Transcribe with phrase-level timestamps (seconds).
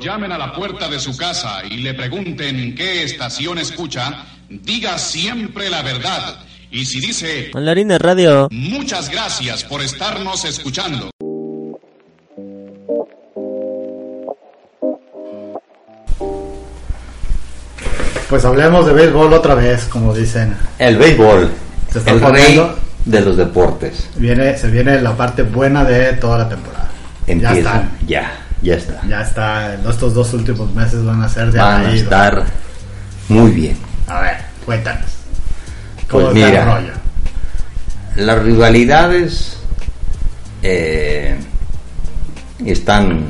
[0.00, 5.70] llamen a la puerta de su casa y le pregunten qué estación escucha, diga siempre
[5.70, 6.40] la verdad.
[6.70, 7.50] Y si dice...
[7.52, 8.48] Mandarina Radio.
[8.50, 11.10] Muchas gracias por estarnos escuchando.
[18.28, 20.56] Pues hablemos de béisbol otra vez, como dicen.
[20.78, 21.50] El béisbol.
[21.92, 22.60] Se está el rey
[23.04, 24.08] de los deportes.
[24.16, 26.90] Viene, se viene la parte buena de toda la temporada.
[27.26, 27.98] Ya están.
[28.06, 28.32] Ya,
[28.62, 29.00] ya está.
[29.08, 29.74] Ya está.
[29.74, 32.44] Estos dos últimos meses van a ser de Van a estar
[33.28, 33.76] muy bien.
[34.06, 35.10] A ver, cuéntanos.
[36.08, 36.64] Pues ¿Cómo está el mira.
[36.64, 36.92] rollo?
[38.16, 39.56] Las rivalidades
[40.62, 41.36] eh,
[42.64, 43.26] están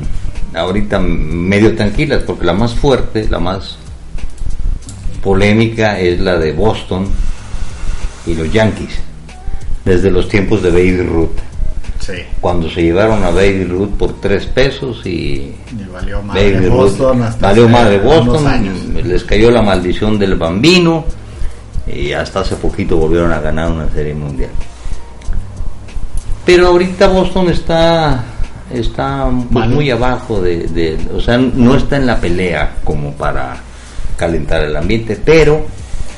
[0.53, 3.77] ahorita medio tranquilas porque la más fuerte, la más
[5.23, 7.07] polémica es la de Boston
[8.25, 8.99] y los Yankees
[9.85, 11.37] desde los tiempos de Baby Ruth
[12.01, 12.13] Sí.
[12.41, 15.55] cuando se llevaron a Baby Ruth por tres pesos y Y
[15.93, 18.77] valió madre Baby Boston Ruth hasta valió madre unos Boston años.
[19.05, 21.05] les cayó la maldición del bambino
[21.85, 24.49] y hasta hace poquito volvieron a ganar una serie mundial
[26.45, 28.23] pero ahorita Boston está
[28.73, 33.57] está pues, muy abajo de, de- o sea no está en la pelea como para
[34.17, 35.65] calentar el ambiente pero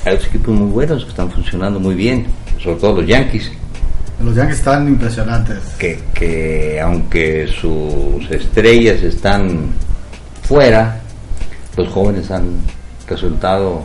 [0.05, 2.25] hay equipos muy buenos que están funcionando muy bien
[2.61, 3.52] sobre todo los Yankees
[4.22, 5.59] Los Yankees están impresionantes.
[5.78, 9.73] que, que aunque sus estrellas están
[10.44, 11.00] fuera,
[11.78, 12.58] los jóvenes han
[13.08, 13.83] resultado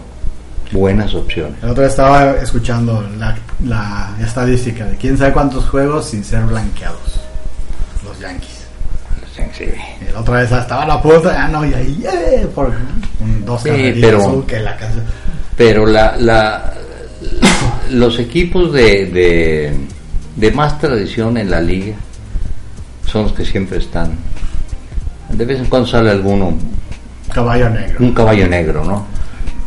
[0.72, 1.54] buenas opciones.
[1.62, 6.42] El otro día estaba escuchando la, la estadística de quién sabe cuántos juegos sin ser
[6.44, 7.20] blanqueados.
[8.04, 8.58] Los Yankees.
[9.56, 9.64] Sí,
[10.08, 12.72] Y la otra vez estaba a la punta, ah, no, y ahí, eh, por
[13.20, 13.70] un- dos Sí,
[14.00, 15.04] pero- uh, que la canción.
[15.56, 16.74] Pero la, la,
[17.90, 19.76] los equipos de, de,
[20.38, 21.96] de más tradición en la liga
[23.06, 24.12] son los que siempre están.
[25.30, 26.56] De vez en cuando sale alguno,
[27.32, 27.96] Caballo negro.
[28.00, 29.06] un caballo negro, ¿no?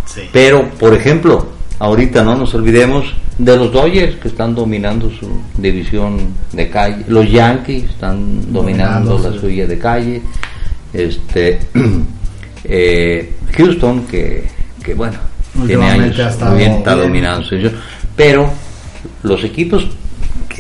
[0.06, 0.22] Sí.
[0.32, 1.48] Pero, por ejemplo,
[1.80, 6.20] ahorita no nos olvidemos de los Dodgers que están dominando su división
[6.54, 9.40] de calle, los Yankees están dominando Dominando, la sí.
[9.40, 10.22] suya de calle,
[10.94, 11.60] este
[12.64, 14.48] eh, Houston que,
[14.84, 15.18] que bueno
[15.68, 17.80] tiene años muy bien, está dominando su división,
[18.16, 18.50] pero
[19.24, 19.88] los equipos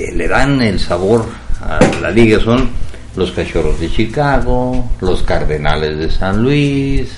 [0.05, 1.25] que le dan el sabor
[1.61, 2.69] a la liga son
[3.15, 7.09] los Cachorros de Chicago, los Cardenales de San Luis,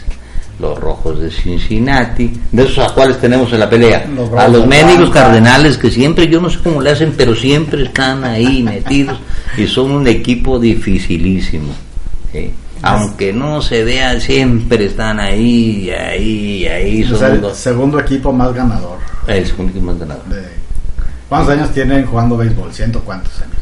[0.59, 4.65] los Rojos de Cincinnati, de esos a cuales tenemos en la pelea, Los a los
[4.67, 5.09] médicos.
[5.11, 9.17] Cardenales que siempre, yo no sé cómo le hacen, pero siempre están ahí metidos
[9.57, 11.73] y son un equipo dificilísimo.
[12.31, 12.51] ¿sí?
[12.81, 17.01] Aunque no se vea, siempre están ahí, ahí, ahí.
[17.03, 18.97] Es Son el los- segundo equipo más ganador.
[19.27, 20.25] el segundo equipo más ganador.
[20.25, 20.62] de-
[21.33, 22.71] ¿Cuántos años tienen jugando béisbol?
[22.73, 23.57] ¿Ciento cuántos años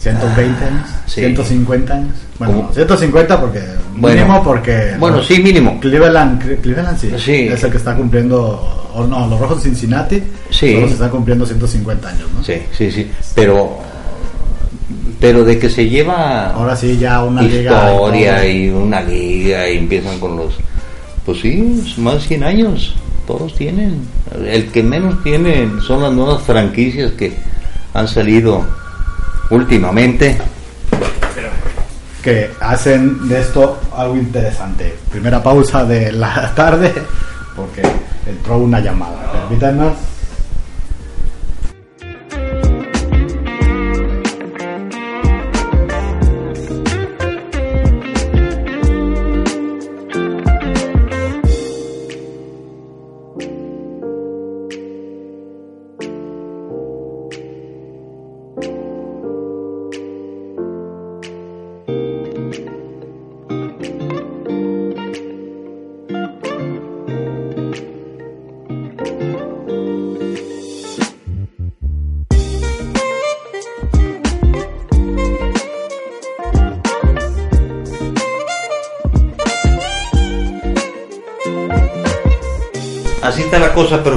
[0.00, 0.22] tienen?
[0.24, 0.88] ¿120 años?
[1.06, 1.20] sí.
[1.22, 2.14] ¿150 años?
[2.38, 2.72] Bueno, ¿Cómo?
[2.72, 3.60] 150 porque
[3.94, 4.16] Bueno.
[4.22, 5.78] mínimo porque Bueno, sí, mínimo.
[5.80, 7.32] Cleveland, Cle- Cleveland sí, Sí.
[7.48, 10.74] es el que está cumpliendo o no, los Rojos de Cincinnati Sí.
[10.74, 12.42] todos están cumpliendo 150 años, ¿no?
[12.42, 13.10] Sí, sí, sí.
[13.34, 13.78] Pero,
[15.20, 19.68] pero de que se lleva Ahora sí ya una liga historia y y una liga
[19.68, 20.54] y empiezan con los,
[21.24, 22.94] pues sí, más de 100 años.
[23.32, 24.06] Todos tienen.
[24.44, 27.34] El que menos tiene son las nuevas franquicias que
[27.94, 28.62] han salido
[29.48, 30.36] últimamente.
[32.22, 34.98] que hacen de esto algo interesante.
[35.10, 36.92] Primera pausa de la tarde
[37.56, 37.80] porque
[38.26, 39.32] entró una llamada.
[39.48, 39.94] Permítanos.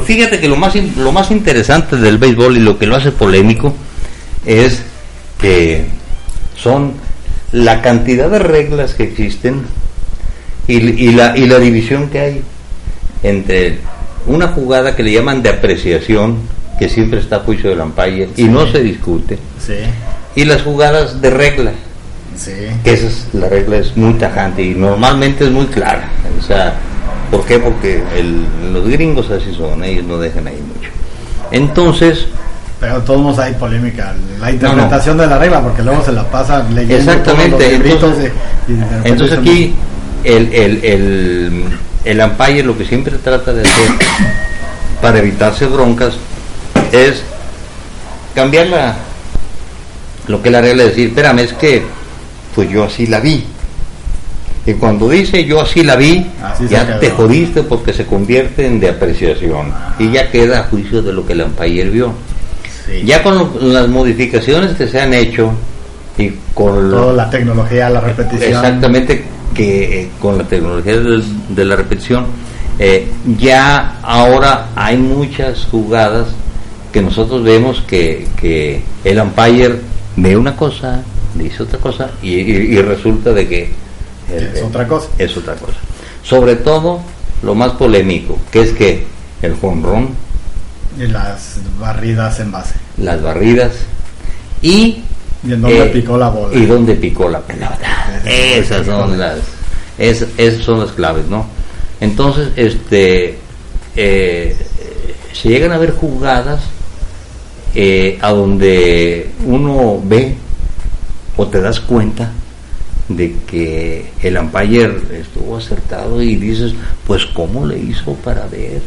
[0.05, 3.73] Fíjate que lo más, lo más interesante del béisbol y lo que lo hace polémico
[4.45, 4.81] es
[5.39, 5.85] que
[6.55, 6.93] son
[7.51, 9.63] la cantidad de reglas que existen
[10.67, 12.41] y, y la, y la división que hay
[13.23, 13.79] entre
[14.27, 16.37] una jugada que le llaman de apreciación,
[16.79, 19.75] que siempre está a juicio del umpire y no se discute, Sí,
[20.35, 21.71] y las jugadas de regla,
[22.35, 22.51] sí.
[22.83, 26.09] que esa es, la regla es muy tajante y normalmente es muy clara.
[26.39, 26.75] O sea,
[27.31, 27.59] ¿por qué?
[27.59, 30.89] Porque el- los gringos así son, ellos no dejan ahí mucho.
[31.51, 32.25] Entonces,
[32.79, 36.95] Pero todos hay polémica, la interpretación de la regla, porque luego se la pasa leyendo
[36.97, 38.31] Exactamente, entonces-
[38.67, 39.73] y- Entonces aquí
[40.25, 41.63] el, el, el,
[42.03, 43.89] el umpire lo que siempre trata de hacer
[45.01, 46.15] para evitarse broncas
[46.91, 47.23] es
[48.35, 48.95] cambiar la,
[50.27, 51.83] lo que la regla es decir, espérame, es que
[52.53, 53.45] pues yo así la vi.
[54.65, 58.79] Y cuando dice yo así la vi, Así ya te jodiste porque se convierte en
[58.79, 59.71] de apreciación.
[59.99, 62.13] Y ya queda a juicio de lo que el umpire vio.
[62.85, 63.03] Sí.
[63.05, 65.51] Ya con lo- las modificaciones que se han hecho
[66.17, 68.49] y con lo- toda la tecnología, la repetición.
[68.49, 69.23] Exactamente,
[69.53, 72.25] que eh, con la tecnología de, la repetición,
[72.79, 73.07] eh,
[73.37, 76.27] ya ahora hay muchas jugadas
[76.91, 79.75] que nosotros vemos que, que el umpire
[80.15, 81.01] ve una cosa,
[81.35, 83.84] dice otra cosa y, y- y resulta de que
[84.33, 85.07] Es otra cosa.
[85.17, 85.77] es otra cosa.
[86.23, 87.01] Sobre todo
[87.43, 89.05] lo más polémico, que es que
[89.41, 90.09] el jonrón,
[90.97, 92.75] Y las barridas en base.
[92.97, 93.71] las barridas
[94.61, 95.03] y
[95.47, 96.55] Y en donde eh, picó la bola.
[96.57, 97.77] y dónde picó la pelota.
[98.25, 99.37] Esas son las,
[99.97, 101.45] es- esas son las claves, ¿no?
[102.01, 103.37] Entonces, este,
[103.95, 104.55] eh,
[105.33, 106.61] se llegan a ver jugadas
[107.75, 110.35] eh, a donde uno ve
[111.37, 112.31] o te das cuenta
[113.07, 116.73] de que el umpire estuvo acertado y dices,
[117.05, 118.81] pues cómo le hizo para ver,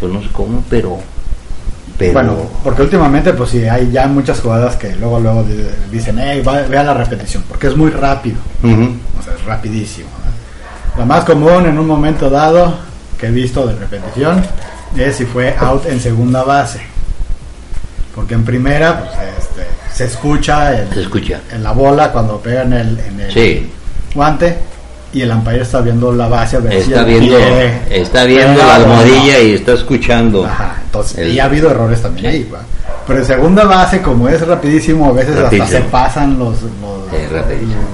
[0.00, 0.98] pues no sé cómo, pero,
[1.96, 6.18] pero Bueno, porque últimamente, pues sí, hay ya muchas jugadas que luego, luego di- dicen,
[6.18, 8.36] hey, va- vea la repetición, porque es muy rápido,
[9.18, 10.08] o sea, es rapidísimo.
[10.94, 11.00] ¿no?
[11.00, 12.76] Lo más común en un momento dado
[13.18, 14.42] que he visto de repetición
[14.96, 16.80] es si fue out en segunda base,
[18.14, 19.62] porque en primera, pues este,
[19.92, 21.40] se escucha, el- se escucha.
[21.52, 23.70] en la bola cuando pega en el, en el Sí.
[24.14, 24.56] guante
[25.12, 28.24] y el umpire está viendo la base a ver si Está el viendo, pie está
[28.24, 28.84] viendo la no.
[28.84, 30.44] almohadilla y está escuchando.
[30.44, 32.60] Ajá, entonces, El- y ha habido errores también ahí, ¿va?
[33.06, 36.70] Pero en segunda base, como es rapidísimo, a veces hasta se pasan los, los,
[37.10, 37.16] Sí,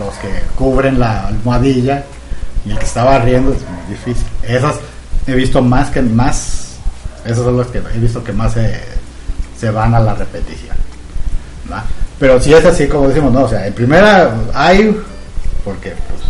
[0.00, 2.02] los que cubren la almohadilla
[2.66, 4.26] y el que está barriendo es muy difícil.
[4.42, 4.74] Esas
[5.28, 6.78] he visto más que más,
[7.24, 8.80] esos son los que he visto que más se,
[9.56, 10.76] se van a la repetición.
[12.18, 14.96] Pero si es así como decimos, no, o sea, en primera hay,
[15.64, 16.22] porque pues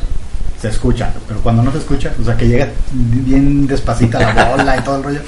[0.60, 4.76] se escucha, pero cuando no se escucha, o sea, que llega bien despacita la bola
[4.76, 5.20] y todo el rollo.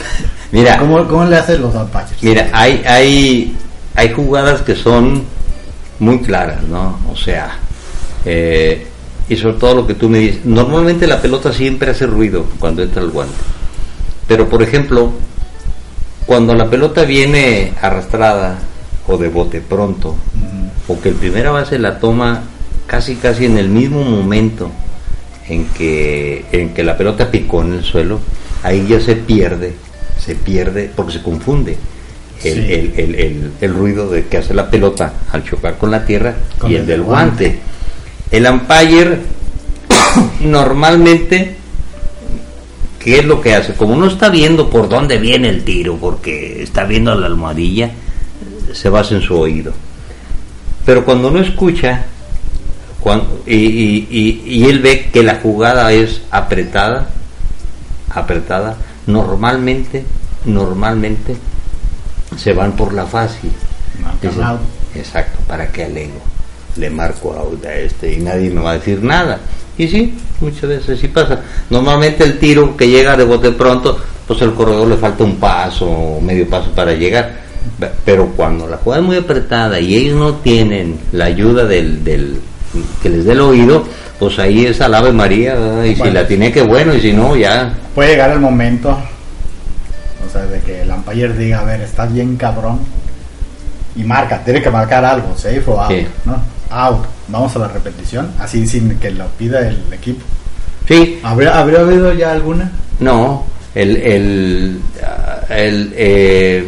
[0.50, 2.22] Mira, ¿Cómo, cómo le hacen los umpires?
[2.22, 3.56] mira, hay, hay,
[3.94, 5.24] hay jugadas que son
[5.98, 6.98] muy claras, ¿no?
[7.10, 7.58] O sea,
[8.24, 8.86] eh,
[9.28, 12.82] y sobre todo lo que tú me dices, normalmente la pelota siempre hace ruido cuando
[12.82, 13.34] entra el guante.
[14.26, 15.12] Pero por ejemplo,
[16.26, 18.58] cuando la pelota viene arrastrada
[19.08, 20.94] o de bote pronto, Ujú.
[20.94, 22.42] o que el primera base la toma
[22.86, 24.70] casi casi en el mismo momento
[25.48, 28.18] en que en que la pelota picó en el suelo,
[28.62, 29.74] ahí ya se pierde,
[30.18, 31.76] se pierde porque se confunde
[32.44, 32.72] el, Sí.
[32.72, 36.70] el- el- el- ruido de que hace la pelota al chocar con la tierra Con
[36.70, 37.44] y el el del guante.
[37.44, 37.60] guante.
[38.30, 39.18] El umpire
[40.40, 41.54] normalmente
[42.98, 43.74] ¿qué es lo que hace?
[43.74, 47.92] Como no está viendo por dónde viene el tiro, porque está viendo la almohadilla,
[48.76, 49.72] se basa en su oído.
[50.84, 52.04] Pero cuando no escucha,
[53.46, 57.08] y, y- y- y él ve que la jugada es apretada,
[58.10, 58.76] apretada,
[59.06, 60.04] normalmente,
[60.44, 61.36] normalmente
[62.36, 63.50] se van por la fácil.
[64.28, 64.42] Dicen,
[64.94, 66.20] exacto, ¿para qué alego?
[66.76, 67.32] Le marco
[67.64, 69.38] a este y nadie me va a decir nada.
[69.78, 71.40] Y sí, muchas veces sí pasa.
[71.70, 75.86] Normalmente el tiro que llega de bote pronto, pues el corredor le falta un paso
[75.88, 77.45] o medio paso para llegar.
[77.78, 82.02] Pe- Pero cuando la jugada es muy apretada y ellos no tienen la ayuda del,
[82.04, 82.40] del
[83.02, 83.84] que les dé el oído,
[84.18, 85.84] pues ahí es al Ave María, ¿verdad?
[85.84, 87.74] y si la tiene que bueno, y si no, ya.
[87.94, 88.90] Puede llegar el momento,
[90.26, 92.80] o sea, de que el umpire diga, a ver, estás bien cabrón,
[93.94, 96.06] y marca, tiene que marcar algo, safe o out, Sí.
[96.24, 96.36] ¿no?
[96.70, 100.24] Out, vamos a la repetición, así sin que lo pida el equipo.
[100.88, 102.70] Sí, ¿Habría, ¿habría habido ya alguna?
[103.00, 103.44] No,
[103.74, 104.80] el, el,
[105.50, 106.66] el, eh,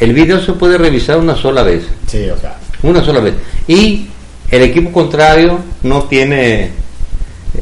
[0.00, 3.34] el video se puede revisar una sola vez, Sí, o sea, una sola vez.
[3.68, 4.06] Y
[4.50, 6.70] el equipo contrario no tiene,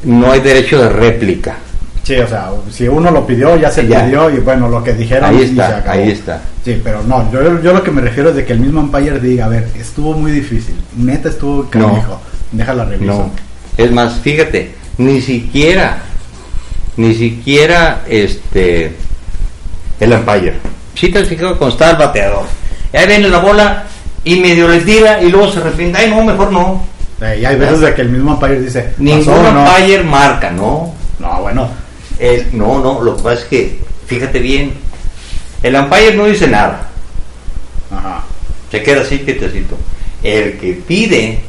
[0.05, 1.57] no hay derecho de réplica.
[2.03, 4.05] sí, o sea, si uno lo pidió, ya se Ya.
[4.07, 5.99] pidió, y bueno, lo que dijeron Ahí y está, se acabó.
[6.01, 6.43] ahí está.
[6.65, 9.19] Sí, pero no, yo, yo lo que me refiero es de que el mismo umpire
[9.21, 12.21] diga, a ver, estuvo muy difícil, neta estuvo canijo,
[12.53, 13.15] déjala revisar.
[13.15, 13.31] No,
[13.77, 15.99] es más, fíjate, ni siquiera,
[16.97, 18.93] ni siquiera este,
[20.01, 20.55] el umpire.
[20.99, 22.45] Si te has fijado cuando está el bateador,
[22.93, 23.85] y ahí viene la bola
[24.25, 26.85] y medio le tira y luego se arrepiente, ay no, mejor no.
[27.21, 30.95] Eh, y hay veces de que el mismo umpire dice, Ningún umpire marca, ¿no?
[31.21, 31.69] No, bueno,
[32.19, 34.75] El, no, no, lo que pasa es que, fíjate bien,
[35.63, 36.89] el umpire no dice nada.
[37.93, 38.25] ajá.
[38.71, 39.77] Se queda así quietecito.
[40.23, 41.41] El que pide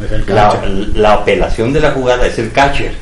[0.00, 2.94] el la apelación de la jugada es el catcher.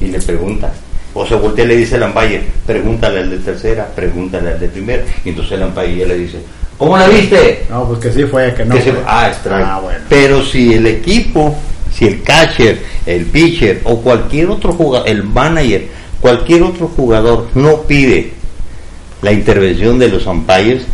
[0.00, 0.72] Y le pregunta.
[1.14, 4.68] O se voltea y le dice al umpire, pregúntale al de tercera, pregúntale al de
[4.68, 5.02] primera.
[5.24, 6.38] Y entonces el umpire le dice,
[6.78, 7.66] ¿cómo la viste?
[7.68, 8.74] No, pues que sí fue, que no.
[8.74, 9.02] Que se- fue.
[9.06, 9.64] ah, strike.
[9.66, 9.98] Ah, bueno.
[10.08, 11.54] Pero si el equipo,
[11.92, 15.86] si el catcher, el pitcher o cualquier otro jugador, el manager,
[16.20, 18.32] cualquier otro jugador no pide
[19.20, 20.84] la intervención de los umpires,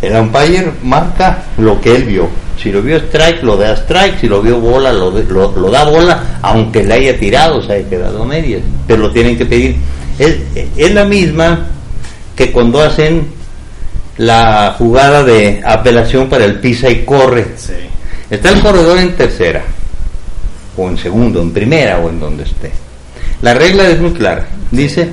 [0.00, 2.28] el umpire marca lo que él vio.
[2.60, 4.20] Si lo vio strike, lo da strike.
[4.20, 7.72] Si lo vio bola, lo, de- lo- lo da bola, aunque le haya tirado, se
[7.72, 8.62] haya quedado a medias.
[8.86, 9.76] Pero lo tienen que pedir.
[10.18, 10.36] Es,
[10.76, 11.66] es la misma
[12.36, 13.26] que cuando hacen
[14.18, 17.46] la jugada de apelación para el pisa y corre.
[17.56, 17.72] Sí.
[18.30, 19.62] Está el corredor en tercera,
[20.76, 22.70] o en segundo, en primera, o en donde esté.
[23.42, 24.46] La regla es muy clara.
[24.70, 25.08] Dice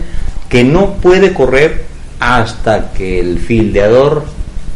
[0.47, 1.85] que no puede correr
[2.19, 4.25] hasta que el fildeador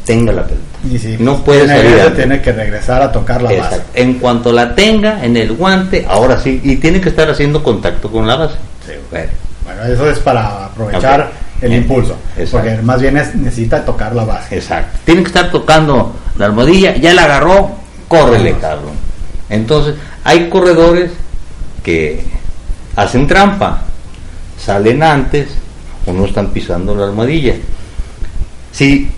[0.05, 0.63] tenga la pelota.
[0.91, 3.81] Y si No puede tiene, salir tiene que regresar a tocar la base.
[3.93, 8.11] En cuanto la tenga en el guante, ahora sí, y tiene que estar haciendo contacto
[8.11, 8.55] con la base.
[8.85, 8.93] Sí.
[9.09, 9.29] Bueno,
[9.65, 11.81] Bueno, eso es para aprovechar el Bien.
[11.83, 12.17] impulso.
[12.37, 12.67] Exacto.
[12.67, 14.55] Porque más bien es, necesita tocar la base.
[14.55, 14.99] Exacto.
[15.05, 17.71] Tiene que estar tocando la almohadilla, ya la agarró,
[18.09, 18.91] córrele, cabrón.
[19.49, 21.11] Entonces, hay corredores
[21.81, 22.23] que
[22.97, 23.81] hacen trampa,
[24.59, 25.47] salen antes
[26.05, 27.53] o no están pisando la almohadilla.
[28.71, 29.09] Si,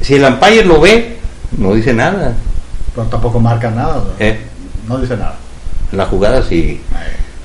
[0.00, 1.16] si el umpire lo ve,
[1.56, 2.34] no dice nada.
[2.94, 3.96] Pero tampoco marca nada.
[3.96, 4.04] ¿no?
[4.18, 4.38] ¿eh?
[4.88, 5.36] No dice nada.
[5.92, 6.42] La jugada.
[6.50, 6.80] Ahí.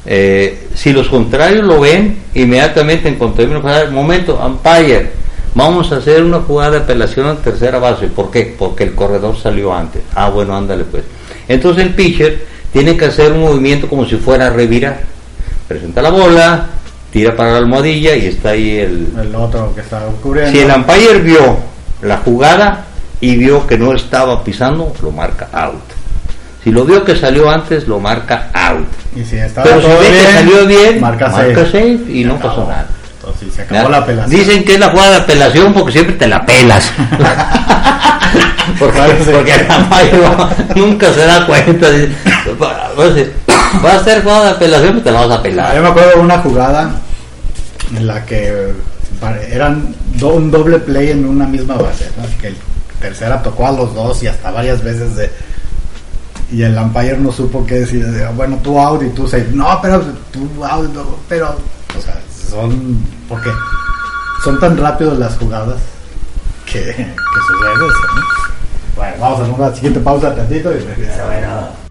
[0.06, 5.12] Eh, si los contrarios lo ven, inmediatamente en cuanto jugada, momento, umpire,
[5.54, 8.08] vamos a hacer una jugada de apelación en tercera base.
[8.08, 8.56] ¿Por qué?
[8.58, 10.02] Porque el corredor salió antes.
[10.16, 11.04] Ah, bueno, ándale pues.
[11.48, 15.02] Entonces el pitcher tiene que hacer un movimiento como si fuera a revirar.
[15.68, 16.68] Presenta la bola,
[17.12, 19.08] tira para la almohadilla y está ahí el...
[19.20, 20.52] El otro que está cubriendo.
[20.52, 21.71] Si el umpire vio
[22.02, 22.86] la jugada
[23.20, 25.82] y vio que no estaba pisando, lo marca out.
[26.64, 28.88] Si lo vio que salió antes, lo marca out.
[29.16, 31.66] y si estaba Pero si todo ve que salió bien, marca, marca safe.
[31.66, 32.56] safe y Se no acabó.
[32.56, 32.88] pasó nada.
[33.20, 33.90] Entonces se acabó ¿Ya?
[33.90, 34.40] la apelación.
[34.40, 36.92] Dicen que es la jugada de apelación porque siempre te la pelas.
[38.80, 39.00] porque,
[39.32, 41.88] porque el nunca se da cuenta.
[43.84, 45.82] Va a ser jugada de apelación, pues te la vas a Yo pelar.
[45.82, 46.92] me acuerdo de una jugada
[47.96, 48.74] en la que
[49.52, 52.24] eran un doble play en una misma base, ¿no?
[52.40, 52.56] que el
[53.00, 55.30] tercera tocó a los dos y hasta varias veces de
[56.52, 59.48] y el umpire no supo qué decir, de, bueno, tú out y tú safe.
[59.54, 60.02] No, pero
[60.32, 60.90] tú out,
[61.30, 61.56] pero
[62.50, 63.50] son porque
[64.44, 65.80] son tan rápidos las jugadas
[66.66, 68.22] que, que sucede eso, ¿no?
[68.98, 71.82] Bueno, vamos a una siguiente pausa tantito y regresamos.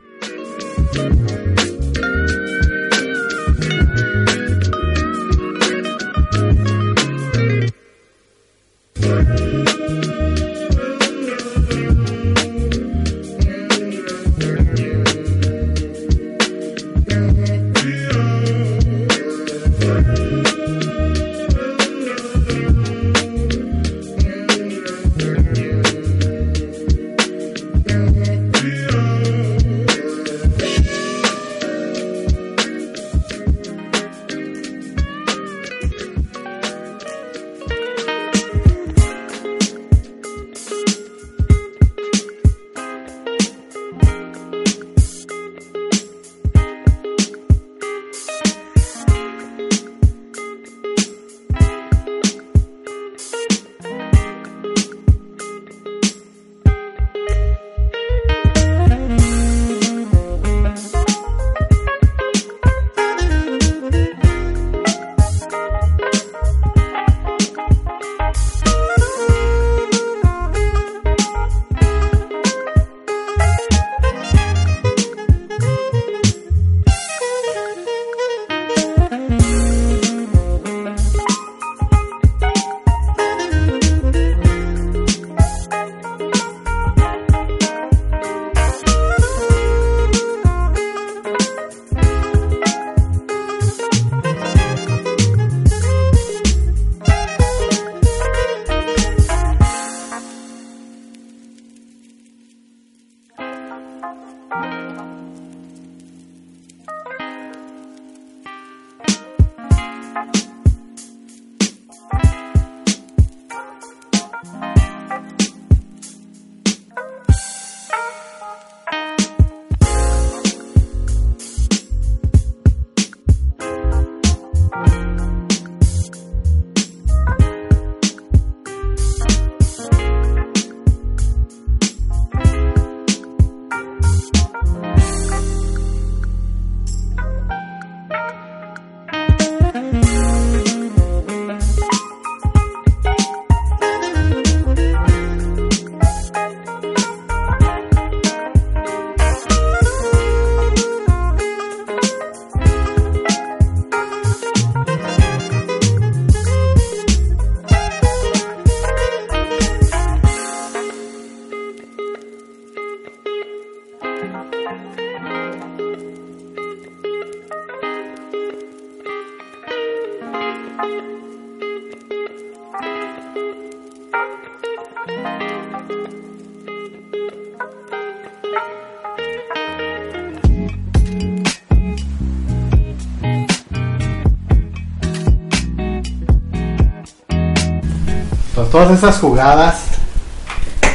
[188.71, 189.83] Todas esas jugadas,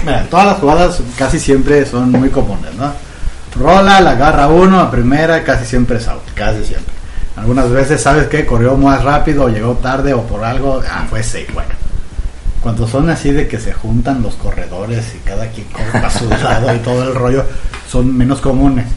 [0.04, 2.92] mira, todas las jugadas casi siempre son muy comunes, ¿no?
[3.56, 6.94] Rola, la agarra uno a primera, casi siempre es out, casi siempre.
[7.38, 8.46] Algunas veces, ¿sabes qué?
[8.46, 11.70] Corrió más rápido, llegó tarde o por algo, ah, fue safe, bueno.
[12.62, 16.28] Cuando son así de que se juntan los corredores y cada quien corre para su
[16.44, 17.46] lado y todo el rollo,
[17.90, 18.88] son menos comunes.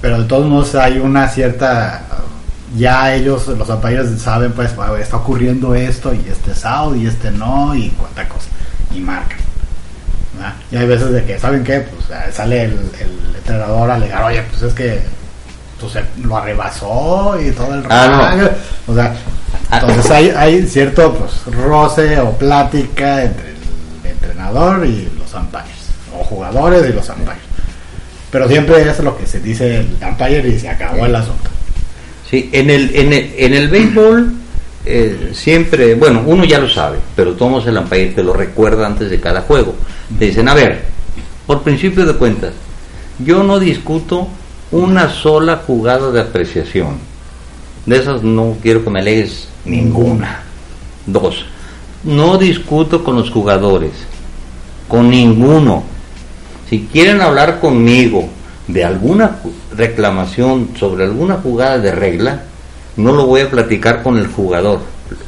[0.00, 2.04] Pero de todos modos hay una cierta
[2.76, 7.06] ya ellos, los umpires saben, pues "Bueno, está ocurriendo esto y este es out y
[7.06, 8.48] este no y cuánta cosa.
[8.94, 9.38] Y marcan.
[10.34, 10.54] ¿verdad?
[10.70, 11.80] Y hay veces de que, ¿saben qué?
[11.80, 15.00] Pues eh, sale el, el entrenador a alegar, oye, pues es que
[15.80, 18.50] pues, lo arrebasó y todo el Ah, rollo".
[18.86, 19.14] O sea,
[19.72, 26.22] entonces hay, hay cierto pues roce o plática entre el entrenador y los umpires, o
[26.24, 27.38] jugadores y los umpires.
[28.30, 31.47] Pero siempre es lo que se dice el umpire y se acabó el asunto.
[32.30, 34.32] Sí, en el, en el, en el béisbol
[34.84, 39.10] eh, siempre, bueno, uno ya lo sabe, pero todos el umpire te lo recuerda antes
[39.10, 39.74] de cada juego.
[40.18, 40.84] Te dicen, a ver,
[41.46, 42.52] por principio de cuentas,
[43.18, 44.28] yo no discuto
[44.70, 46.98] una sola jugada de apreciación.
[47.86, 50.42] De esas no quiero que me lees ninguna.
[51.06, 51.44] Dos,
[52.04, 53.92] no discuto con los jugadores,
[54.86, 55.84] con ninguno.
[56.68, 58.28] Si quieren hablar conmigo
[58.68, 59.36] de alguna
[59.76, 62.42] reclamación sobre alguna jugada de regla,
[62.96, 64.80] no lo voy a platicar con el jugador,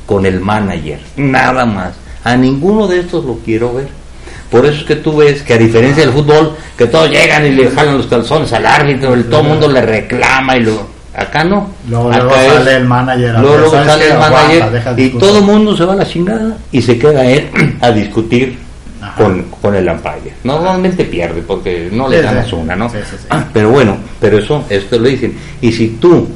[0.07, 1.93] con el manager, nada más.
[2.25, 3.89] A ninguno de estos lo quiero ver.
[4.51, 7.51] Por eso es que tú ves que a diferencia del fútbol, que todos llegan y
[7.53, 11.01] le jalan los calzones al árbitro, el, todo el mundo le reclama y lo...
[11.15, 11.71] Acá no.
[11.89, 13.31] Luego, Acá luego es- sale el manager.
[13.41, 16.57] luego, luego ¿sabes sale el manager y todo el mundo se va a la chingada
[16.73, 17.49] y se queda él
[17.81, 18.59] a discutir.
[19.23, 20.35] Con, con el umpire.
[20.45, 22.55] Normalmente pierde porque no le Sí, ganas sí.
[22.55, 22.89] una, ¿no?
[22.89, 22.97] Sí.
[23.29, 25.35] Ah, Pero bueno, pero eso, esto lo dicen.
[25.61, 26.29] Y si tú,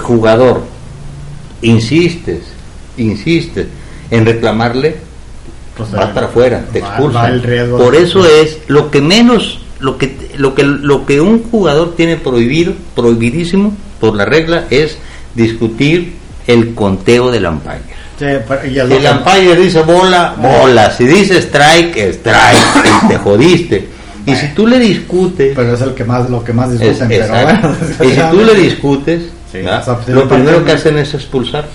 [0.00, 0.62] jugador,
[1.62, 2.42] insistes,
[2.96, 3.66] insistes
[4.10, 4.96] en reclamarle,
[5.76, 7.42] Pues, vas eh, para afuera, te expulsan.
[7.42, 11.94] riesgo Por eso es lo que menos, lo que, lo que, lo que un jugador
[11.96, 14.98] tiene prohibido, prohibidísimo por la regla, es
[15.34, 16.14] discutir
[16.46, 17.98] el conteo del umpire.
[18.18, 20.90] Sí, pero- y el- el umpire dice bola, bola.
[20.90, 22.58] Si dice strike, strike.
[23.04, 23.88] y te jodiste.
[24.26, 27.08] Y si tú le discutes, Pero es el que más, lo que más es- discuten,
[27.08, 27.74] pero bueno.
[28.04, 29.22] y si tú le discutes,
[30.08, 31.66] lo primero que hacen es expulsar.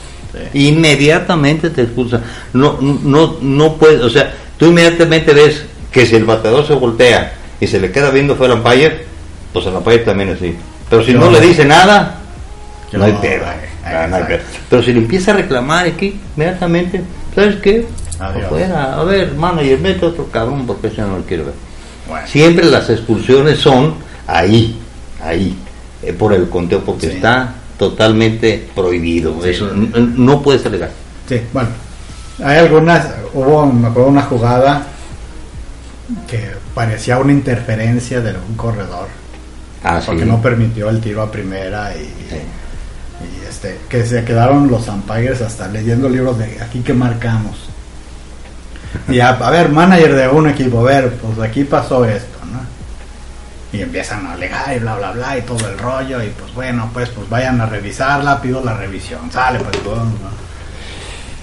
[0.52, 0.68] Sí.
[0.68, 2.22] Inmediatamente te expulsan.
[2.54, 7.34] No, no, no puedes, o sea, tú inmediatamente ves que si el bateador se voltea
[7.60, 9.06] y se le queda viendo fue el umpire,
[9.54, 10.56] pues el umpire también es así.
[10.90, 12.16] Pero si no le dice nada,
[12.92, 13.44] no hay pedo.
[13.94, 14.28] Ah.
[14.70, 17.02] Pero si le empieza a reclamar aquí, inmediatamente,
[17.36, 17.86] ¿sabes qué?
[18.20, 18.46] Adiós.
[18.46, 21.54] Afuera, a ver, manager, mete otro cabrón porque ese no lo quiero ver.
[22.08, 23.96] Bueno, Siempre las expulsiones son
[24.28, 24.80] ahí,
[25.24, 25.56] ahí,
[26.02, 27.16] eh, por el conteo, porque Sí.
[27.16, 29.42] está totalmente prohibido.
[29.42, 29.50] Sí.
[29.50, 30.92] Eso no puedes alegar.
[31.28, 31.70] sí, bueno.
[32.44, 34.84] Hay algunas, hubo, me acuerdo, una jugada
[36.28, 39.08] que parecía una interferencia de un corredor,
[39.84, 40.08] Ah, sí.
[40.08, 42.38] porque no permitió el tiro a primera y, Sí.
[43.64, 47.70] Este, que se quedaron los umpires hasta leyendo libros de aquí que marcamos.
[49.08, 52.60] Y a, a ver, manager de un equipo, a ver, pues aquí pasó esto, ¿no?
[53.78, 56.90] Y empiezan a alegar y bla, bla, bla, y todo el rollo, y pues bueno,
[56.94, 60.44] pues pues vayan a revisarla, pido la revisión, sale, pues todo, ¿no?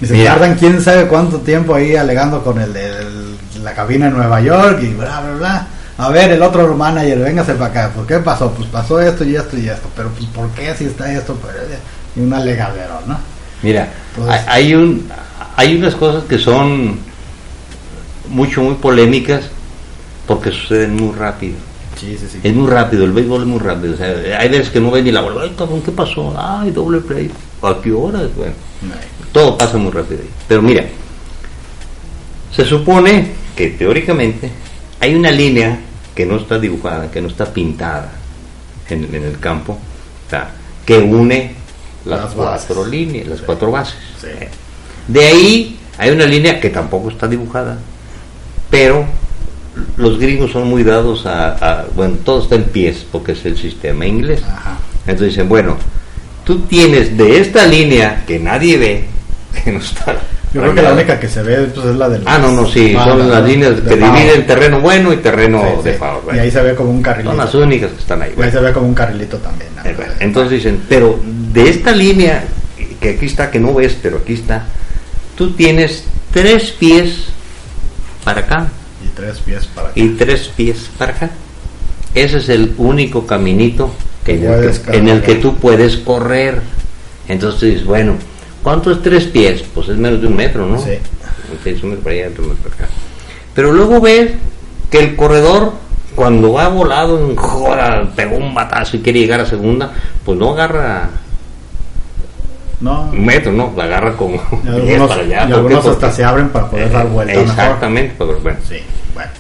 [0.01, 0.33] Y se Mira.
[0.33, 2.93] tardan quién sabe cuánto tiempo ahí alegando con el de
[3.63, 5.67] la cabina en Nueva York y bla, bla, bla.
[5.99, 7.91] A ver, el otro manager, véngase para acá.
[7.95, 8.51] ¿Por qué pasó?
[8.53, 9.91] Pues pasó esto y esto y esto.
[9.95, 11.35] Pero pues, ¿por qué si está esto?
[11.35, 11.79] Pues, eh,
[12.17, 13.19] y un alegadero, ¿no?
[13.63, 13.93] Mira,
[14.47, 15.09] hay, un,
[15.57, 16.99] hay unas cosas que son
[18.29, 19.45] mucho, muy polémicas
[20.27, 21.57] porque suceden muy rápido.
[21.97, 22.41] Sí, sí, sí.
[22.43, 23.95] Es muy rápido, el béisbol es muy rápido.
[23.95, 25.43] O sea, hay veces que no ven ni la bola.
[25.43, 26.35] Ay, cabrón, ¿qué pasó?
[26.39, 27.31] Ay, doble play.
[27.63, 28.21] ¿A qué hora?
[28.37, 28.55] Bueno,
[29.33, 30.31] todo pasa muy rápido ahí.
[30.49, 30.85] Pero mira,
[32.55, 34.51] se supone que teóricamente
[34.99, 35.79] hay una línea
[36.15, 38.11] que no está dibujada, que no está pintada
[38.89, 39.79] en, en el campo,
[40.29, 40.53] ¿tá?
[40.87, 41.55] que une
[42.05, 42.87] las, Las cuatro bases.
[42.91, 43.45] líneas, las Sí.
[43.47, 43.95] cuatro bases.
[44.21, 44.29] Sí.
[45.09, 47.79] De ahí hay una línea que tampoco está dibujada,
[48.71, 49.05] pero
[49.97, 53.57] los gringos son muy dados a, a- bueno, todo está en pies porque es el
[53.57, 54.43] sistema inglés.
[54.45, 54.79] Ajá.
[55.07, 55.77] Entonces dicen, bueno,
[56.45, 59.05] tú tienes de esta línea que nadie ve,
[59.65, 60.17] que no está.
[60.53, 62.67] Yo creo que la única que se ve pues, es la de Ah, no, no,
[62.67, 63.47] sí, bandas, son las ¿no?
[63.47, 65.99] líneas que dividen terreno bueno y terreno Sí, de sí.
[65.99, 66.35] foul.
[66.37, 67.31] Y ahí se ve como un carrilito.
[67.31, 68.35] Son las únicas que están ahí.
[68.37, 69.71] Y ahí se ve como un carrilito también.
[69.77, 69.83] ¿no?
[70.19, 71.21] Entonces dicen, pero
[71.53, 72.45] de esta línea
[73.01, 74.67] que aquí está, que no ves, pero aquí está.
[75.37, 77.27] Tú tienes tres pies
[78.25, 78.69] para acá
[79.05, 79.99] Y tres pies para acá.
[80.01, 81.31] y tres pies para acá.
[82.15, 83.93] Ese es el único caminito
[84.25, 85.41] que en, el que, en el que caminar.
[85.43, 86.61] tú puedes correr.
[87.29, 88.15] Entonces dices, bueno,
[88.63, 89.63] ¿cuánto es tres pies?
[89.75, 90.79] Pues es menos de un metro, ¿no?
[90.79, 90.91] Sí.
[91.53, 92.89] Ok, un metro para allá, otro metro para acá.
[93.55, 94.33] Pero luego ves
[94.91, 95.73] que el corredor,
[96.15, 99.93] cuando va volado en joda, pegó un batazo y quiere llegar a segunda,
[100.25, 101.11] pues no agarra
[102.81, 103.11] No.
[103.13, 105.37] un metro, no, la agarra como Y 10 algunos, para allá.
[105.37, 105.55] y ¿Por qué?
[105.55, 107.49] algunos hasta Porque- se abren para poder dar vuelta mejor.
[107.51, 108.59] Exactamente, pero bueno.
[108.69, 108.77] Sí,
[109.15, 109.31] bueno.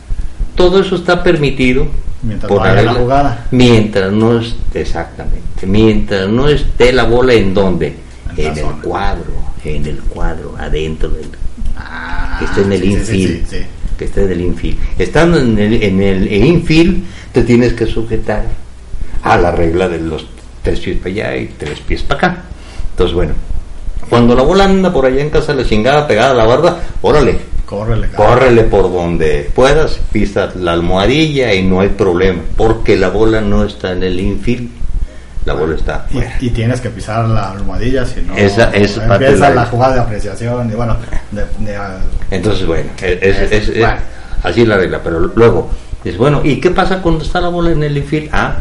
[0.54, 1.86] Todo eso está permitido
[2.22, 3.46] Mientras por no haya la jugada.
[3.50, 7.94] Mientras no esté, exactamente, mientras no esté la bola en donde,
[8.36, 8.82] En el zona.
[8.82, 9.32] cuadro,
[9.64, 11.28] en el cuadro, adentro del,
[11.78, 13.66] Ah, que esté en el sí, infield, sí, sí, sí.
[13.98, 14.78] que esté en el infield.
[14.98, 18.44] Estando en el, en el infield, te tienes que sujetar
[19.22, 20.26] a la regla de los
[20.62, 22.42] tres pies para allá y tres pies para acá.
[23.00, 23.32] Entonces, bueno,
[24.10, 27.38] cuando la bola anda por allá en casa la chingada pegada a la barda, órale,
[27.64, 28.28] Córrele, cabrón.
[28.34, 33.64] Córrele por donde puedas, pisas la almohadilla y no hay problema, porque la bola no
[33.64, 34.68] está en el infield,
[35.46, 36.04] la bola está
[36.40, 38.36] Y, y tienes que pisar la almohadilla, si no.
[38.36, 38.84] Esa- parte
[39.14, 40.70] empieza la- la jugada de apreciación.
[40.70, 40.98] Y bueno,
[41.30, 41.78] de, de,
[42.30, 43.96] Entonces, bueno, es, es- es- es- Bueno.
[44.42, 45.70] así es la regla, pero luego,
[46.04, 48.28] es bueno, ¿y qué pasa cuando está la bola en el infield?
[48.30, 48.56] Ah,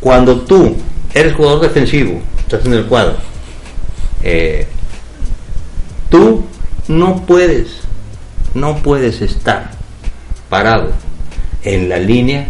[0.00, 0.74] cuando tú
[1.14, 3.16] eres jugador defensivo, estás en el cuadro,
[4.22, 4.66] eh,
[6.08, 6.44] tú
[6.88, 7.80] no puedes,
[8.54, 9.70] no puedes estar
[10.48, 10.92] parado
[11.62, 12.48] en la línea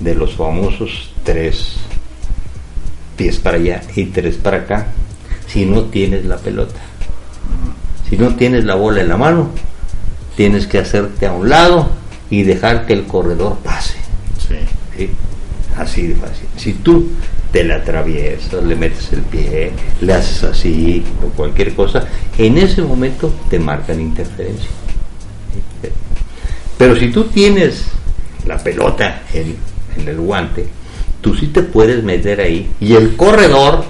[0.00, 1.76] de los famosos tres
[3.16, 4.88] pies para allá y tres para acá
[5.46, 6.80] si no tienes la pelota.
[8.08, 9.50] Si no tienes la bola en la mano,
[10.36, 11.90] tienes que hacerte a un lado
[12.30, 13.96] y dejar que el corredor pase.
[14.38, 14.56] sí.
[14.96, 15.10] ¿sí?
[15.76, 16.46] Así de fácil.
[16.56, 17.10] Si tú
[17.52, 22.06] te la atraviesas, le metes el pie, le haces así o cualquier cosa,
[22.36, 24.68] en ese momento te marcan interferencia.
[26.78, 27.86] Pero si tú tienes
[28.46, 29.56] la pelota en,
[29.98, 30.66] en el guante,
[31.20, 33.84] tú sí te puedes meter ahí y el corredor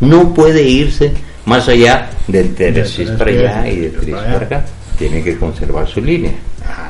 [0.00, 1.12] no puede irse
[1.46, 4.34] más allá de tres De pies tres para allá y de tres tres para allá.
[4.34, 4.64] para acá.
[4.98, 6.32] Tiene que conservar su línea.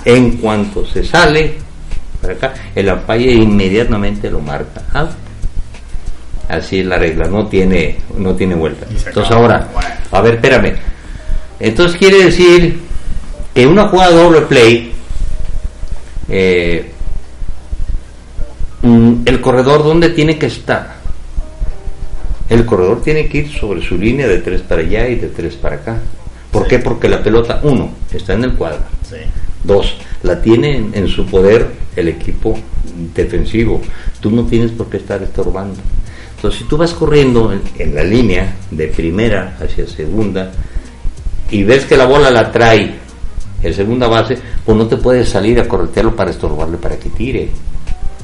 [0.04, 1.54] En cuanto se sale
[2.20, 5.23] para acá, el umpire inmediatamente lo marca out.
[6.48, 8.86] Así es la regla, no tiene, no tiene vuelta.
[8.90, 9.68] Entonces ahora,
[10.10, 10.74] a ver, espérame.
[11.58, 12.80] Entonces quiere decir
[13.54, 14.92] que una jugada doble play,
[16.28, 16.90] eh,
[18.82, 20.94] mm, el corredor, ¿dónde tiene que estar?
[22.48, 25.54] El corredor tiene que ir sobre su línea de tres para allá y de tres
[25.56, 25.96] para acá.
[26.50, 26.68] ¿Por Sí.
[26.70, 26.78] qué?
[26.78, 28.82] Porque la pelota, uno, está en el cuadro.
[29.08, 29.16] Sí.
[29.64, 32.56] Dos, la tiene en, en su poder el equipo
[33.14, 33.80] defensivo.
[34.20, 35.80] Tú no tienes por qué estar estorbando.
[36.44, 40.50] Entonces, si tú vas corriendo en, en la línea de primera hacia segunda
[41.50, 42.96] y ves que la bola la trae
[43.62, 47.48] el segunda base, pues no te puedes salir a corretearlo para estorbarle para que tire.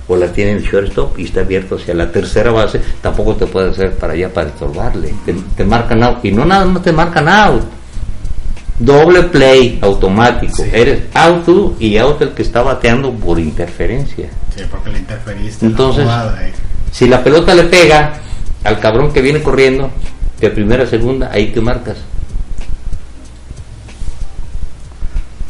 [0.07, 3.73] O la tiene el shortstop y está abierto hacia la tercera base, tampoco te puedes
[3.73, 5.15] hacer para allá para estorbarle.
[5.25, 6.23] Te, te marcan out.
[6.23, 7.63] Y no nada más te marcan out
[8.79, 10.63] doble play automático.
[10.63, 10.69] Sí.
[10.71, 14.29] Eres out tú y out el que está bateando por interferencia.
[14.55, 15.65] Sí, porque le interferiste.
[15.65, 16.53] en la Entonces, jugada, eh.
[16.93, 18.13] Si la pelota le pega
[18.65, 19.91] al cabrón que viene corriendo
[20.41, 21.97] de primera a segunda, ahí te marcas.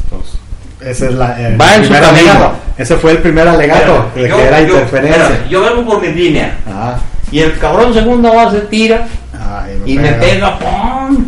[0.03, 0.39] Entonces,
[0.81, 2.31] ese es la, el Va en su primer camino.
[2.31, 2.55] alegato.
[2.77, 5.45] Ese fue el primer alegato de yo, que era yo- interferencia.
[5.49, 6.97] yo vengo por mi línea Ah,
[7.31, 11.25] y el cabrón segunda base tira ah, y me pega, ¡pum!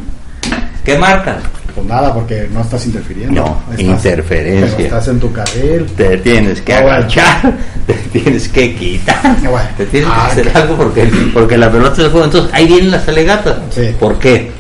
[0.84, 1.36] ¿Qué marcas?
[1.76, 3.42] Pues nada, porque no estás interfiriendo.
[3.42, 4.74] No, Estás- interferencia.
[4.78, 5.86] pero estás en tu carril.
[5.98, 6.98] Te tienes que Ah, bueno.
[6.98, 7.54] agachar,
[7.88, 9.70] te tienes que quitar, Ah, bueno.
[9.78, 10.56] te tienes Ah, que hacer ok.
[10.56, 12.26] algo porque, porque la pelota se juega.
[12.28, 13.56] Entonces ahí vienen las alegatas.
[13.72, 13.90] Sí.
[14.00, 14.52] ¿Por qué?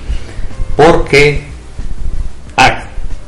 [0.76, 1.44] Porque,
[2.58, 2.84] ah,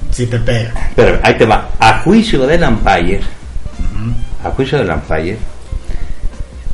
[0.10, 0.74] Si te pega.
[0.96, 3.20] pero ahí te va, a juicio del umpire,
[4.44, 5.38] a juicio del umpire,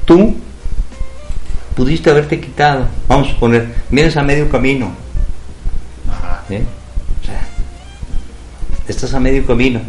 [0.05, 0.33] tú
[1.75, 4.91] pudiste haberte quitado, vamos a poner, vienes a medio camino,
[6.09, 6.43] Ajá.
[6.49, 6.63] ¿eh?
[8.87, 9.79] Estás a medio camino.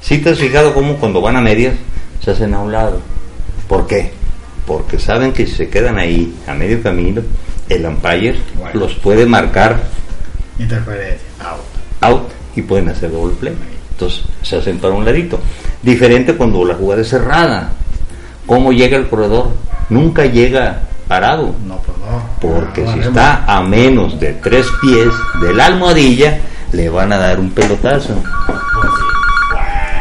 [0.00, 1.74] Si te has fijado cómo cuando van a medias
[2.22, 3.00] se hacen a un lado.
[3.68, 4.12] ¿Por qué?
[4.66, 7.22] Porque saben que si se quedan ahí a medio camino,
[7.68, 8.80] el umpire Bueno.
[8.80, 9.82] los puede marcar
[10.58, 11.26] Interferencia.
[11.40, 11.60] Out.
[12.02, 13.54] out y pueden hacer doble play.
[13.92, 15.38] Entonces se hacen para un ladito.
[15.82, 17.72] Diferente cuando la jugada es cerrada.
[18.46, 19.50] ¿Cómo llega el corredor?
[19.88, 21.54] Nunca llega parado.
[21.66, 22.22] No, pues no.
[22.40, 25.08] Porque Ah, si está a menos de tres pies
[25.40, 26.38] de la almohadilla,
[26.74, 28.20] le van a dar un pelotazo.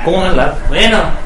[0.03, 0.55] ¿Cómo la?
[0.67, 1.22] Bueno.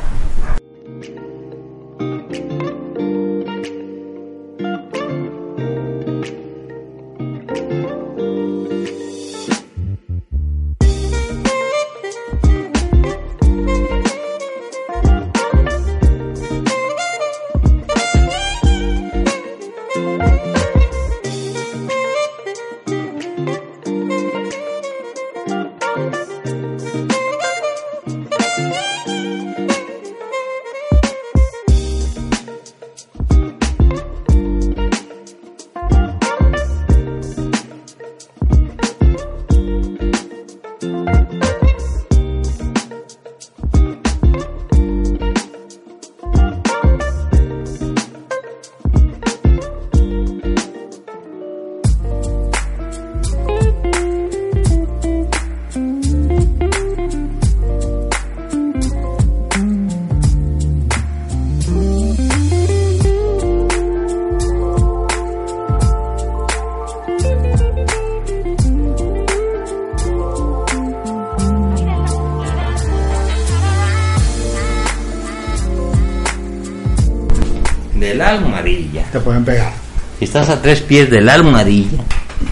[80.47, 82.05] Estás a tres pies de la almohadilla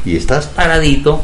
[0.03, 1.21] y estás paradito.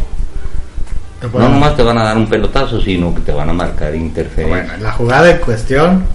[1.22, 4.48] No nomás te van a dar un pelotazo, sino que te van a marcar interferencia.
[4.48, 6.06] Bueno, en la jugada en cuestión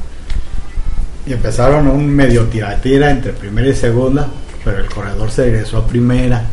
[1.26, 4.28] y empezaron un medio tira-tira entre primera y segunda,
[4.64, 6.46] pero el corredor se regresó a primera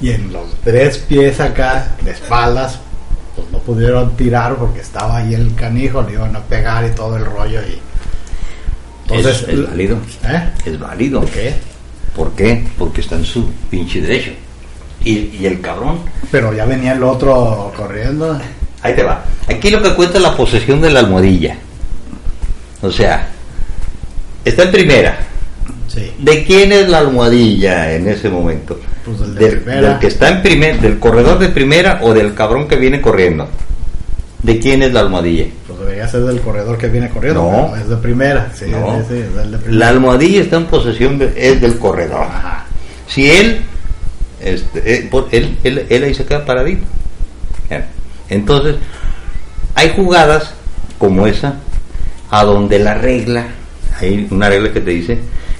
[0.00, 2.80] y en los tres pies acá, de espaldas,
[3.36, 7.16] pues no pudieron tirar porque estaba ahí el canijo, le iban a pegar y todo
[7.16, 7.78] el rollo y
[9.02, 9.98] entonces es, es válido.
[10.24, 10.50] ¿eh?
[10.64, 11.20] Es válido.
[11.20, 11.54] ¿Por qué?
[12.38, 12.62] ¿Por qué?
[12.78, 14.30] Porque está en su pinche derecho.
[15.04, 15.98] Y, y el cabrón,
[16.30, 18.38] Pero ya venía el otro corriendo.
[18.82, 19.24] ahí te va.
[19.48, 21.56] Aquí lo que cuenta es la posesión de la almohadilla.
[22.80, 23.28] O sea,
[24.44, 25.18] está en primera.
[25.88, 26.12] Sí.
[26.18, 28.78] ¿De quién es la almohadilla en ese momento?
[29.04, 29.88] Pues del de del, primera.
[29.88, 33.48] del que está en primer, del corredor de primera o del cabrón que viene corriendo.
[34.44, 35.46] ¿De quién es la almohadilla?
[36.10, 37.76] Ser del corredor que viene corriendo, No.
[37.76, 38.50] es de primera.
[38.54, 38.98] Sí, No.
[39.00, 39.78] sí, sí, es del de primera.
[39.78, 42.22] La almohadilla está en posesión de- es del corredor.
[42.22, 42.64] Ajá.
[43.06, 43.60] Si él,
[44.40, 46.84] este, eh, por- él, él, él ahí se queda paradito.
[48.30, 48.76] Entonces,
[49.74, 50.52] hay jugadas
[50.98, 51.54] como esa,
[52.30, 53.46] a donde la regla,
[54.00, 55.18] hay una regla que te dice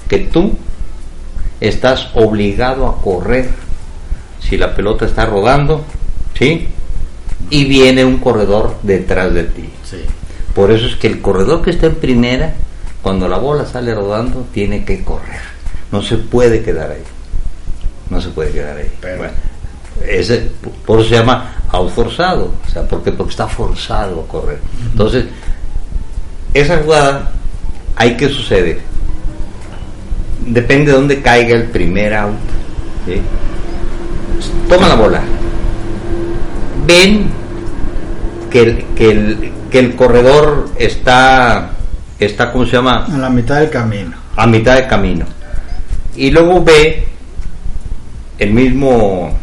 [0.08, 0.56] que tú
[1.60, 3.48] estás obligado a correr
[4.40, 5.84] si la pelota está rodando,
[6.38, 6.68] ¿sí?
[7.50, 9.70] Y viene un corredor detrás de ti.
[9.84, 10.04] Sí.
[10.58, 12.52] Por eso es que el corredor que está en primera,
[13.00, 15.38] cuando la bola sale rodando, tiene que correr.
[15.92, 17.02] No se puede quedar ahí.
[18.10, 18.90] No se puede quedar ahí.
[19.00, 19.32] Pero- Bueno,
[20.04, 20.50] ese,
[20.84, 22.52] por eso se llama out forzado.
[22.66, 23.12] O sea, ¿por qué?
[23.12, 24.58] Porque está forzado a correr.
[24.90, 25.26] Entonces,
[26.52, 27.30] esa jugada,
[27.94, 28.80] ¿hay que sucede?
[30.44, 32.34] Depende de dónde caiga el primer out.
[33.06, 33.22] ¿sí?
[34.68, 35.22] Toma la bola.
[36.84, 37.30] Ven
[38.50, 41.70] que el, que el, que el corredor está,
[42.18, 43.04] está, ¿cómo se llama?
[43.06, 44.16] A la mitad del camino.
[44.36, 45.24] A mitad de camino.
[46.16, 47.06] Y luego ve
[48.38, 49.36] el mismo,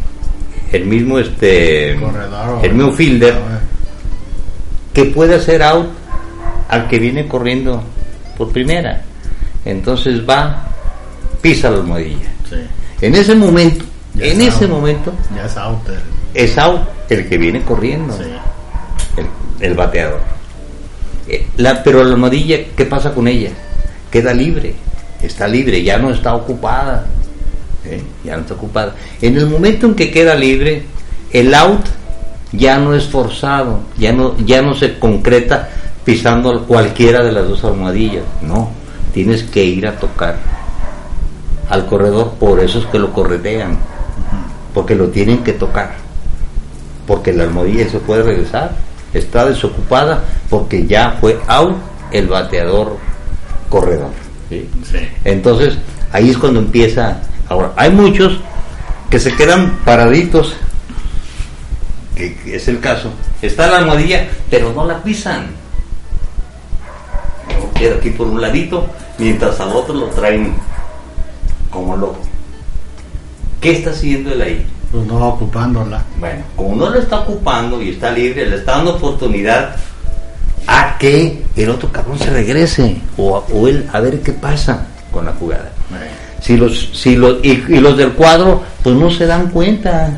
[0.71, 2.65] el mismo, este, Corredor.
[2.65, 3.35] el mismo fielder
[4.93, 5.87] que puede hacer out
[6.69, 7.83] al que viene corriendo
[8.37, 9.01] por primera.
[9.65, 10.63] Entonces va,
[11.41, 12.29] pisa la almohadilla.
[12.49, 12.55] Sí.
[13.01, 13.83] En ese momento,
[14.13, 14.71] Ya en ese out.
[14.73, 15.89] momento, Ya es out.
[15.89, 15.99] el-
[16.43, 18.13] es out el que viene corriendo.
[18.17, 18.23] Sí.
[19.59, 20.21] El, bateador.
[21.27, 23.51] Eh, la, pero la almohadilla, ¿qué pasa con ella?
[24.11, 24.73] Queda libre,
[25.21, 27.05] está libre, ya no está ocupada.
[27.85, 28.01] ¿eh?
[28.23, 28.95] Ya no está ocupada.
[29.21, 30.83] En el momento en que queda libre,
[31.31, 31.85] el out
[32.51, 35.69] ya no es forzado, ya no, ya no se concreta
[36.03, 38.23] pisando cualquiera de las dos almohadillas.
[38.41, 38.71] No,
[39.13, 40.37] tienes que ir a tocar
[41.69, 43.77] al corredor, por eso es que lo corretean,
[44.73, 46.05] porque lo tienen que tocar
[47.07, 48.71] porque la almohadilla se puede regresar,
[49.17, 51.77] está desocupada porque ya fue out
[52.11, 52.97] el bateador
[53.69, 54.11] corredor.
[54.49, 54.69] ¿sí?
[54.89, 54.99] Sí.
[55.23, 55.77] Entonces
[56.11, 57.21] ahí es cuando empieza.
[57.49, 58.39] Ahora, hay muchos
[59.09, 60.55] que se quedan paraditos,
[62.15, 63.11] que, que es el caso.
[63.41, 65.47] Está la almohadilla, pero no la pisan.
[67.75, 70.53] Queda aquí por un ladito, mientras al otro lo traen
[71.69, 72.19] como loco.
[73.59, 74.65] ¿Qué está haciendo él ahí?
[74.95, 76.01] Pues no ocupándola.
[76.17, 79.75] Bueno, como no lo está ocupando y está libre, le está dando oportunidad
[80.67, 85.25] a que el otro cabrón se regrese o, o él a ver qué pasa con
[85.25, 85.69] la jugada.
[86.39, 90.17] Si los, si los, y, y los del cuadro, pues no se dan cuenta.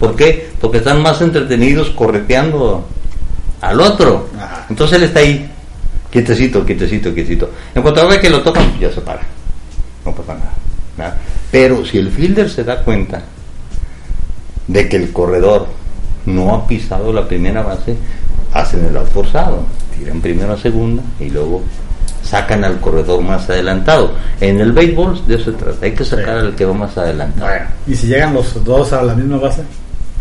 [0.00, 0.52] ¿Por qué?
[0.58, 2.88] Porque están más entretenidos correteando
[3.60, 4.30] al otro.
[4.38, 4.64] Ajá.
[4.70, 5.50] Entonces él está ahí,
[6.10, 7.50] quietecito, quietecito, quietecito.
[7.74, 9.20] En cuanto ve que lo tocan, ya se para.
[10.06, 10.34] No pasa
[10.96, 11.14] nada.
[11.50, 13.22] Pero si el fielder se da cuenta
[14.68, 15.66] de que el corredor
[16.26, 17.96] no ha pisado la primera base,
[18.52, 19.64] hacen el out forzado.
[19.96, 21.62] Tiran primero a segunda y luego
[22.22, 24.12] sacan al corredor más adelantado.
[24.40, 26.46] En el béisbol de eso se trata, hay que sacar Sí.
[26.46, 27.50] al que va más adelantado.
[27.86, 29.62] ¿Y si llegan los dos a la misma base?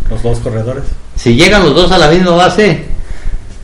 [0.10, 0.84] Los dos corredores.
[1.16, 2.86] Si llegan los dos a la misma base,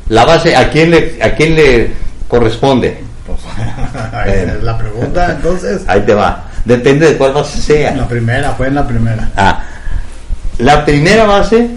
[0.10, 1.92] la base a quién le a quién le
[2.28, 3.00] corresponde.
[3.26, 3.40] Pues,
[4.28, 5.82] es la pregunta, entonces.
[5.88, 6.44] Ahí te va.
[6.66, 7.96] Depende de cuál base sea.
[7.96, 9.30] La primera, fue en la primera.
[9.38, 9.64] Ah,
[10.60, 11.70] la primera base,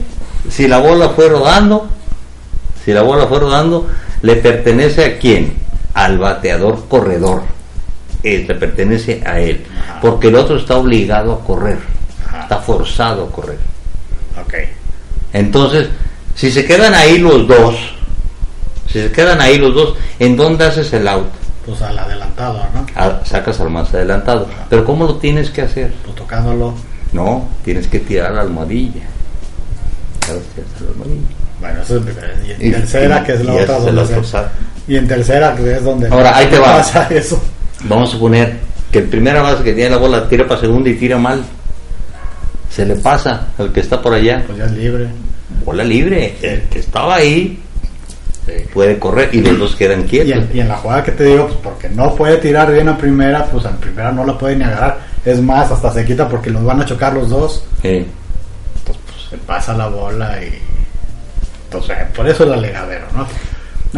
[0.50, 1.88] si la bola fue rodando,
[2.84, 3.88] si la bola fue rodando,
[4.22, 5.54] le pertenece a quién?
[5.94, 7.42] Al bateador corredor.
[8.22, 9.64] Eh, le pertenece a él.
[9.78, 10.00] Ajá.
[10.00, 11.78] Porque el otro está obligado a correr.
[12.26, 12.42] Ajá.
[12.42, 13.58] Está forzado a correr.
[14.40, 14.54] Ok.
[15.32, 15.88] Entonces,
[16.34, 17.74] si se quedan ahí los dos,
[18.86, 21.28] si se quedan ahí los dos, ¿en dónde haces el out?
[21.64, 22.86] Pues al adelantado, ¿no?
[22.94, 24.48] Ah, sacas al más adelantado.
[24.70, 25.92] Pero ¿cómo lo tienes que hacer?
[26.04, 26.74] Pues tocándolo.
[27.12, 29.02] No, tienes que tirar la almohadilla.
[31.60, 32.04] Bueno, eso es.
[32.46, 34.38] Y en Y- tercera, y- que es la otra donde se-.
[34.88, 36.76] Y en tercera, que es donde Ahora, ahí te va.
[36.78, 37.40] pasa eso.
[37.84, 38.56] Vamos a suponer
[38.90, 41.42] que el primera base que tiene la bola tira para segunda y tira mal.
[42.70, 44.42] Se le pasa al que está por allá.
[44.46, 45.06] Pues ya es libre.
[45.64, 46.36] Bola libre.
[46.42, 47.60] El que estaba ahí
[48.72, 50.44] puede correr y los dos quedan Y quietos.
[50.50, 52.96] en, y en la jugada que te digo, pues porque no puede tirar bien a
[52.98, 54.98] primera, pues a primera no la puede ni agarrar.
[55.26, 57.62] Es más, hasta se quita porque los van a chocar los dos.
[58.78, 60.58] Entonces, pues se pasa la bola y.
[61.64, 63.26] Entonces, por eso el alegadero, ¿no?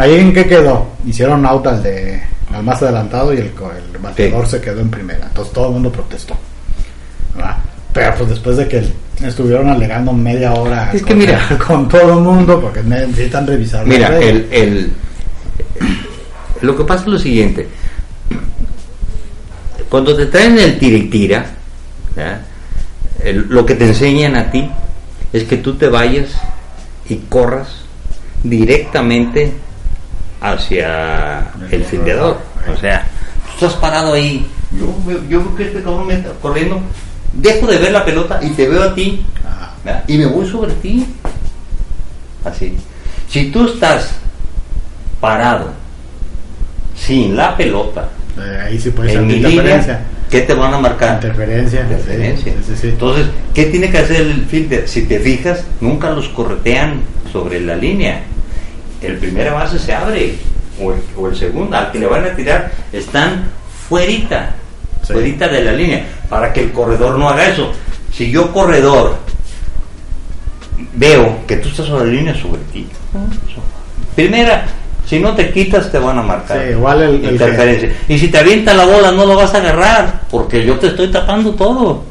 [0.03, 0.87] Ahí en qué quedó?
[1.07, 2.21] Hicieron out al de
[2.53, 3.47] al más adelantado y el,
[3.93, 5.27] el bateador se quedó en primera.
[5.27, 6.35] Entonces todo el mundo protestó.
[7.37, 7.57] ¿verdad?
[7.93, 8.88] Pero pues después de que
[9.23, 11.41] estuvieron alegando media hora Es que con, mira.
[11.67, 14.93] con todo el mundo porque necesitan revisar Mira, el, el-
[16.62, 17.69] lo que pasa es lo siguiente.
[19.88, 21.46] Cuando te traen el tira y tira,
[23.24, 24.70] lo que te enseñan a ti
[25.33, 26.31] es que tú te vayas
[27.09, 27.68] y corras
[28.42, 29.53] directamente
[30.40, 32.38] hacia el fildeador.
[32.70, 33.07] O sea,
[33.59, 34.46] tú estás parado ahí.
[34.72, 34.94] Yo,
[35.29, 36.81] yo veo que este cabrón me está corriendo.
[37.33, 39.24] Dejo de ver la pelota y te veo a ti.
[40.07, 41.07] Y me voy sobre ti.
[42.44, 42.77] Así.
[43.29, 44.11] Si tú estás
[45.20, 45.70] parado
[46.94, 48.09] sin la pelota
[48.64, 49.79] ahí sí puede ser interferencia.
[49.94, 51.14] línea, ¿qué te van a marcar?
[51.14, 51.81] Interferencia.
[51.83, 52.53] Interferencia.
[52.53, 52.88] sí, sí, sí.
[52.88, 54.88] Entonces, ¿qué tiene que hacer el fielder?
[54.88, 58.20] Si te fijas, nunca los corretean sobre la línea.
[59.01, 60.35] El primera base se abre,
[60.81, 63.44] o el, o el segundo, al que le van a tirar, están
[63.88, 64.55] fuerita,
[65.07, 65.12] Sí.
[65.14, 67.72] fuerita de la línea, para que el corredor no haga eso.
[68.12, 69.16] Si yo corredor
[70.94, 72.87] veo que tú estás sobre la línea sobre ti,
[74.14, 74.64] primera,
[75.09, 76.61] si no te quitas te van a marcar.
[76.62, 77.90] Sí, igual el- el interferencia.
[78.09, 81.11] Y si te avienta la bola no lo vas a agarrar, porque yo te estoy
[81.11, 82.05] tapando todo.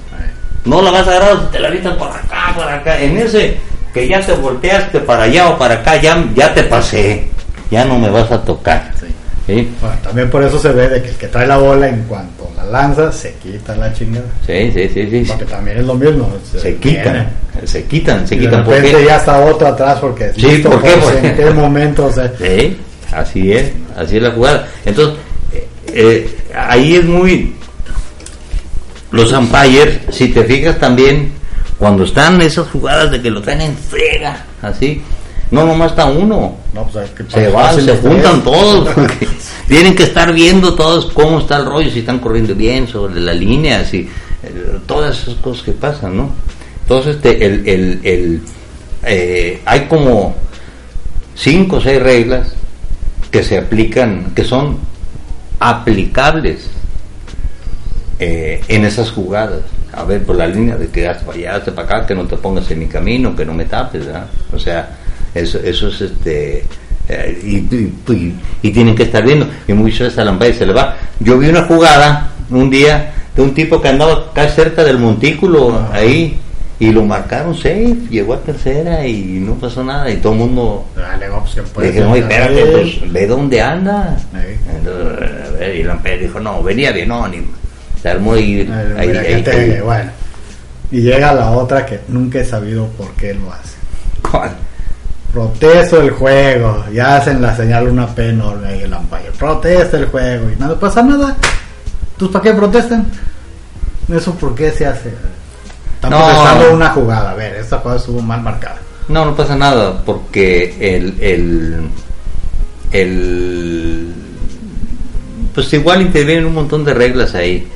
[0.65, 2.99] No la vas a agarrar, te la avientan por acá, por acá.
[3.01, 3.57] En ese
[3.93, 7.27] que ya te volteaste para allá o para acá, ya, ya te pasé.
[7.71, 8.91] Ya no me vas a tocar.
[8.99, 9.05] sí.
[9.45, 9.69] ¿Sí?
[9.79, 12.51] Bueno, también por eso se ve de que el que trae la bola en cuanto
[12.57, 14.25] la lanza se quita la chingada.
[14.45, 15.23] Sí, sí, sí, sí.
[15.25, 16.29] Porque también es lo mismo.
[16.61, 17.29] Se quitan,
[17.63, 18.65] se quitan, se Y de quitan.
[18.65, 19.05] ¿Por repente qué?
[19.05, 20.89] ya está otro atrás porque Sí, ¿por qué?
[20.89, 22.77] pues, Porque- en qué momento o sea, Sí,
[23.11, 24.67] así es, así es la jugada.
[24.85, 25.15] Entonces,
[25.53, 27.53] eh, eh, ahí es muy...
[29.11, 31.31] Los umpires, si te fijas también,
[31.77, 35.01] cuando están esas jugadas de que lo traen en frega, así,
[35.49, 39.27] no nomás está uno, no, pues, se van, se juntan todos, porque
[39.67, 43.33] tienen que estar viendo todos cómo está el rollo, si están corriendo bien sobre la
[43.33, 43.99] línea, si,
[44.43, 46.31] eh, todas esas cosas que pasan, ¿no?
[46.81, 48.41] Entonces, este, el, el, el,
[49.03, 50.35] eh, hay como
[51.35, 52.49] cinco o seis reglas
[53.31, 54.77] que se aplican, que son
[55.59, 56.69] aplicables
[58.19, 59.61] eh, en esas jugadas.
[59.93, 62.25] A ver, por la línea de que hazte para allá, hazte para acá, que no
[62.25, 64.27] te pongas en mi camino, que no me tapes, ¿verdad?
[64.53, 64.97] O sea,
[65.33, 66.65] eso, eso es este.
[67.09, 69.47] eh, y, y- y- y tienen que estar viendo.
[69.67, 70.97] Y muchas veces al umpire se le va.
[71.19, 75.87] Yo vi una jugada un día de un tipo que andaba casi cerca del montículo
[75.91, 76.37] ahí
[76.79, 80.09] y lo marcaron safe, llegó a tercera y no pasó nada.
[80.11, 81.27] Y todo el mundo Dale,
[82.19, 82.99] que le espérate, él.
[83.01, 84.17] pues ve dónde anda.
[84.33, 84.59] Ahí.
[84.75, 87.37] Entonces, y el umpire dijo, no, venía bien, no, ni
[88.01, 90.11] se armó y Ay, ahí, mira, ahí- que te- ahí- bueno.
[90.91, 93.75] Y llega la otra que nunca he sabido por qué lo hace.
[94.29, 94.51] ¿Cuál?
[95.33, 96.85] Protesto el juego.
[96.93, 99.31] Ya hacen la señal una P enorme ahí el umpire.
[99.37, 101.35] Protesta el juego y no pasa nada.
[102.17, 103.05] ¿Tú para qué protestan?
[104.15, 105.11] ¿Eso por qué se hace?
[105.97, 106.17] Están No.
[106.25, 107.31] protestando una jugada.
[107.31, 108.77] A ver, esta jugada estuvo mal marcada.
[109.09, 111.89] No, no pasa nada, porque el, el,
[112.91, 114.13] el,
[115.55, 117.67] pues igual intervienen un montón de reglas ahí.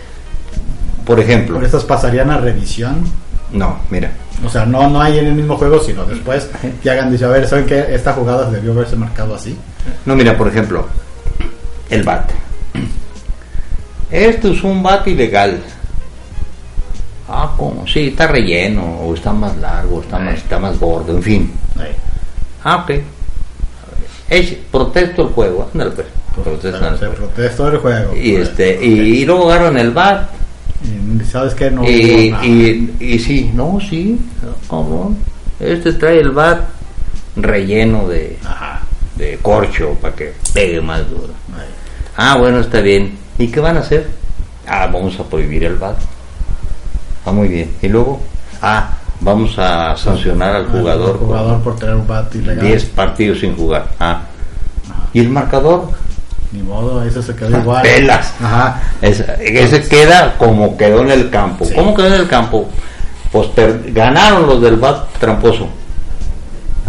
[1.05, 3.03] Por ejemplo, Por estas pasarían a revisión.
[3.51, 4.11] no, mira,
[4.45, 6.47] O sea, no, no hay en el mismo juego, sino después
[6.83, 7.85] que hagan, dice, a ver, ¿saben qué?
[7.89, 9.57] Esta jugada debió haberse marcado así.
[10.05, 10.87] no, mira, por ejemplo,
[11.89, 12.29] el bat.
[14.11, 15.61] Esto es un bat ilegal.
[17.33, 17.87] Ah, ¿cómo?
[17.87, 21.51] Sí, está relleno, o está más largo, o está más, está más gordo, en fin.
[21.79, 21.95] Ahí.
[22.63, 22.91] Ah, ok.
[24.29, 26.07] Es, protesto el juego, ándale pues.
[26.43, 28.15] Protestan Se protestó el juego.
[28.15, 30.29] Y este, y, y luego agarran el bat
[30.83, 31.69] Y ¿Sabes qué?
[31.69, 34.19] No y, sí, no, sí,
[34.69, 35.17] cabrón.
[35.59, 36.61] Este trae el bat
[37.35, 38.81] relleno de, Ajá.
[39.15, 41.33] de corcho para que pegue más duro.
[41.53, 41.67] Ahí.
[42.17, 43.17] Ah, bueno, está bien.
[43.37, 44.07] ¿Y qué van a hacer?
[44.67, 45.97] Ah, vamos a prohibir el bat.
[47.25, 47.71] Ah, muy bien.
[47.81, 48.19] Y luego,
[48.61, 52.65] ah, vamos a sancionar al jugador, Al jugador por tener un bat ilegal.
[52.65, 53.87] 10 partidos sin jugar.
[53.99, 54.21] Ah.
[55.13, 55.89] ¿Y el marcador?
[56.51, 57.81] Ni modo, eso se quedó igual.
[57.83, 58.33] Pelas.
[58.41, 58.81] Ajá.
[59.01, 61.63] Ese, ese queda como quedó en el campo.
[61.65, 61.73] Sí.
[61.73, 62.67] ¿Cómo quedó en el campo?
[63.31, 65.67] Pues per- ganaron los del bat tramposo.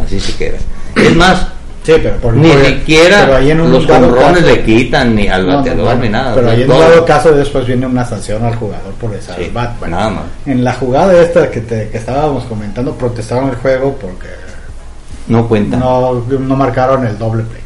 [0.05, 0.59] Así se queda.
[0.97, 1.47] Es más,
[1.85, 5.26] Sí, pero por Ni por- siquiera pero ahí en un los caso- le quitan ni
[5.26, 6.35] al No, bateador bueno, ni nada.
[6.35, 9.76] Pero ahí en dado caso después viene una sanción al jugador por esa Sí, bat.
[9.80, 10.24] Bueno, nada más.
[10.47, 14.28] En la jugada esta que, te- que estábamos comentando, protestaron el juego porque
[15.26, 15.76] No cuenta.
[15.76, 17.62] No, no, no marcaron el doble play.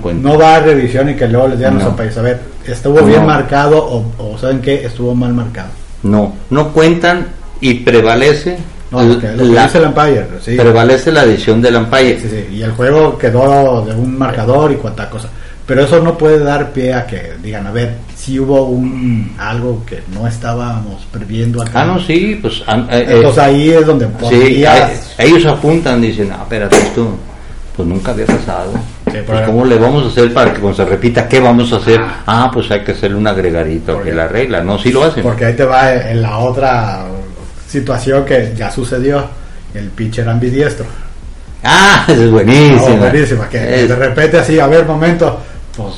[0.00, 0.28] cuenta.
[0.28, 1.84] No va a revisión y que luego les digan a No.
[1.86, 3.06] los país, a ver, estuvo No.
[3.06, 4.84] bien marcado o, o ¿saben qué?
[4.84, 5.68] Estuvo mal marcado.
[6.02, 7.26] No, no cuentan
[7.60, 8.58] y prevalece
[8.90, 10.56] No, lo que, lo que la, dice el umpire, sí.
[10.56, 12.20] prevalece la decisión del umpire.
[12.20, 15.28] Sí, sí, y el juego quedó de un marcador y cuanta cosa.
[15.66, 19.84] Pero eso no puede dar pie a que digan, a ver, si hubo un algo
[19.84, 21.82] que no estábamos previendo acá.
[21.82, 26.00] Ah, no, sí, pues an- eh, eh, Entonces ahí es donde sí, eh, ellos apuntan,
[26.00, 27.10] dicen, ah, espérate, esto
[27.76, 28.72] pues nunca había pasado.
[29.12, 31.76] Sí, pues ¿cómo le vamos a hacer para que cuando se repita, qué vamos a
[31.76, 32.00] hacer?
[32.26, 35.22] Ah, pues hay que hacerle un agregadito Porque- que la regla, no, sí lo hacen.
[35.22, 37.04] Porque ahí te va en la otra
[37.68, 39.24] situación que ya sucedió,
[39.74, 40.86] el pitcher ambidiestro.
[41.62, 42.88] Ah, es buenísimo.
[42.88, 45.38] No, buenísima, que Es- de repente así, a ver, momento,
[45.76, 45.94] pues,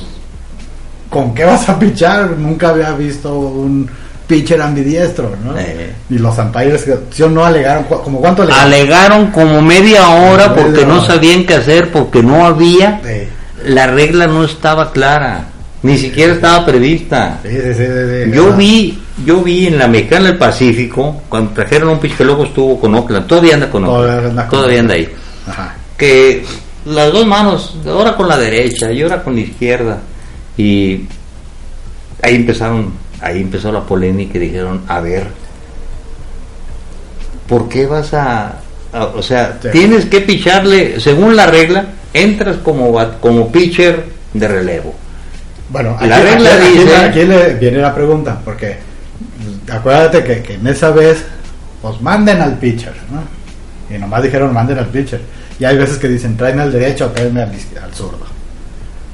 [1.09, 2.31] ¿con qué vas a pichar?
[2.31, 3.89] Nunca había visto un
[4.27, 5.57] pitcher ambidiestro, ¿no?
[5.57, 5.91] Eh.
[6.09, 7.83] Y los umpires, ¿sí o no alegaron?
[7.83, 8.65] ¿Cu- ¿Como cuánto alegaron?
[8.65, 11.05] Alegaron como media hora porque no hora.
[11.07, 13.01] sabían qué hacer, porque no había,
[13.65, 15.45] la regla no estaba clara,
[15.83, 17.39] ni siquiera estaba prevista.
[17.43, 18.31] sí, sí, sí.
[18.31, 22.43] Yo vi, yo vi en la Mexicana del Pacífico, cuando trajeron un pitch que luego
[22.45, 25.09] estuvo con Oakland, todavía anda con Todavía Oakland, anda con todavía anda ahí,
[25.47, 25.75] Ajá.
[25.97, 26.43] que
[26.85, 29.99] las dos manos, ahora con la derecha y ahora con la izquierda,
[30.57, 31.05] y
[32.21, 32.91] ahí empezaron,
[33.21, 35.27] ahí empezó la polémica y dijeron, a ver,
[37.47, 38.55] ¿por qué vas a,
[38.93, 39.69] a- o sea, Sí.
[39.71, 44.95] tienes que picharle, según la regla, entras como, como pitcher de relevo.
[45.69, 48.77] Bueno, La aquí, regla aquí- aquí- dice- aquí le viene la pregunta, porque
[49.69, 51.23] acuérdate que, que en esa vez,
[51.81, 53.21] pues manden al pitcher, ¿no?
[53.93, 55.21] Y nomás dijeron manden al pitcher.
[55.59, 58.25] Y hay veces que dicen traen al derecho o traen al, al zurdo.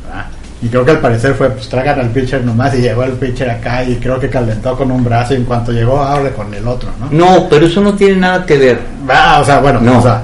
[0.05, 0.25] ¿verdad?
[0.61, 3.49] Y creo que al parecer fue, pues traigan al pitcher nomás y llegó el pitcher
[3.49, 6.67] acá y creo que calentó con un brazo y en cuanto llegó, hable con el
[6.67, 7.07] otro, ¿no?
[7.11, 8.79] No, pero eso no tiene nada que ver.
[9.09, 9.99] Ah, o sea, bueno, No.
[9.99, 10.23] o sea,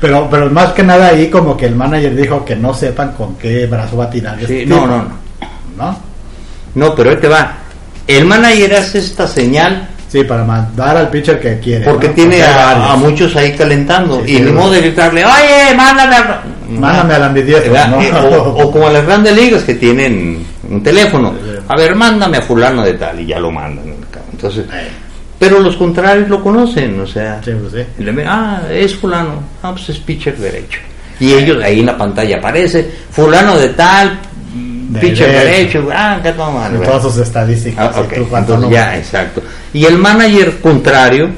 [0.00, 3.34] pero, pero más que nada ahí como que el manager dijo que no sepan con
[3.36, 4.38] qué brazo va a tirar.
[4.40, 5.18] este tipo, no, no, no.
[5.76, 5.98] ¿No?
[6.74, 7.52] No, pero ahí te va.
[8.08, 11.84] El manager hace esta señal Sí, para mandar al pitcher que quiere.
[11.84, 12.14] porque ¿no?
[12.14, 14.24] tiene a, muchos ahí calentando.
[14.24, 16.42] Sí, y ni modo de gritarle, oye, mándame a...
[16.66, 17.88] Mándame al ambidiestro, ¿Verdad?
[17.90, 18.18] ¿no?
[18.36, 21.34] O, o como a las grandes ligas que tienen un teléfono.
[21.68, 23.98] A ver, mándame a fulano de tal y ya lo mandan.
[24.32, 24.64] Entonces,
[25.38, 28.02] pero los contrarios lo conocen, o sea, sí, pues sí.
[28.02, 30.80] le ah, es fulano, ah, pues es pitcher derecho.
[31.20, 34.18] Y ellos ahí en la pantalla aparece, fulano de tal,
[34.88, 35.88] De pitcher derecho.
[35.94, 36.66] ah, qué toma.
[36.68, 37.94] En todas sus estadísticas.
[37.94, 39.42] Ah, y ok, tú cuánto entonces no- ya, exacto.
[39.72, 41.28] Y el manager contrario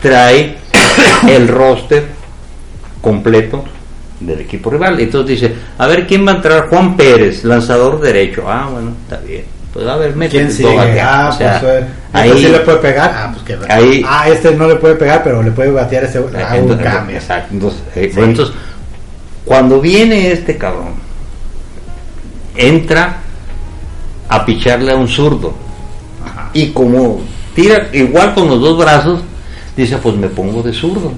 [0.00, 0.56] trae
[1.28, 2.04] el roster
[3.00, 3.64] completo
[4.20, 5.00] del equipo rival.
[5.00, 8.44] Entonces dice, a ver quién va a entrar, Juan Pérez, lanzador derecho.
[8.46, 9.44] Ah, bueno, está bien.
[9.72, 11.00] Pues a ver, métete ¿Quién sigue?
[11.00, 13.10] Ah, O sea, pues eh, ahí, sí le puede pegar.
[13.14, 16.18] Ah, pues que Ahí- Ah, este no le puede pegar, pero le puede batear este.
[16.18, 17.16] Ah, un entonces, cambio.
[17.16, 17.48] exacto.
[17.54, 18.20] Entonces, eh, Sí.
[18.20, 18.54] entonces,
[19.44, 20.94] cuando viene este cabrón,
[22.68, 23.18] entra
[24.28, 25.54] a picharle a un zurdo.
[26.24, 26.50] Ajá.
[26.52, 27.20] Y como
[27.54, 29.20] tira igual con los dos brazos,
[29.76, 31.12] dice, pues me pongo de zurdo.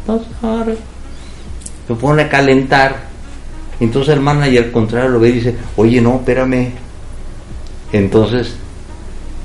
[0.00, 0.72] Entonces, ahora,
[1.86, 3.08] se pone a calentar.
[3.80, 6.72] Entonces el manager contrario lo ve y dice, oye, no, espérame.
[7.92, 8.54] Entonces,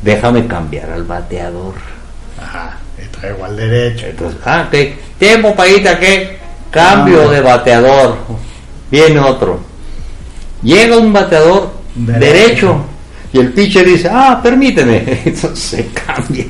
[0.02, 1.74] déjame cambiar al bateador.
[2.42, 2.78] Ajá.
[3.20, 4.08] Trae igual derecho.
[4.08, 4.76] Entonces, ah, ok,
[5.20, 6.38] tiempo, paguita, ¿qué?
[6.72, 7.32] Cambio Ah.
[7.32, 8.18] de bateador.
[8.90, 9.60] Viene otro.
[10.64, 12.20] Llega un bateador Derecho.
[12.26, 12.76] derecho.
[13.34, 15.04] Y el pitcher dice, ah, permíteme.
[15.26, 16.46] Entonces se cambia.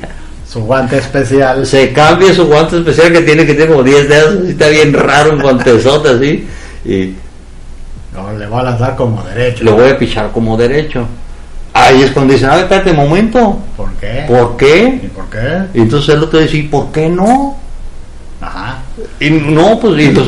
[0.48, 1.66] Su guante especial.
[1.66, 4.48] Se cambia su guante especial que tiene que tener como 10 dedos.
[4.48, 6.46] Está bien raro un guantezote así.
[6.84, 7.14] Y
[8.14, 9.64] No, le va a lanzar como derecho.
[9.64, 11.06] le voy a pichar como derecho.
[11.72, 13.58] Ahí es cuando dicen, ah, espérate un momento.
[13.76, 14.24] ¿Por qué?
[14.28, 15.00] ¿Por qué?
[15.02, 15.64] ¿Y por qué?
[15.74, 17.56] Y entonces el otro dice, ¿y por qué no?
[19.20, 20.26] Y no, pues y los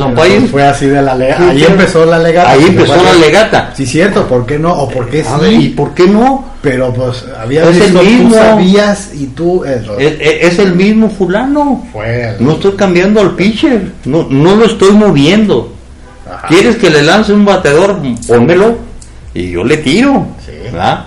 [0.49, 1.49] Fue así de la legata.
[1.49, 2.49] Ahí Sí, empezó la legata.
[2.51, 3.73] Ahí empezó la legata.
[3.75, 4.27] Sí, cierto.
[4.27, 4.73] ¿Por qué no?
[4.73, 5.69] ¿O por qué ver, ¿Y sí?
[5.69, 6.45] por qué no?
[6.61, 8.29] Pero pues había Es el visto, mismo.
[8.29, 9.63] tú sabías y tú.
[9.65, 11.85] eh, Es, es- es el mismo fulano.
[11.91, 13.91] fue el- No estoy cambiando al pitcher.
[14.05, 15.73] No, no lo estoy moviendo.
[16.29, 16.47] Ajá.
[16.47, 17.99] ¿Quieres que le lance un bateador?
[18.27, 18.77] Pónmelo.
[19.33, 20.27] Y yo le tiro.
[20.45, 20.51] Sí.
[20.63, 21.05] ¿verdad?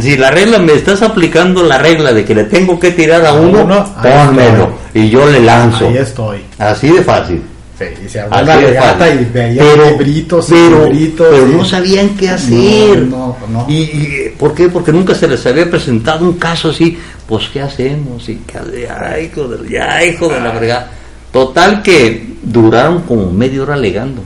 [0.00, 3.30] Si la regla, me estás aplicando la regla de que le tengo que tirar a
[3.30, 4.70] A uno, uno, pónmelo.
[4.92, 5.86] Y yo le lanzo.
[5.88, 6.38] Ahí estoy.
[6.58, 7.42] Así de fácil.
[7.78, 9.20] Sí, y se armó la de fácil.
[9.20, 11.26] y veía pero, libritos pero, libritos.
[11.30, 12.98] pero y- no sabían qué hacer.
[13.02, 13.66] No, no, no.
[13.68, 14.68] ¿Y, y por qué?
[14.70, 16.98] Porque nunca se les había presentado un caso así.
[17.28, 18.28] Pues, ¿qué hacemos?
[18.28, 20.54] Y, que- ay, hijo de, ya, hijo de la Ah.
[20.56, 20.90] fregada.
[21.30, 24.22] Total que duraron como media hora alegando.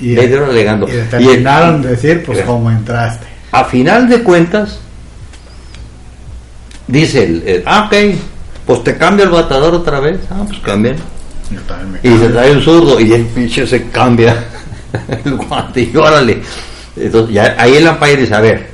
[0.00, 0.86] Y, media hora alegando.
[0.88, 3.26] y Y el- determinaron decir, pues, cómo entraste.
[3.52, 4.78] A final de cuentas,
[6.86, 8.18] dice el, el, ah, ok,
[8.66, 10.20] pues te cambia el batador otra vez.
[10.30, 10.96] Ah, pues cambian.
[12.02, 14.44] Y se trae un zurdo y el pinche se cambia
[15.24, 16.42] el guante y órale.
[16.96, 18.68] Entonces, ya, ahí el umpire dice, a ver,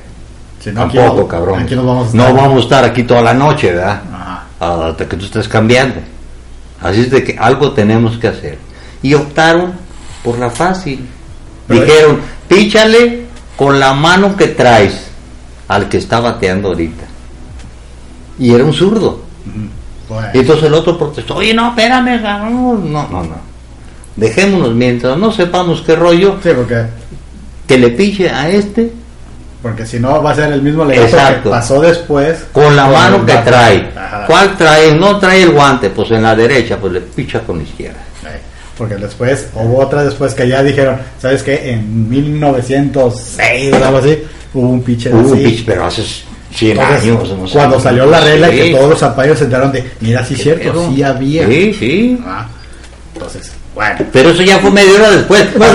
[0.59, 1.59] Si no, aquí tampoco, no- cabrón.
[1.61, 2.35] Aquí nos vamos a no estar.
[2.41, 4.01] vamos a estar aquí toda la noche, ¿verdad?
[4.11, 4.87] Ajá.
[4.89, 6.01] hasta que tú estés cambiando.
[6.81, 8.57] Así es de que algo tenemos que hacer.
[9.01, 9.73] Y optaron
[10.23, 11.07] por la fácil.
[11.67, 13.24] Pero Dijeron, píchale
[13.55, 15.07] con la mano que traes
[15.67, 17.05] al que está bateando ahorita.
[18.39, 19.21] Y era un zurdo.
[20.09, 22.91] Bueno, Y entonces el otro protestó, oye, no, espérame, cabrón".
[22.91, 23.55] no, no, no.
[24.15, 26.85] Dejémonos mientras no sepamos qué rollo, sí, porque,
[27.67, 28.93] que le piche a este
[29.65, 31.49] porque si no va a ser el mismo que Exacto.
[31.49, 32.45] pasó después.
[32.51, 33.89] con la mano que trae.
[33.97, 34.25] Ajá.
[34.27, 34.93] ¿Cuál trae?
[34.93, 37.97] No trae el guante, pues en la derecha, pues le picha con la izquierda.
[38.77, 41.71] Porque después, hubo otra después que ya dijeron, ¿sabes qué?
[41.71, 44.19] En 1906 o algo así,
[44.53, 45.43] hubo un pitcher Hubo un así.
[45.45, 46.03] pitch, pero hace
[46.53, 47.29] 100 Entonces, años.
[47.29, 48.55] no cuando salió la regla Sí.
[48.57, 50.91] que todos los ampayos se enteraron de, mira, sí es ¿Qué cierto, pedo?
[50.93, 51.47] sí había.
[51.47, 52.19] Sí, sí.
[52.25, 52.47] Ah,
[53.13, 54.05] entonces, bueno.
[54.13, 55.45] Pero eso ya fue media hora después.
[55.55, 55.65] No,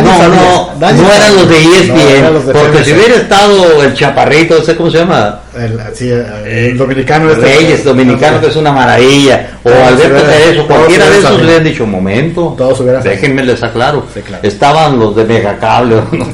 [0.00, 1.94] no, nadie no, eran los de E ESPN.
[1.94, 5.40] No, eran los de porque si hubiera estado el chaparrito, no sé cómo se llama,
[5.54, 10.66] El, sí, el dominicano este- Reyes, dominicano, que es una maravilla, o Todos Alberto Cerezo,
[10.66, 14.06] cualquiera de esos le han dicho, momento, Todos hubieran déjenme les aclaro.
[14.14, 14.42] Sí, claro.
[14.48, 16.26] Estaban los de Megacable, no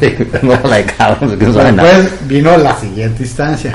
[0.43, 1.93] no la de cable, no saben nada.
[1.99, 3.75] después vino la siguiente instancia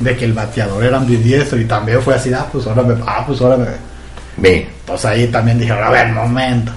[0.00, 3.24] de que el bateador era ambidiestro y también fue así, ah, pues ahora me, ah,
[3.26, 3.91] pues ahora me.
[4.36, 6.72] Ve, Pues ahí también dijeron, a ver, momento.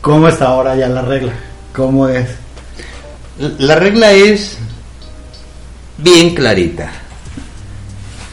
[0.00, 1.32] ¿Cómo está ahora ya la regla?
[1.74, 2.26] ¿Cómo es?
[3.58, 4.58] La regla es
[5.98, 6.88] bien clarita.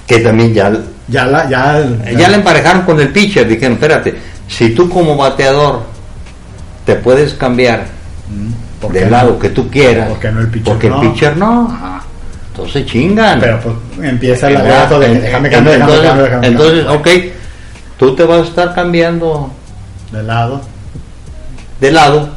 [0.08, 0.72] Que también ya,
[1.08, 1.84] Ya la, ya,
[2.18, 3.48] ya la emparejaron con el pitcher.
[3.48, 4.16] Dijeron, espérate,
[4.48, 5.84] si tú como bateador
[6.86, 7.86] te puedes cambiar
[8.30, 9.18] Mm, ¿por qué del no?
[9.18, 11.02] lado que tú quieras, ¿Por qué no el pitcher porque no?
[11.02, 12.02] el pitcher no, Ajá.
[12.52, 13.40] entonces chingan.
[13.42, 13.76] Pero pues
[14.10, 16.98] empieza el alegato de déjame cambiar, déjame entonces, cambiar, déjame entonces, cambiar.
[17.02, 17.34] ok,
[18.04, 19.50] tú te vas a estar cambiando
[20.12, 20.62] De lado.
[21.80, 22.30] de lado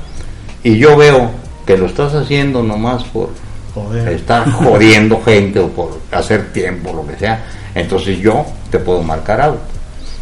[0.62, 1.30] y yo veo
[1.66, 3.30] que lo estás haciendo nomás por
[3.74, 4.08] Joder.
[4.08, 7.44] estar jodiendo gente o por hacer tiempo, lo que sea,
[7.74, 9.58] entonces yo te puedo marcar out.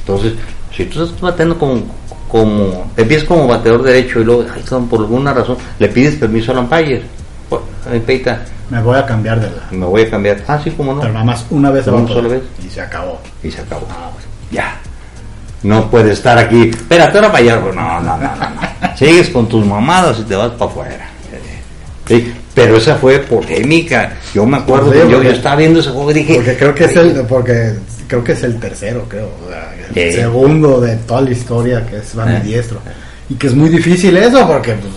[0.00, 0.32] Entonces,
[0.74, 1.82] si tú estás bateando como,
[2.28, 6.58] como empiezas como bateador derecho y luego, ay, por alguna razón, le pides permiso al
[6.58, 7.02] umpire,
[7.90, 9.62] ay, peita, Me voy a cambiar de lado.
[9.70, 10.42] me voy a cambiar.
[10.48, 11.00] Ah, sí, como no.
[11.00, 12.42] Pero nada más una vez Una sola vez.
[12.66, 13.20] Y se acabó.
[13.42, 13.86] Y se acabó.
[14.50, 14.78] Ya.
[15.64, 16.70] No puedes estar aquí.
[16.70, 17.56] Espérate, ahora para allá.
[17.56, 18.96] No, no, no, no, no.
[18.96, 21.08] Sigues con tus mamadas y te vas para afuera.
[22.06, 24.12] Sí, pero esa fue polémica.
[24.34, 26.34] Yo me acuerdo Sí, que yo, yo estaba viendo ese juego y dije.
[26.36, 27.72] Porque creo que es el, porque
[28.06, 29.30] creo que es el tercero, creo.
[29.94, 30.18] el Sí.
[30.20, 32.40] segundo de toda la historia que es Van Eh.
[32.44, 32.78] Diestro.
[33.30, 34.92] Y que es muy difícil eso porque pues,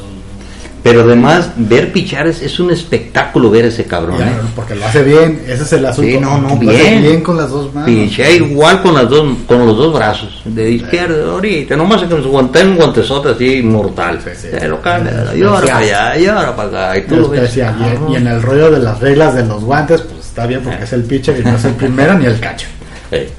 [0.87, 4.19] Pero además, ver pichar es, es un espectáculo ver ese cabrón.
[4.19, 4.35] ya, ¿eh?
[4.55, 6.09] porque lo hace bien, ese es el asunto.
[6.09, 7.01] Sí, no, no, Lo hace bien.
[7.01, 7.89] bien con las dos manos.
[7.89, 12.25] Pichea igual con las dos, con los dos brazos, de izquierda ahorita, nomás que nos
[12.25, 14.19] guanten un guantezote así mortal.
[14.23, 14.47] Sí, sí.
[14.57, 17.57] Se lo cambia, y ahora para allá, y ahora para acá, y tú lo ves.
[17.57, 17.59] Y,
[18.13, 20.93] y en el rollo de las reglas de los guantes, pues está bien porque es
[20.93, 22.39] el pitcher y no es el primero ni el
[23.11, 23.29] eh,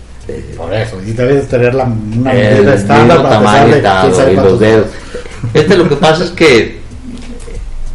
[0.54, 4.60] Por eso, y debes tener la, una medida estándar para tamaño pesar y y los
[4.60, 4.86] dedos.
[5.54, 6.78] Este lo que pasa es que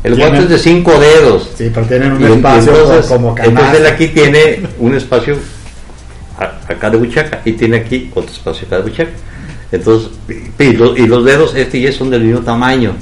[0.03, 1.49] el guante es de cinco dedos.
[1.57, 5.37] Sí, pero tienen un Y espacio entonces, como entonces él aquí tiene un espacio
[6.67, 9.11] acá de buchaca y tiene aquí otro espacio acá de buchaca.
[9.71, 10.09] Entonces,
[10.59, 12.93] y, los, y los dedos este y ese son del mismo tamaño.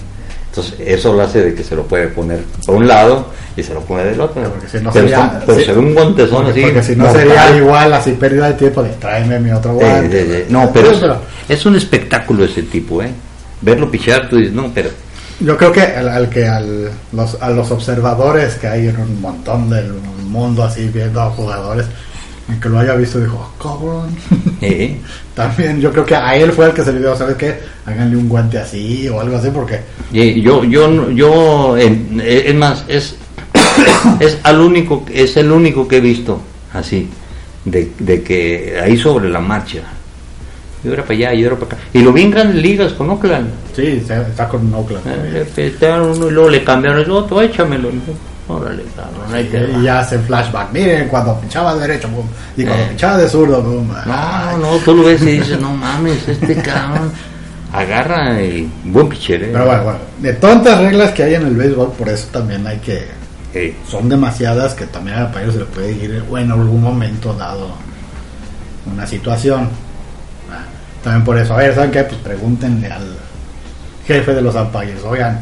[0.50, 3.74] Entonces, eso lo hace de que se lo puede poner por un lado y se
[3.74, 4.42] lo pone del otro.
[4.44, 5.66] Porque si no pero sería- son- pero sí.
[5.66, 6.62] se ve un guantezón Porque, así.
[6.62, 7.22] porque si no mortal.
[7.22, 10.46] sería igual, así pérdida de tiempo de tráeme mi otro guante.
[10.50, 11.02] No, pero es,
[11.48, 13.12] es un espectáculo ese tipo, ¿eh?
[13.62, 14.90] Verlo pichar, tú dices, no, pero
[15.44, 19.22] Yo creo que al, al que al, los, a los observadores que hay en un
[19.22, 19.92] montón del
[20.28, 21.86] mundo así viendo a jugadores,
[22.50, 24.16] el que lo haya visto dijo, "Oh, cabrón.
[24.62, 24.98] eh,
[25.36, 27.58] También yo creo que a él fue el que se le dio, ¿sabes qué?
[27.86, 29.80] Háganle un guante así o algo así porque
[30.42, 33.16] yo, yo, yo, eh, es más, es,
[34.20, 36.42] es al único, es el único que he visto
[36.74, 37.10] así,
[37.66, 39.80] de, de que ahí sobre la marcha,
[40.84, 43.10] y ahora para allá, y ahora para acá, y lo vi en grandes ligas con
[43.10, 45.06] Oakland, sí, está con Oakland.
[45.08, 47.90] Eh, le petaron uno y luego le cambiaron el otro, échamelo,
[48.48, 49.80] órale, cabrón, ahí te va.
[49.80, 50.72] Y ya hacen flashback.
[50.74, 52.28] Miren, cuando pinchaba de derecho, boom,
[52.58, 52.88] y cuando Eh.
[52.90, 53.88] pinchaba de zurdo, boom.
[54.06, 57.12] No, no, tú lo ves y dices, no mames, este cabrón
[57.72, 59.50] agarra y buen pitcher, eh.
[59.54, 62.80] Pero bueno, bueno, de tantas reglas que hay en el béisbol, por eso también hay
[62.80, 63.06] que.
[63.54, 67.34] Eh, Son demasiadas que también al país se le puede ir, o en algún momento
[67.34, 67.70] dado
[68.92, 69.70] una situación.
[71.04, 72.04] También por eso, a ver, ¿saben qué?
[72.04, 73.16] Pues pregúntenle al
[74.06, 75.42] jefe de los umpires, oigan,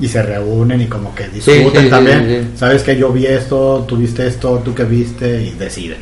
[0.00, 2.18] y se reúnen y como que discuten sí, sí, también.
[2.56, 5.98] Sabes que yo vi esto, tú viste esto, tú que viste y deciden.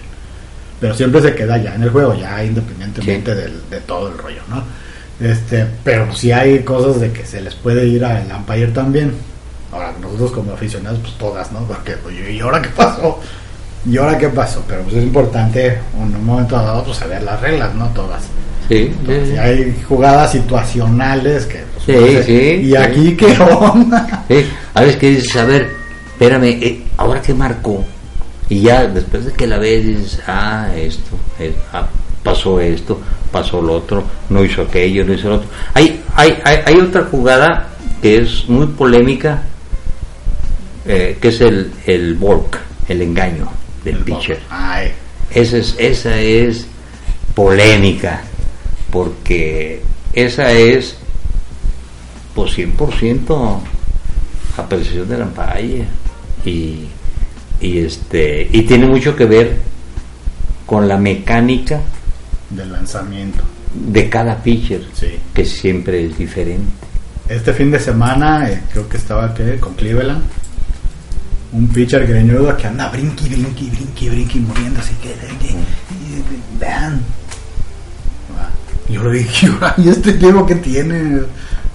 [0.81, 4.41] Pero siempre se queda ya en el juego, ya independientemente del- de todo el rollo,
[4.49, 4.63] ¿no?
[5.27, 9.13] Este, pero si hay cosas de que se les puede ir al umpire también.
[9.73, 11.61] Ahora, nosotros como aficionados, pues todas, ¿no?
[11.61, 13.21] Porque, pues, ¿y ahora qué pasó?
[13.87, 14.63] ¿Y ahora qué pasó?
[14.69, 17.89] Pero pues es importante en un momento dado, pues saber las reglas, ¿no?
[17.89, 18.23] Todas.
[18.69, 19.31] sí, sí, sí.
[19.33, 21.65] Si hay jugadas situacionales que...
[21.87, 24.25] pues, Sí, ¿Y aquí qué onda?
[24.75, 25.71] A veces que dices, a ver,
[26.13, 27.85] espérame, eh, ¿ahora qué marcó?
[28.51, 31.87] Y ya después de que la ves dices, ah, esto, eh, ah,
[32.23, 33.01] pasó esto,
[33.33, 35.49] pasó lo otro, no hizo aquello, no hizo lo otro.
[35.73, 37.69] Hay, hay, hay, hay otra jugada
[38.03, 39.43] que es muy polémica,
[40.85, 42.59] eh, que es el, el volk,
[42.89, 44.41] el engaño del pitcher.
[44.51, 44.93] Ay,
[45.31, 46.67] Esa es, esa es
[47.35, 48.23] polémica,
[48.91, 50.97] porque esa es
[52.35, 53.59] pues 100%
[54.57, 55.85] apreciación de la umpire
[56.45, 56.87] y,
[57.61, 59.57] y este y tiene mucho que ver
[60.67, 61.81] con la mecánica
[62.51, 63.43] del lanzamiento.
[63.75, 65.09] de cada pitcher Sí.
[65.35, 66.71] que siempre es diferente.
[67.29, 69.57] Este fin de semana eh, creo que estaba ¿qué?
[69.61, 70.23] con Cleveland.
[71.53, 75.09] Un pitcher greñudo que anda brinqui, brinqui, brinqui, brinqui, moviendo así que...
[75.09, 77.01] y- Vean.
[78.89, 79.49] Yo lo dije,
[79.79, 81.23] ¿y este tipo que tiene?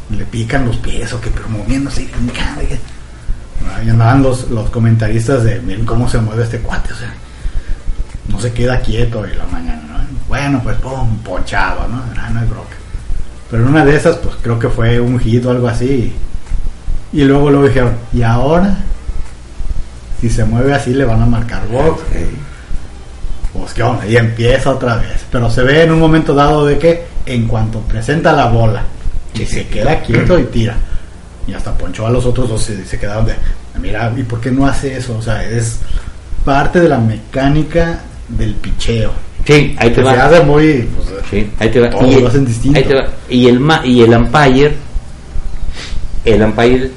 [0.09, 2.61] Le pican los pies o que pero moviéndose y brincando.
[2.61, 7.13] y Y andaban los, los comentaristas de miren cómo se mueve este cuate, o sea,
[8.29, 9.95] no se queda quieto en la mañana, ¿no?
[10.27, 12.01] Bueno, pues pum, ponchado, ¿no?
[12.17, 12.75] Ah, no hay bronca.
[13.49, 16.13] Pero en una de esas, pues creo que fue un hit o algo así.
[17.13, 18.77] Y luego lo dijeron, ¿y ahora?
[20.21, 22.01] Si se mueve así le van a marcar box.
[23.53, 25.25] Pues qué onda, y empieza otra vez.
[25.31, 28.83] Pero se ve en un momento dado de que en cuanto presenta la bola
[29.33, 30.75] y se queda quieto y tira.
[31.47, 33.35] Y hasta ponchó a los otros dos y se quedaron de,
[33.79, 35.17] mira, ¿y por qué no hace eso?
[35.17, 35.79] O sea, es
[36.43, 39.11] parte de la mecánica del picheo.
[39.45, 40.25] Sí, ahí te Que se va.
[40.25, 40.89] hace muy...
[40.95, 41.89] pues, Sí, ahí te va.
[41.91, 42.77] Todos y, lo hacen distinto.
[42.79, 43.07] ahí te va.
[43.29, 44.75] y el ma- y el umpire,
[46.25, 46.91] el umpire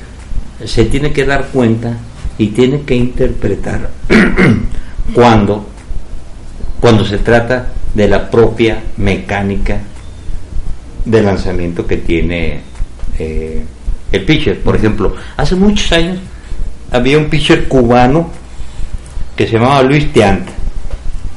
[0.64, 1.92] se tiene que dar cuenta
[2.38, 3.90] y tiene que interpretar
[5.14, 5.66] cuando
[6.80, 9.80] cuando se trata de la propia mecánica
[11.04, 12.60] de lanzamiento que tiene
[13.18, 13.64] eh,
[14.12, 14.60] el pitcher.
[14.60, 16.18] Por ejemplo, hace muchos años
[16.92, 18.30] había un pitcher cubano
[19.34, 20.48] que se llamaba Luis Tiant.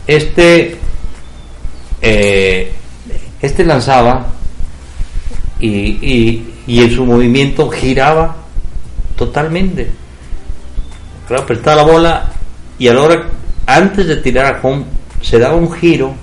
[0.06, 0.76] Este
[2.02, 2.72] eh,
[3.42, 4.28] este lanzaba
[5.60, 8.36] y, y, y en su movimiento giraba
[9.16, 10.01] totalmente.
[11.32, 12.26] Claro, apretaba la bola
[12.78, 13.24] y a la hora,
[13.66, 14.84] antes de tirar a home,
[15.22, 16.14] se daba un giro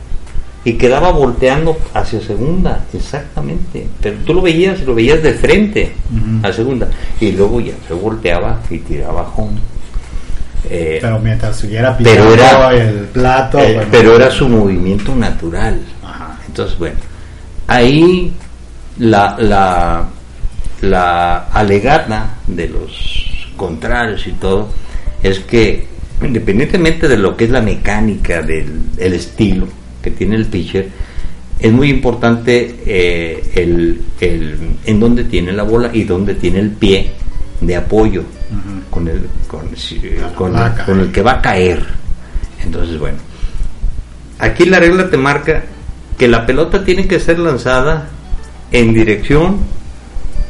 [0.65, 3.87] y quedaba volteando hacia segunda, exactamente.
[4.03, 5.95] Pero tú lo veías, lo veías de frente
[6.43, 6.89] a segunda
[7.23, 9.57] y luego ya se volteaba y tiraba a home.
[10.69, 13.59] Eh, Pero mientras siguiera Pero era- el plato...
[13.61, 15.81] eh, bueno, pero era su movimiento natural.
[16.05, 16.37] Ajá.
[16.47, 16.97] Entonces, bueno,
[17.67, 18.31] ahí
[18.99, 20.05] la, la,
[20.83, 24.69] la alegata de los contrarios y todo
[25.23, 25.87] es que
[26.23, 29.67] independientemente de lo que es la mecánica del el estilo
[30.03, 30.89] que tiene el pitcher,
[31.61, 36.71] es muy importante eh, el, el, en dónde tiene la bola y dónde tiene el
[36.71, 37.13] pie
[37.61, 38.23] de apoyo
[38.91, 39.23] con el,
[40.37, 41.85] con, el- con el que va a caer.
[42.65, 43.19] Entonces, bueno,
[44.39, 45.65] aquí la regla te marca
[46.17, 48.09] que la pelota tiene que ser lanzada
[48.73, 49.59] en dirección,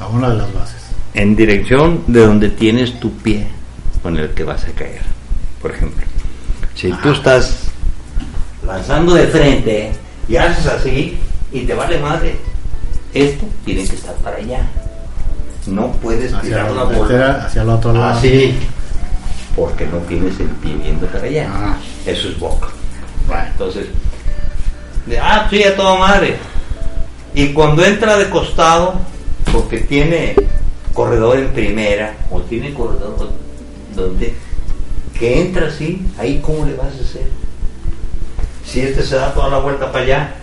[0.00, 0.82] A una de las bases.
[1.14, 3.46] en dirección de donde tienes tu pie
[4.08, 5.02] con el que vas a caer.
[5.60, 6.02] Por ejemplo,
[6.74, 7.64] si tú estás
[8.66, 9.92] lanzando de frente
[10.26, 11.18] y haces así
[11.52, 12.36] y te vale madre,
[13.12, 14.66] esto tiene que estar para allá.
[15.66, 18.18] No puedes Hacia, tirar la bola hacia el otro lado.
[18.18, 18.54] así
[19.54, 21.50] porque no tienes el pie viendo para allá.
[21.52, 21.76] Ah.
[22.06, 22.68] Eso es boca.
[23.26, 23.88] Bueno, Entonces,
[25.04, 26.38] de, ah, sí, a toda madre.
[27.34, 28.94] Y cuando entra de costado,
[29.52, 30.34] porque tiene
[30.94, 33.47] corredor en primera, o tiene corredor
[34.02, 34.34] donde,
[35.18, 37.28] que entra así, ahí cómo le vas a hacer.
[38.64, 40.34] Si este se da toda la vuelta para allá,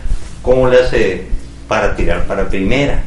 [0.42, 1.28] ¿cómo le hace
[1.68, 3.04] para tirar para primera?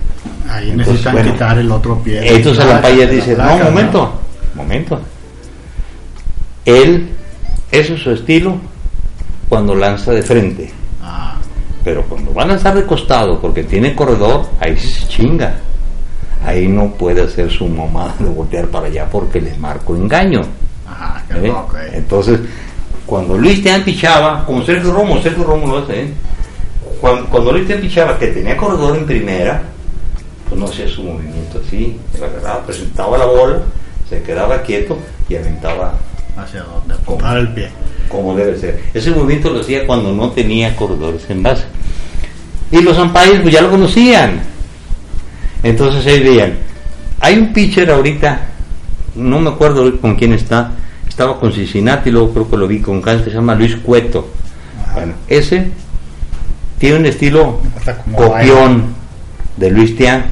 [0.49, 2.37] ahí Entonces, necesitan bueno, quitar el otro pie.
[2.37, 4.21] Entonces el la placa, dice, la no, momento,
[4.55, 5.01] momento.
[6.65, 7.09] Él,
[7.71, 8.57] eso es su estilo
[9.49, 10.71] cuando lanza de frente.
[11.03, 11.37] Ah,
[11.85, 15.55] Pero cuando va a lanzar de costado porque tiene corredor, ahí se chinga.
[16.45, 20.43] Ahí no puede hacer su mamada de voltear para allá porque les marco engaño.
[20.87, 21.49] ajá, qué ¿eh?
[21.49, 21.77] loco.
[21.93, 22.41] Entonces,
[23.05, 26.09] cuando Luis Tean pichaba, como Sergio Romo, Sergio Romo lo hace, ¿eh?
[27.01, 29.63] cuando, cuando Luis Tean pichaba que tenía corredor en primera,
[30.49, 33.61] pues no hacía su movimiento así, él agarraba, presentaba la bola,
[34.09, 35.95] se quedaba quieto y aventaba
[36.37, 37.69] Hacia donde apuntar el pie.
[38.09, 38.81] como debe ser.
[38.95, 41.65] Ese movimiento lo hacía cuando no tenía corredores en base.
[42.71, 44.41] Y los umpires pues ya lo conocían.
[45.63, 46.55] Entonces ellos veían,
[47.21, 48.41] hay un pitcher ahorita,
[49.17, 50.73] no me acuerdo con quién está,
[51.09, 54.29] estaba con Cincinnati, luego creo que lo vi con Kansas, se llama Luis Cueto.
[54.95, 55.71] Bueno, ese
[56.79, 57.61] tiene un estilo
[58.17, 58.95] copión
[59.57, 60.27] de Luis Tian,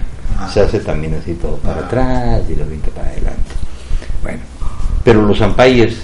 [0.52, 3.50] se hace también así todo para atrás y lo brinca para adelante.
[4.22, 4.40] Bueno,
[5.02, 5.96] pero los umpires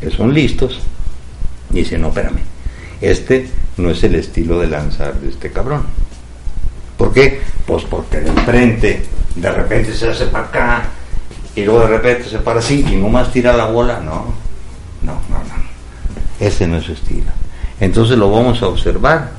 [0.00, 0.80] que son listos
[1.70, 2.40] dicen, no, espérame,
[3.00, 5.82] este no es el estilo de lanzar de este cabrón.
[6.98, 7.40] ¿Por qué?
[7.64, 9.02] Pues porque de frente
[9.36, 10.82] de repente se hace para acá
[11.54, 14.00] y luego de repente se para así y nomás tira la bola.
[14.00, 14.34] No,
[15.02, 15.68] no, no, no.
[16.40, 17.30] Ese no es su estilo.
[17.80, 19.30] Entonces lo vamos a observar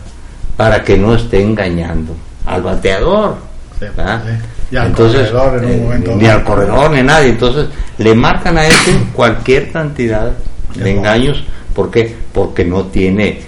[0.55, 3.38] para que no esté engañando al bateador.
[3.80, 4.32] Sí, sí.
[4.72, 7.30] Y al Entonces, corredor en un eh, momento ni al corredor ni nadie.
[7.30, 10.32] Entonces le marcan a ese cualquier cantidad
[10.76, 11.43] De engaños.
[11.74, 12.16] ¿Por qué?
[12.34, 13.41] Porque no tiene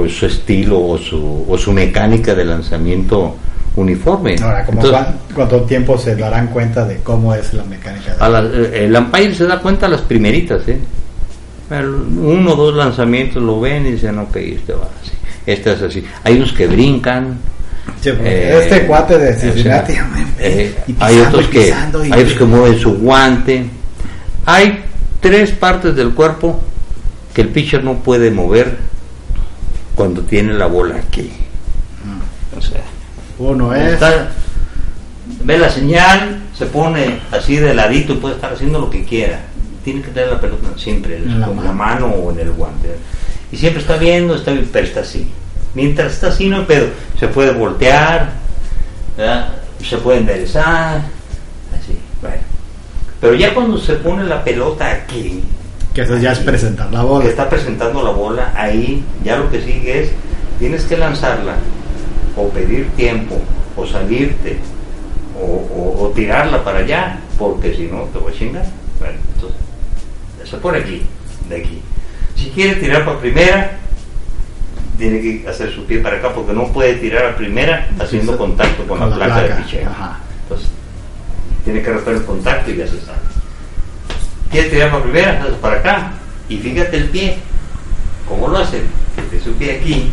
[0.00, 3.36] pues, su estilo o su, o su mecánica de lanzamiento
[3.76, 4.36] uniforme.
[4.42, 8.14] Ahora, Entonces, cuán- ¿cuánto tiempo se darán cuenta de cómo es la mecánica?
[8.14, 10.78] de- a la- eh, el umpire se da cuenta a las primeritas, ¿eh?
[11.70, 15.12] Uno o dos lanzamientos lo ven y dicen, ok, este va así,
[15.46, 16.04] este es así.
[16.24, 17.38] Hay unos que brincan.
[18.00, 19.92] Sí, eh, este cuate de o sea, Cincinnati,
[20.40, 23.64] eh, y hay pisando, otros que pisando, hay otros que mueven su guante.
[24.46, 24.80] Hay
[25.20, 26.60] tres partes del cuerpo
[27.32, 28.76] que el pitcher no puede mover
[30.00, 31.30] cuando tiene la bola aquí.
[32.56, 32.80] O sea,
[33.38, 34.30] Uno es Está-
[35.44, 39.40] ve la señal, se pone así de ladito y puede estar haciendo lo que quiera.
[39.84, 41.68] Tiene que tener la pelota siempre En la con mano.
[41.68, 42.96] la mano o en el guante.
[43.52, 45.30] Y siempre está viendo, está, pero está así.
[45.74, 46.86] Mientras está así, no hay pedo.
[47.18, 48.30] Se puede voltear,
[49.18, 49.52] ¿verdad?
[49.86, 51.02] se puede enderezar,
[51.78, 51.98] así.
[52.22, 52.42] Bueno.
[53.20, 55.42] Pero ya cuando se pone la pelota aquí,
[56.06, 57.24] que eso ya es presentar la que bola.
[57.28, 60.10] está presentando la bola, ahí ya lo que sigue es,
[60.58, 61.54] tienes que lanzarla,
[62.36, 63.38] o pedir tiempo,
[63.76, 64.58] o salirte,
[65.38, 68.64] o, o- o tirarla para allá, porque si no te voy a chingar.
[68.98, 69.58] Bueno, entonces,
[70.48, 71.02] se pone aquí,
[71.48, 71.80] de aquí.
[72.36, 73.78] Si quiere tirar para primera,
[74.98, 78.86] tiene que hacer su pie para acá, porque no puede tirar a primera haciendo contacto
[78.86, 79.90] con, con la, la placa, placa, de picheo.
[80.42, 80.68] Entonces,
[81.64, 83.14] tiene que romper el contacto y ya se está.
[84.50, 86.12] Quiere tirar para primera, para acá.
[86.48, 87.36] Y fíjate el pie.
[88.28, 88.82] ¿Cómo lo hace?
[89.16, 90.10] Mete su pie aquí.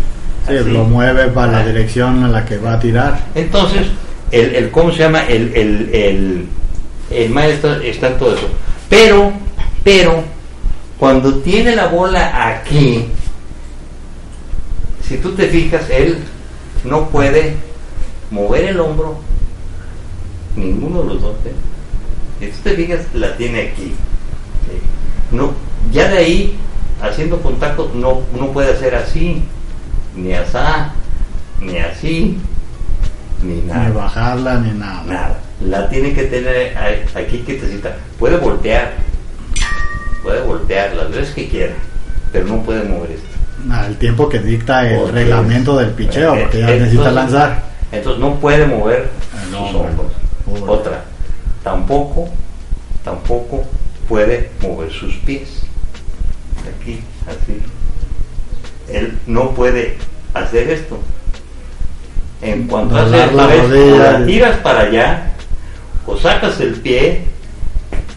[0.48, 1.66] Sí, lo mueve para la Ah.
[1.66, 3.20] dirección a la que va a tirar.
[3.36, 3.88] Entonces,
[4.32, 5.26] el, el ¿cómo se llama?
[5.26, 6.46] El, el, el,
[7.12, 8.48] el maestro está en todo eso.
[8.90, 9.34] Pero,
[9.84, 10.24] pero,
[10.98, 13.06] cuando tiene la bola aquí,
[15.08, 16.18] si tú te fijas, él
[16.84, 17.56] no puede
[18.32, 19.20] mover el hombro,
[20.56, 21.36] ninguno de los dos.
[21.46, 21.54] ¿eh?
[22.40, 23.94] Si tú te fijas, la tiene aquí.
[25.32, 25.54] No,
[25.92, 26.58] ya de ahí,
[27.02, 29.44] haciendo contacto, no, no puede hacer así,
[30.16, 30.92] ni asá,
[31.62, 32.38] ni así,
[33.44, 33.90] ni nada.
[33.90, 35.04] Ni bajarla ni nada.
[35.06, 35.40] Nada.
[35.62, 36.78] La tiene que tener
[37.16, 37.96] aquí quietecita.
[38.20, 38.94] Puede voltear.
[40.24, 41.74] Puede voltear las veces que quiera.
[42.32, 43.28] Pero no puede mover esto.
[43.72, 47.64] Al tiempo que dicta el Porque- reglamento del picheo, porque ya entonces- necesita lanzar.
[47.92, 49.10] Entonces no puede mover
[49.44, 49.82] El sus hombro.
[50.46, 50.70] hombros.
[50.70, 51.04] Otra.
[51.64, 52.30] Tampoco,
[53.04, 53.66] tampoco
[54.08, 55.62] puede mover sus pies.
[56.80, 57.60] Aquí, así.
[58.92, 59.98] Él no puede
[60.34, 61.00] hacer esto.
[62.42, 64.26] En cuanto hace Doblar esto la rodilla.
[64.26, 65.32] tiras para allá,
[66.06, 67.24] o sacas el pie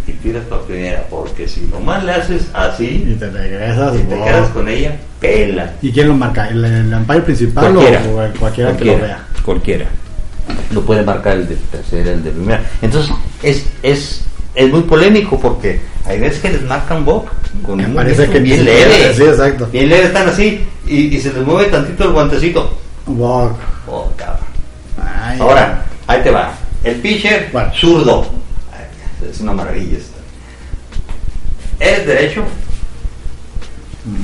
[0.06, 4.02] y tiras para primera, porque si nomás le haces Y así te regresas y y
[4.02, 4.24] te wow.
[4.24, 5.72] quedas con ella, pela.
[5.80, 6.48] ¿Y quién lo marca?
[6.48, 8.04] ¿El, el umpire principal o- Cualquiera.
[8.10, 9.26] o, el cualquiera, que lo vea?
[9.44, 9.86] Cualquiera.
[10.72, 12.62] Lo puede marcar el de tercera, el de primera.
[12.82, 14.22] Entonces, es, es,
[14.64, 17.26] es muy polémico porque hay veces que les marcan Bob
[17.64, 19.14] con Me un parece que bien leve.
[19.14, 19.66] sí, exacto.
[19.72, 22.78] Bien leve, están así y, y se les mueve tantito el guantecito.
[23.06, 23.56] Wow.
[23.88, 24.46] Oh, cabrón.
[25.02, 26.52] Ay, Ahora, ahí te va.
[26.84, 27.72] El pitcher, Bueno.
[27.74, 28.26] zurdo.
[28.72, 30.18] Ay, Es una maravilla esto.
[31.78, 32.42] Eres derecho.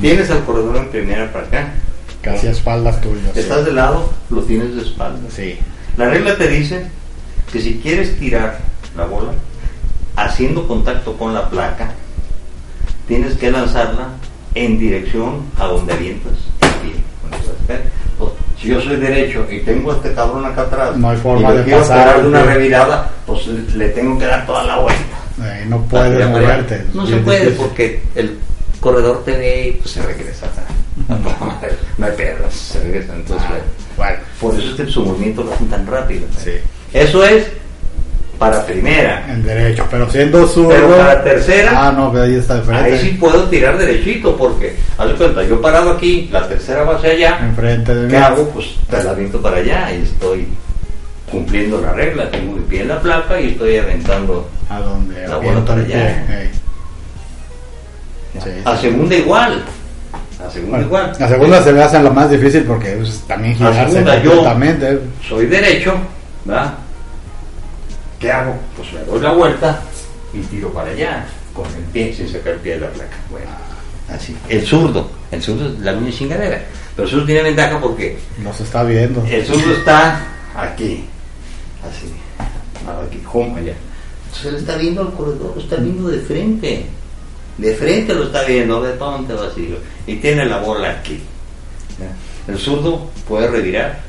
[0.01, 1.73] Tienes al corredor en primera para acá.
[2.21, 3.31] Casi a espaldas tuyas.
[3.33, 3.39] sí.
[3.39, 5.33] Estás de lado, lo tienes de espaldas.
[5.33, 5.57] Sí.
[5.97, 6.87] La regla te dice
[7.51, 8.59] que si quieres tirar
[8.95, 9.31] la bola
[10.17, 11.91] haciendo contacto con la placa,
[13.07, 14.09] tienes que lanzarla
[14.55, 16.93] en dirección a donde avientas el pie.
[18.17, 21.49] Pues, si yo soy derecho y tengo a este cabrón acá atrás No hay forma
[21.49, 24.63] y le de quiero pasar, pegar de una revirada, pues le tengo que dar toda
[24.63, 25.17] la vuelta.
[25.43, 26.83] Eh, no puedes moverte.
[26.93, 27.57] No se puede difícil.
[27.61, 28.37] porque el
[28.79, 30.47] corredor te ve y pues se regresa.
[31.99, 33.13] No hay perras, se regresa.
[33.15, 33.63] Entonces, Ah, bueno,
[33.97, 36.25] bueno, por eso es que su movimiento lo hacen tan rápido.
[36.43, 36.51] sí.
[36.93, 37.47] Eso es
[38.37, 39.25] para primera.
[39.29, 40.69] En derecho, pero siendo zurdo.
[40.69, 42.83] Pero para tercera, Ah, no, pero ahí está enfrente.
[42.83, 46.95] ahí sí puedo tirar derechito, porque, haz de cuenta, yo parado aquí, la tercera va
[46.97, 48.11] hacia allá, Enfrente de mí.
[48.11, 48.49] ¿qué hago?
[48.49, 50.47] Pues te la aviento para allá y estoy
[51.31, 52.29] cumpliendo la regla.
[52.31, 56.23] Tengo mi pie en la placa y estoy aventando A donde La bola para allá.
[58.43, 59.63] Sí, a segunda igual.
[60.45, 61.11] A segunda Bueno, igual.
[61.19, 64.99] la segunda se me hace lo más difícil porque pues, también La girarse segunda, yo-
[65.27, 65.95] soy derecho,
[66.45, 66.73] ¿verdad?
[68.19, 68.55] ¿Qué hago?
[68.75, 69.81] Pues me doy la vuelta
[70.33, 73.17] y tiro para allá, con el pie, sin sacar el pie de la placa.
[73.29, 73.47] Bueno,
[74.09, 74.35] así.
[74.49, 76.63] El zurdo, el zurdo es la misma chingadera.
[76.95, 79.23] Pero el zurdo tiene ventaja porque Nos está viendo.
[79.25, 81.05] el zurdo está aquí,
[81.87, 83.21] así, aquí,
[83.55, 83.73] allá.
[84.25, 86.85] Entonces él está viendo al corredor, lo está viendo de frente.
[87.57, 89.77] De frente lo está viendo, de tonto vacío.
[90.05, 91.21] Y tiene la bola aquí.
[92.47, 93.99] El zurdo puede revirar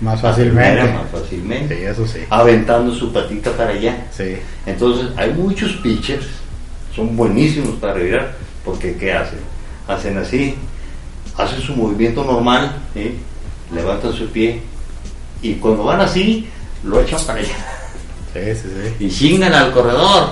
[0.00, 0.80] Más fácilmente.
[0.80, 2.18] primera más fácilmente Sí, eso sí.
[2.28, 4.06] aventando su patita para allá.
[4.10, 4.36] Sí.
[4.66, 6.26] Entonces, hay muchos pitchers,
[6.94, 8.34] son buenísimos para revirar,
[8.64, 9.38] porque ¿qué hacen?
[9.88, 10.56] Hacen así,
[11.36, 13.18] hacen su movimiento normal, ¿sí?
[13.74, 14.60] levantan su pie,
[15.42, 16.48] y cuando van así,
[16.84, 17.54] lo echan para allá,
[18.32, 18.68] Sí, sí,
[18.98, 19.04] sí.
[19.04, 20.30] y chingan al corredor,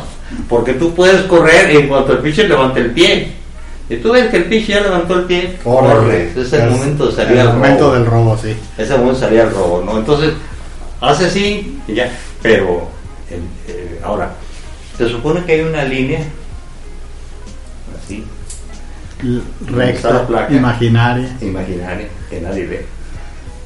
[0.49, 3.33] porque tú puedes correr en cuanto el pitcher levante el pie.
[3.93, 6.31] Y tú ves que el pitcher ya levantó el pie, corre.
[6.31, 7.93] Ese es el momento de salir el al momento robo.
[7.95, 8.57] del robo, sí.
[8.79, 9.99] Ese momento salía el robo, ¿no?
[9.99, 10.33] Entonces,
[11.01, 12.11] hace así y ya.
[12.41, 12.89] Pero,
[13.31, 14.33] el- eh, ahora,
[14.97, 16.21] se supone que hay una línea,
[18.03, 18.25] así,
[19.67, 20.53] Recta, placa.
[20.53, 21.37] imaginaria.
[21.41, 22.87] imaginaria, que nadie ve.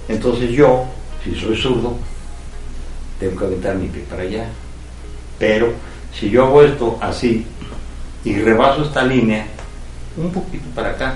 [0.09, 0.87] Entonces yo,
[1.25, 1.97] si soy zurdo,
[3.21, 4.47] tengo que aventar mi pie para allá.
[5.39, 5.73] Pero,
[6.13, 7.47] si yo hago esto así
[8.25, 9.47] y rebaso esta línea,
[10.17, 11.15] un poquito para acá,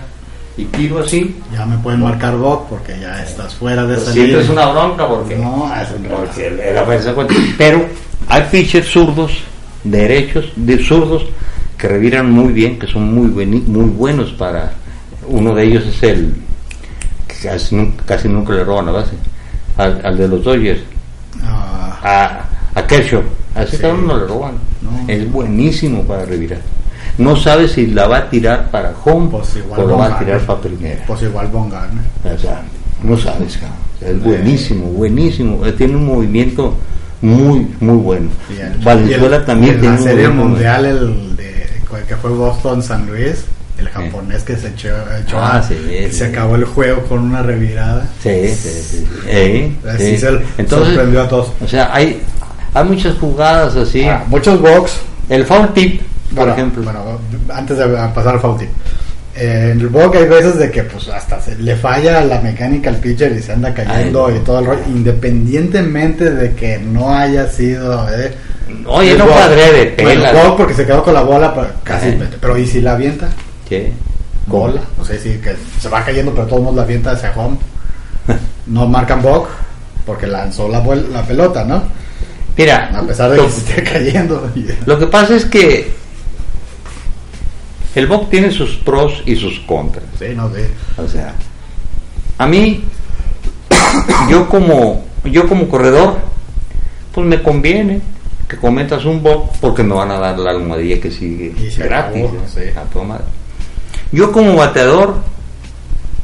[0.57, 4.27] y tiro así, Ya me pueden marcar box porque ya estás fuera de esa siempre
[4.33, 4.43] línea.
[4.45, 5.37] es una bronca porque...
[5.37, 6.03] No, es un.
[6.05, 7.35] Porque cuenta.
[7.57, 7.87] Pero
[8.29, 9.33] hay pitchers zurdos,
[9.85, 11.25] derechos, de zurdos,
[11.79, 14.73] que reviran muy bien, que son muy, bueni- muy buenos para.
[15.27, 16.35] Uno de ellos es el.
[17.29, 19.13] que casi, nunca, casi nunca le roban la base.
[19.79, 20.81] Al, al de los Dodgers,
[21.43, 22.45] Ah,
[22.75, 23.23] a, a Kershaw.
[23.55, 23.83] A ese Sí.
[23.83, 24.53] cabrón no le roban.
[24.83, 24.91] No.
[25.09, 26.61] Es buenísimo para revirar.
[27.21, 30.41] No sabe si la va a tirar para home Pues o la va a tirar
[30.41, 31.05] para primera.
[31.07, 32.31] pues igual Bonga, ¿no?
[32.35, 32.63] O sea,
[33.03, 33.77] no sabes, cabrón.
[33.97, 35.67] O sea, es buenísimo, buenísimo.
[35.67, 36.75] Eh, Tiene un movimiento
[37.21, 38.29] muy, muy bueno.
[38.51, 41.51] El- Valenzuela el- también en tiene la serie mundial el de
[42.09, 43.45] que fue Boston San Luis
[43.79, 44.89] el japonés que se echó,
[45.23, 46.13] echó Ah, a- sí, sí.
[46.13, 48.07] se acabó el juego con una revirada.
[48.23, 49.07] Sí, sí, sí.
[49.27, 50.19] Eh, Así sí.
[50.19, 52.21] se Entonces, sorprendió a todos o sea, hay,
[52.75, 54.05] hay muchas jugadas así.
[54.05, 54.99] Ah, muchos box
[55.31, 56.01] El foul tip,
[56.31, 56.83] por bueno, ejemplo.
[56.83, 57.19] bueno
[57.53, 58.69] antes de pasar al foul tip
[59.37, 62.91] eh, en el box hay veces de que pues hasta se le falla la mecánica
[62.91, 64.41] al pitcher y se anda cayendo Ay, no.
[64.41, 68.33] y todo el rollo independientemente de que no haya sido eh,
[68.87, 70.33] Oye, el no padre de Bueno, pela.
[70.45, 73.29] box porque se quedó con la bola pero casi pero y si la avienta
[73.69, 73.93] ¿Qué?
[74.47, 74.81] bola.
[75.01, 77.57] O sea, sí, que se va cayendo, pero todos modos la avienta hacia home.
[78.67, 79.47] No marcan Bog
[80.07, 80.83] porque lanzó la,
[81.25, 81.83] pelota, ¿no?
[82.57, 84.51] Mira, A pesar de lo, que se esté cayendo.
[84.87, 85.93] lo que pasa es que
[87.95, 90.05] el box tiene sus pros y sus contras.
[90.19, 90.71] Sí, no sé.
[90.97, 91.35] O sea,
[92.39, 92.85] a mí,
[94.29, 96.19] yo como, yo como corredor,
[97.13, 98.01] pues me conviene
[98.49, 101.85] que cometas un box porque me van a dar la almohadilla que sigue Y se
[101.85, 102.25] gratis.
[102.25, 102.61] acabó, sí.
[102.77, 103.25] A toda madre.
[104.13, 105.17] Yo como bateador,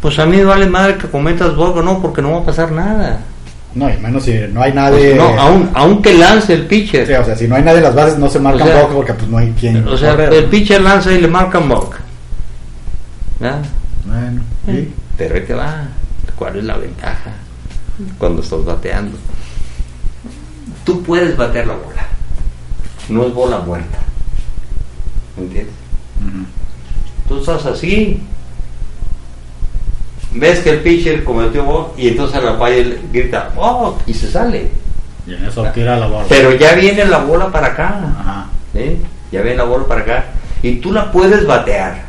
[0.01, 2.45] pues a mí me vale madre que cometas box o no, porque no va a
[2.45, 3.21] pasar nada.
[3.77, 5.14] No, y menos si no hay Pues nadie.
[5.14, 7.07] no, aun, aunque lance el pitcher.
[7.07, 8.83] Sí, o sea, si no hay nadie en las bases, no se marcan O sea,
[8.85, 9.87] Bog porque pues no hay quien.
[9.87, 10.33] o sea, correr.
[10.33, 11.99] el pitcher lanza y le marcan box.
[13.39, 13.62] ¿verdad?
[14.07, 14.95] Bueno, sí.
[15.18, 15.89] Pero ahí te va.
[16.37, 17.33] ¿Cuál es la ventaja
[18.18, 19.18] cuando estás bateando?
[20.85, 22.07] Tú puedes batear la bola.
[23.11, 23.99] No es bola muerta.
[25.37, 25.74] ¿Me entiendes?
[26.27, 26.47] Ujú.
[27.29, 28.22] Tú estás así.
[30.37, 33.99] Ves que el pitcher cometió bola y entonces la le grita ¡Oh!
[34.07, 34.68] y se sale.
[35.26, 36.26] Y en eso tira la bola.
[36.28, 38.01] Pero ya viene la bola para acá.
[38.20, 38.47] Ajá.
[38.72, 38.99] ¿sí?
[39.32, 40.24] Ya viene la bola para acá.
[40.62, 42.03] Y tú la puedes batear.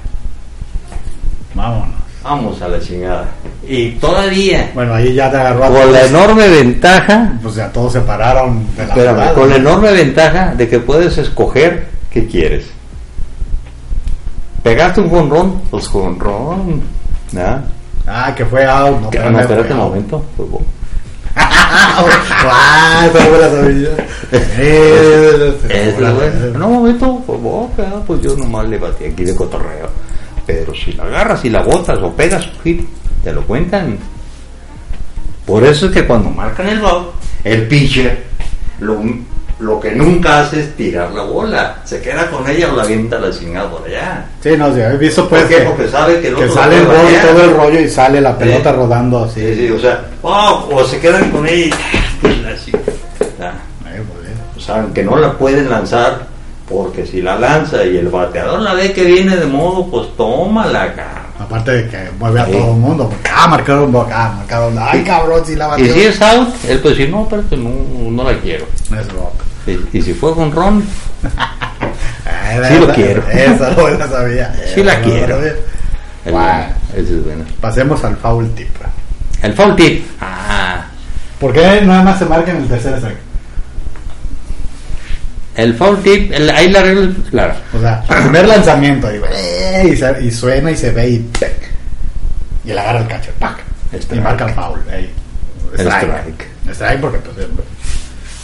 [1.55, 1.97] Vámonos.
[2.23, 3.25] Vamos a la chingada.
[3.65, 7.93] Y todavía, Bueno, ahí ya te agarró a con la enorme ventaja Pues ya todos
[7.93, 12.65] se pararon de la Espérame, con la enorme ventaja de que puedes escoger qué quieres.
[14.61, 16.81] Pegaste un jonrón, pues jonrón.
[17.31, 17.63] ¿ya?
[18.07, 19.01] Ah, que fue out.
[19.01, 19.89] No, pero no, espérate un out.
[19.89, 20.25] momento.
[20.35, 20.45] fue
[22.45, 23.47] ah, esa la.
[24.31, 26.53] Eh.
[26.57, 27.21] No, momento.
[28.07, 29.89] Pues yo nomás le batí aquí de cotorreo.
[30.45, 32.87] Pero si la agarras y la botas o pegas un hit,
[33.23, 33.97] te lo cuentan.
[35.45, 37.11] Por eso es que cuando marcan el ball,
[37.43, 38.23] el pitcher
[38.79, 39.01] lo,
[39.59, 41.77] lo que nunca hace es tirar la bola.
[41.83, 44.25] Se queda con ella o la avienta la chingada por allá.
[44.41, 45.55] Sí, no, sí, he visto pues ¿Por qué?
[45.57, 47.27] que, Porque sabe que el que otro sale el batear.
[47.27, 48.75] todo el rollo y sale la pelota Sí.
[48.75, 49.41] rodando así.
[49.41, 51.75] Sí, sí, o sea, oh, o se quedan con ella
[52.23, 52.71] y así.
[53.41, 53.53] Ah,
[53.85, 56.27] Ay, que no la pueden lanzar
[56.67, 60.93] porque si la lanza y el bateador la ve que viene de modo, pues tómala,
[60.93, 61.27] cabrón.
[61.39, 62.51] Aparte de que mueve a Sí.
[62.51, 63.07] todo el mundo.
[63.09, 64.75] Porque, ah, marcaron, ah, marcaron.
[64.79, 68.23] Ay, cabrón, si la Y si es out, él puede decir, no, pero no, no
[68.29, 68.65] la quiero.
[68.99, 69.33] Es rock.
[69.67, 70.83] Y, y si fue con Ron,
[72.25, 73.23] Ay, Sí lo quiero.
[73.29, 74.55] Esa no la sabía.
[74.73, 75.37] Sí la no quiero.
[76.25, 76.33] Guau.
[76.33, 77.45] bueno, ese es bueno.
[77.61, 78.69] Pasemos al foul tip.
[79.41, 80.05] El foul tip.
[80.21, 80.85] Ah,
[81.39, 83.17] ¿Por qué nada más se marca en el tercer strike?
[85.55, 87.55] el foul tip, el- ahí la regla es clara.
[87.73, 91.19] O sea, el primer lanzamiento y, eh, y, se- y suena y se ve y
[91.19, 91.71] ¡pec!
[92.63, 93.57] y él agarra el catcher, ¡pac!
[93.93, 94.19] Strike.
[94.19, 94.79] y marca el foul.
[94.91, 95.09] ey.
[95.77, 96.47] El strike.
[96.71, 97.49] Strike porque pues, eh,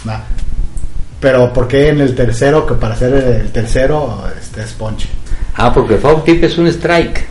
[0.06, 0.20] nah.
[1.24, 5.08] Pero ¿por qué en el tercero, que para hacer el tercero este, es ponche?
[5.56, 7.26] Ah, porque foul tip es un strike,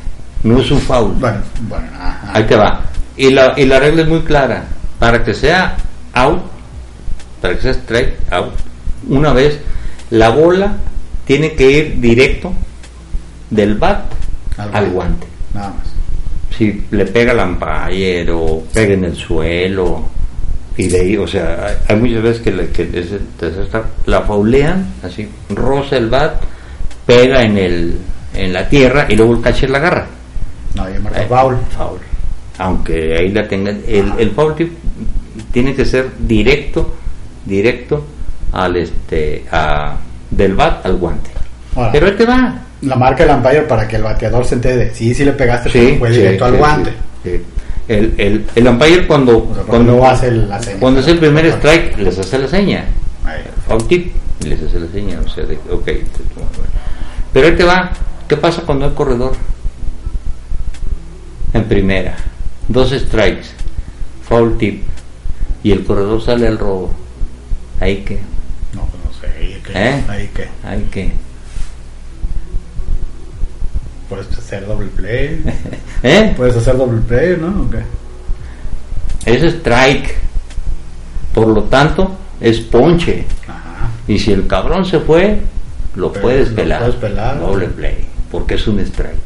[0.45, 1.13] no es un foul.
[1.13, 2.31] Bueno, bueno, ajá.
[2.33, 2.81] Ahí te va.
[3.19, 4.65] Y la, y la regla es muy clara.
[4.99, 5.77] Para que sea
[6.15, 6.41] out,
[7.43, 8.55] para que sea strike out,
[9.11, 9.61] una vez,
[10.09, 10.75] la bola
[11.27, 12.51] tiene que ir directo
[13.51, 14.07] del bat
[14.57, 15.27] al, guante.
[15.53, 16.57] Nada más.
[16.57, 20.09] Si le pega al umpire o pega en el suelo,
[20.77, 22.89] y de ahí, o sea, hay, muchas veces que, le- que
[24.07, 26.41] la faulean, así, roza el bat,
[27.07, 27.99] pega en, el,
[28.35, 30.07] en la tierra y luego el catcher la agarra.
[30.75, 31.57] No, y marca Eh, foul.
[31.77, 31.99] foul.
[32.59, 33.81] Aunque ahí la tengan.
[33.87, 34.73] El, el foul tip
[35.53, 36.95] tiene que ser directo,
[37.45, 38.05] directo
[38.53, 39.97] al este, a,
[40.31, 41.31] del bat al guante.
[41.75, 42.61] Ahora, Pero ahí te va.
[42.83, 45.71] la marca el umpire para que el bateador se entere de sí, sí le pegaste,
[45.71, 46.93] Sí, fue sí, directo al guante.
[47.25, 47.43] sí.
[47.89, 50.79] El, el, el umpire cuando, O sea, porque cuando, hace la seña.
[50.81, 52.85] cuando es el primer strike les hace la seña.
[53.25, 53.43] Ahí.
[53.67, 55.21] Foul tip y les hace la seña.
[55.25, 55.89] O sea, de, ok.
[57.33, 57.93] Pero ahí te va.
[58.29, 59.33] ¿Qué pasa cuando hay corredor?
[61.53, 62.17] En primera.
[62.69, 63.49] Dos strikes.
[64.29, 64.85] Foul tip.
[65.63, 66.93] Y el corredor sale al robo.
[67.81, 68.21] Ahí que.
[68.75, 69.73] No, pues no sé, ahí que.
[69.75, 70.05] ¿Eh?
[70.09, 70.49] Ahí que.
[70.67, 71.13] Ahí que.
[74.13, 75.43] Puedes hacer doble play.
[76.03, 76.35] ¿Eh?
[76.37, 77.71] Puedes hacer doble play, ¿no?
[79.25, 80.15] Es strike.
[81.33, 83.25] Por lo tanto, es ponche.
[83.49, 83.89] Ajá.
[84.07, 85.39] Y si el cabrón se fue,
[85.95, 86.81] lo Pero puedes lo pelar.
[86.81, 87.41] puedes pelar.
[87.41, 88.05] Doble play.
[88.31, 89.17] Porque es un strike.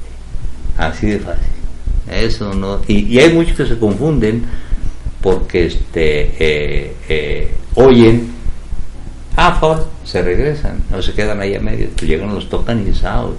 [0.79, 1.49] Así de fácil.
[2.09, 2.81] Eso no.
[2.87, 4.45] Y, y hay muchos que se confunden
[5.21, 8.31] porque este eh, eh, oyen.
[9.37, 10.81] Ah, foul, se regresan.
[10.91, 11.89] No se quedan ahí a medio.
[12.01, 13.37] Llegan, los tocan y es out.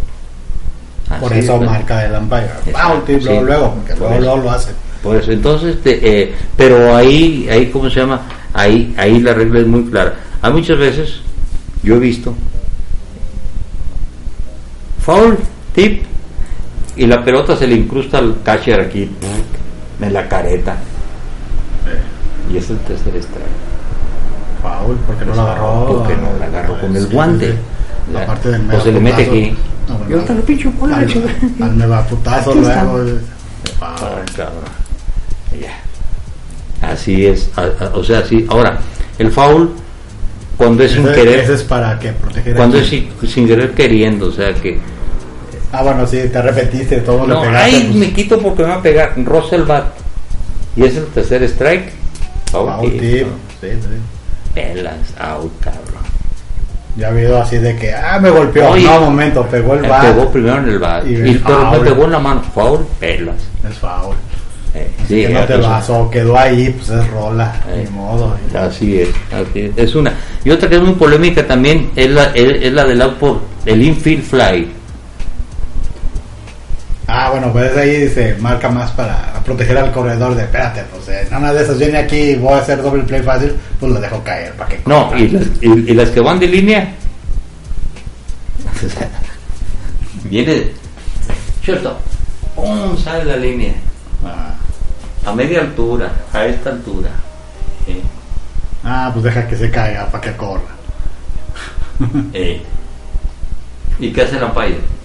[1.07, 2.45] Por Así de eso marca el umpire.
[2.65, 3.25] Exacto, Foul tip, sí.
[3.25, 4.71] luego, luego, porque Por luego, lo hace.
[5.01, 8.21] Por eso, entonces, este, eh, pero ahí, ahí, ¿cómo se llama?
[8.53, 10.15] Ahí, ahí la regla es muy clara.
[10.41, 11.21] Hay muchas veces,
[11.83, 12.33] yo he visto,
[15.01, 15.37] foul,
[15.73, 16.03] tip,
[16.95, 19.09] y la pelota se le incrusta al catcher aquí,
[20.01, 20.75] en la careta,
[22.51, 23.45] y es el tercer strike.
[24.61, 25.85] Foul, porque no Pues, lo agarró.
[25.87, 27.51] porque no la agarró con el Sí, guante.
[27.51, 27.57] sí.
[28.13, 28.23] Ya.
[28.23, 29.55] Aparte del O mero se le mete aquí.
[29.87, 32.99] No, bueno, Y ahorita lo pincho por la al- putazo luego.
[33.07, 33.19] eh,
[34.35, 34.63] cabrón.
[35.61, 36.87] Ya.
[36.89, 37.49] Así es,
[37.93, 38.45] o sea, sí.
[38.49, 38.79] Ahora,
[39.17, 39.71] el foul,
[40.57, 44.31] cuando es sin querer, es para que proteger cuando es sin, sin querer queriendo, o
[44.31, 44.79] sea que.
[45.71, 47.75] Ah, bueno, sí, te repetiste, todo No, le pegaste.
[47.75, 49.13] ay, pues, me quito porque me va a pegar.
[49.23, 49.87] Rosa el bat.
[50.75, 51.91] Y es el tercer strike.
[52.51, 53.27] Foul, foul tip, tip.
[53.27, 53.33] ¿no?
[53.59, 53.87] Sí, sí.
[54.53, 55.96] Pelas, out, cabrón.
[56.97, 58.71] Ya ha habido así de que, ah, me golpeó.
[58.71, 60.01] Oye, no, momento, pegó el bat.
[60.01, 61.05] pegó primero en el bat.
[61.05, 62.41] Y Y, pero me pegó en la mano.
[62.53, 63.35] Foul, pelas.
[63.69, 64.15] Es foul.
[64.73, 67.83] Eh, Sí, que no te vas, o quedó ahí, pues es rola, Eh.
[67.85, 68.35] ni modo.
[68.55, 69.71] Así es, así es.
[69.77, 70.13] Es una.
[70.43, 73.39] Y otra que es muy polémica también es la, es, es la del out por
[73.65, 74.67] el infield fly.
[77.19, 81.27] Ah, bueno, pues ahí se marca más para proteger al corredor de, espérate, pues eh,
[81.31, 84.23] nada de esas viene aquí y voy a hacer doble play fácil, pues lo dejo
[84.23, 86.93] caer, para que No, y las, y, y las que van de línea.
[90.25, 90.67] viene.
[91.63, 91.97] Cierto.
[92.53, 92.95] ¡Pum!
[93.03, 93.73] Sale la línea.
[94.23, 94.53] Ah,
[95.25, 97.09] A media altura, a esta altura.
[98.83, 100.61] ah, pues deja que se caiga para que corra.
[102.33, 102.61] Eh.
[103.99, 104.96] ¿Y qué hace la umpire?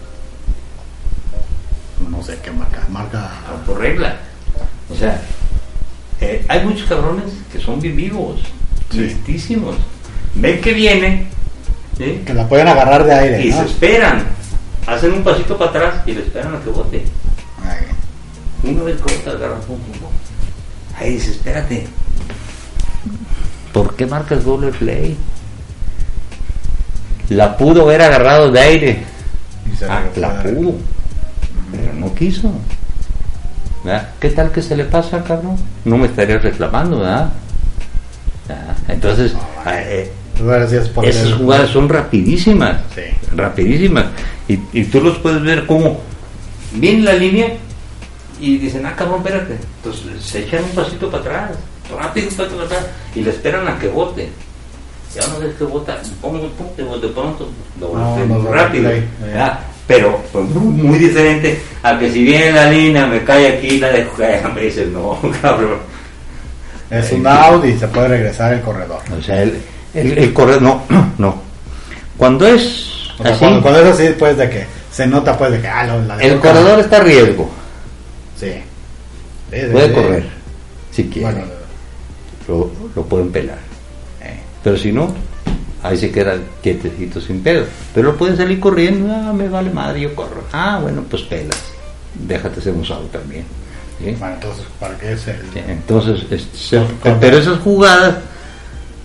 [2.12, 3.30] No sé qué marca, marca.
[3.66, 4.16] por regla.
[4.90, 5.20] O sea,
[6.20, 8.38] eh, hay muchos cabrones que son bien vivos,
[8.90, 8.98] Sí.
[9.00, 9.74] listísimos.
[10.34, 11.26] Ven que viene
[11.98, 12.22] ¿sí?
[12.26, 13.58] Que la pueden agarrar de aire, y ¿no?
[13.60, 14.24] se esperan.
[14.86, 17.04] Hacen un pasito para atrás y le esperan a que bote.
[17.64, 20.08] Ay, Una vez corta, agarran pum, pum, pum.
[20.98, 21.86] Ahí dice, espérate.
[23.72, 25.16] ¿Por qué marcas doble play?
[27.30, 29.04] La pudo haber agarrado de aire.
[29.88, 30.74] Ah, la pudo.
[32.02, 32.50] No quiso.
[33.84, 34.08] ¿Verdad?
[34.20, 35.56] ¿Qué tal que se le pasa, cabrón?
[35.84, 37.30] No me estaría reclamando, ¿verdad?
[38.48, 38.76] ¿Verdad?
[38.88, 39.34] Entonces,
[39.66, 40.10] eh,
[40.68, 42.78] sí es por esas el- jugadas son rapidísimas.
[42.94, 43.02] Sí.
[43.36, 44.06] Rapidísimas.
[44.48, 46.00] Y, y tú los puedes ver como
[46.72, 47.48] viene la línea
[48.40, 49.58] y dicen, ah, cabrón, espérate.
[49.84, 51.50] Entonces se echan un pasito para atrás,
[51.96, 54.30] rápido, un pasito para atrás, y le esperan a que vote.
[55.14, 57.48] Ya no ves que vota, pum, pum, pum, de pronto,
[57.78, 58.88] lo No, no, no, rápido.
[58.88, 59.04] play.
[59.86, 64.16] Pero pues, muy, diferente a que si viene la línea, me cae aquí, la dejo
[64.16, 65.78] caer, me dices, no, cabrón.
[66.90, 69.00] Es un out y se puede regresar el corredor.
[69.18, 69.60] O sea, el,
[69.94, 70.82] el, el corredor, no,
[71.18, 71.42] no.
[72.16, 75.52] Cuando es O sea, así, cuando, cuando es así, pues de que se nota, pues
[75.52, 76.54] de que ah, lo- la dejó el caer.
[76.54, 77.50] corredor está a riesgo.
[78.38, 78.52] Sí.
[79.50, 79.94] Sí, sí, Puede sí.
[79.94, 80.26] correr,
[80.92, 81.32] si quiere.
[81.32, 81.44] Bueno,
[82.48, 83.58] lo, lo pueden pelar.
[84.22, 85.14] Eh, Pero si no,
[85.82, 87.64] ahí se queda quietecito sin pedo.
[87.94, 90.44] Pero pueden salir corriendo, ah, me vale madre, yo corro.
[90.52, 91.60] Ah, bueno, pues pelas.
[92.14, 93.44] Déjate ser usado también.
[93.98, 94.14] ¿sí?
[94.18, 95.36] bueno, entonces, ¿para qué es el...?
[95.68, 96.24] Entonces,
[96.54, 96.82] se-
[97.20, 98.16] pero esas jugadas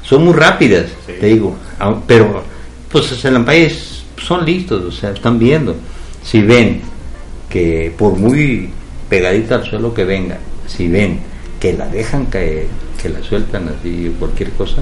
[0.03, 1.13] son muy rápidas, Sí.
[1.19, 1.55] te digo.
[1.79, 2.43] Au- Pero,
[2.91, 5.75] pues en el país son listos, o sea, están viendo.
[6.23, 6.81] Si ven
[7.49, 8.69] que por muy
[9.09, 11.19] pegadita al suelo que venga, si ven
[11.59, 12.67] que la dejan caer,
[13.01, 14.81] que la sueltan así, cualquier cosa,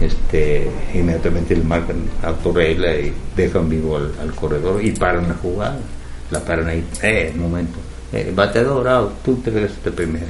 [0.00, 5.78] este, inmediatamente le marcan autorregla y dejan vivo al, al corredor y paran la jugada.
[6.30, 7.78] La paran ahí, eh, un momento.
[8.12, 10.26] Eh, bateador, out, tú te regresas de primera.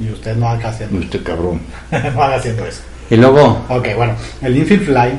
[0.00, 1.60] Y usted no haga haciendo, Usted cabrón.
[1.90, 2.80] no haga haciendo eso.
[3.10, 5.18] Y luego, Ok, bueno, el infield fly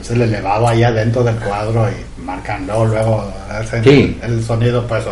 [0.00, 4.18] es el elevado ahí adentro del cuadro y marcan luego, luego hacen Sí.
[4.22, 5.04] el sonido, pues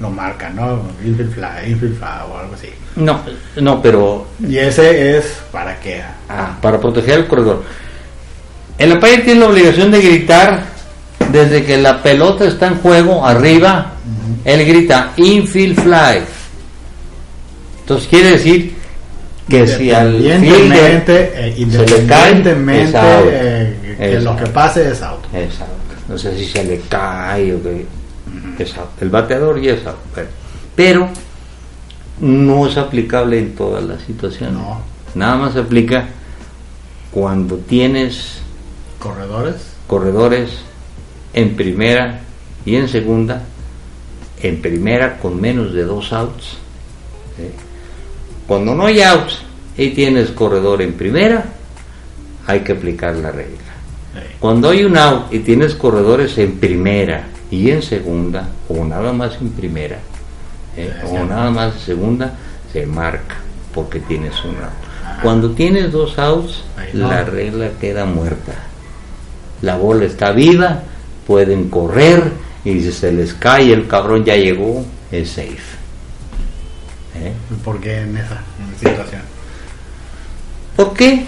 [0.00, 0.80] lo marcan, ¿no?
[1.04, 2.68] Infield fly, infield fly o algo así.
[2.96, 3.20] no,
[3.56, 7.62] no, pero Y ese es para que ah, para proteger el corredor.
[8.78, 10.62] El umpire tiene la obligación de gritar
[11.30, 13.92] desde que la pelota está en juego arriba,
[14.44, 16.22] él grita infield fly.
[17.80, 18.74] Entonces quiere decir
[19.48, 23.24] que si al independientemente, eh, se le cae, es out.
[23.28, 24.38] eh, que Es lo out.
[24.40, 25.24] que pase es out.
[25.34, 25.68] Es out.
[26.08, 27.84] No sé si se le cae o que
[29.00, 29.96] El bateador ya es out.
[30.76, 31.08] Pero,
[32.20, 34.54] no es aplicable en todas las situaciones.
[34.54, 34.80] No.
[35.14, 36.08] Nada más aplica
[37.10, 38.40] cuando tienes
[39.00, 39.56] Corredores,
[39.86, 40.50] corredores
[41.32, 42.20] en primera
[42.66, 43.42] y en segunda.
[44.42, 46.58] En primera con menos de dos outs.
[47.36, 47.44] ¿sí?
[48.46, 49.38] Cuando no hay outs
[49.78, 51.46] y tienes corredor en primera,
[52.46, 53.56] hay que aplicar la regla.
[54.38, 59.36] Cuando hay un out y tienes corredores en primera y en segunda, o nada más
[59.40, 59.98] en primera,
[60.76, 60.92] ¿eh?
[61.06, 62.34] O nada más en segunda,
[62.72, 63.36] se marca
[63.74, 65.22] porque tienes un out.
[65.22, 68.52] Cuando tienes dos outs, la regla queda muerta.
[69.62, 70.82] La bola está viva,
[71.26, 72.32] pueden correr
[72.64, 75.80] y si se les cae el cabrón ya llegó, es safe.
[77.16, 77.32] ¿Eh?
[77.64, 78.40] ¿por qué en esa
[78.78, 79.22] situación?
[80.76, 81.26] ¿Por qué?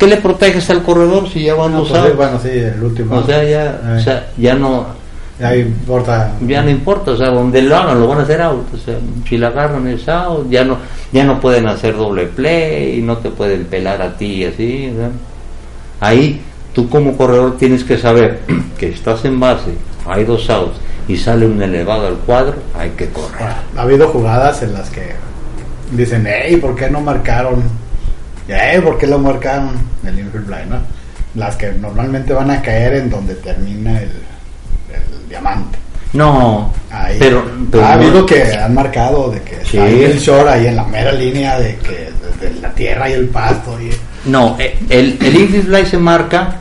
[0.00, 2.82] Pues, ¿qué le proteges al corredor si ya van No, pues, sí, bueno, sí, el
[2.82, 3.16] último.
[3.18, 4.86] O sea, ya, Eh, o sea, ya no,
[5.38, 6.32] ya importa.
[6.46, 8.96] ya no importa, o sea, donde lo hagan lo van a hacer out, o sea,
[9.28, 10.78] si la agarran es out, ya no,
[11.12, 15.10] ya no pueden hacer doble play, no te pueden pelar a ti así, ¿verdad?
[16.00, 16.40] ahí
[16.74, 18.40] tú como corredor tienes que saber
[18.78, 19.72] que estás en base,
[20.06, 20.78] hay dos outs
[21.08, 23.38] y sale un elevado al cuadro, hay que correr.
[23.38, 25.12] Bueno, ha habido jugadas en las que
[25.92, 27.62] dicen, hey, ¿por qué no marcaron?
[28.58, 29.70] Hey, ¿por qué lo marcaron?
[30.04, 30.76] El infield fly, ¿no?
[31.34, 35.78] Las que normalmente van a caer en donde termina el, el diamante.
[36.12, 37.16] No, Ahí.
[37.20, 39.76] pero, pero ha no- habido que han marcado de que Sí.
[39.76, 42.10] está ahí el short ahí en la mera línea de que
[42.40, 43.90] desde la tierra y el pasto y
[44.28, 46.56] No, eh, el, el infield fly se marca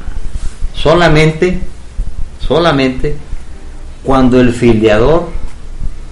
[0.75, 1.57] solamente,
[2.39, 3.15] solamente
[4.03, 5.29] cuando el fildeador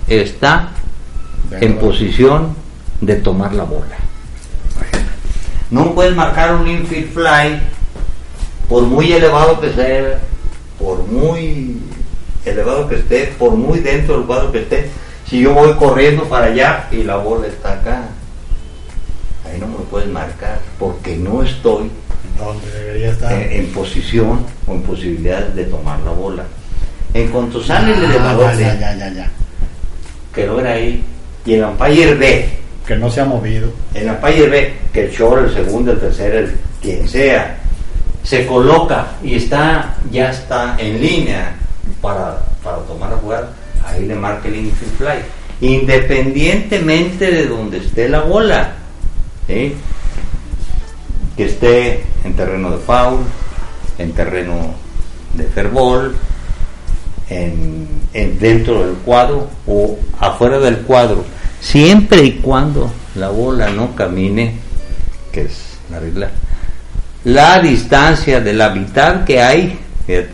[0.07, 0.69] está
[1.51, 2.55] en posición
[3.01, 3.95] de tomar la bola.
[5.69, 7.59] No puedes marcar un infield fly
[8.69, 10.19] por muy elevado que sea,
[10.79, 11.81] por muy
[12.45, 14.89] elevado que esté, por muy dentro del cuadro que esté.
[15.29, 18.03] Si yo voy corriendo para allá y la bola está acá,
[19.45, 21.91] ahí no me puedes marcar porque no estoy
[22.37, 23.31] donde debería estar.
[23.33, 26.43] en, en posición o en posibilidades de tomar la bola.
[27.13, 29.31] En cuanto sale el Ah, elevador, ya, ya, ya,
[30.33, 31.03] que ahí,
[31.45, 33.69] y el umpire ve, Que no se ha movido.
[33.93, 37.57] el umpire ve que el short, el segundo, el tercero, el quien sea,
[38.23, 41.53] se coloca y está, ya está en línea
[42.01, 43.49] para, para tomar la jugada,
[43.85, 45.19] ahí le marca el infield fly.
[45.59, 48.71] Independientemente de donde esté la bola,
[49.47, 49.75] ¿sí?
[51.35, 53.19] que esté en terreno de foul,
[53.97, 54.73] en terreno
[55.33, 56.15] de ferbol,
[57.29, 61.23] en, en- dentro del cuadro o afuera del cuadro,
[61.59, 64.53] siempre y cuando la bola no camine,
[65.31, 66.29] que es la regla,
[67.23, 70.29] la distancia de la mitad que hay fíjate,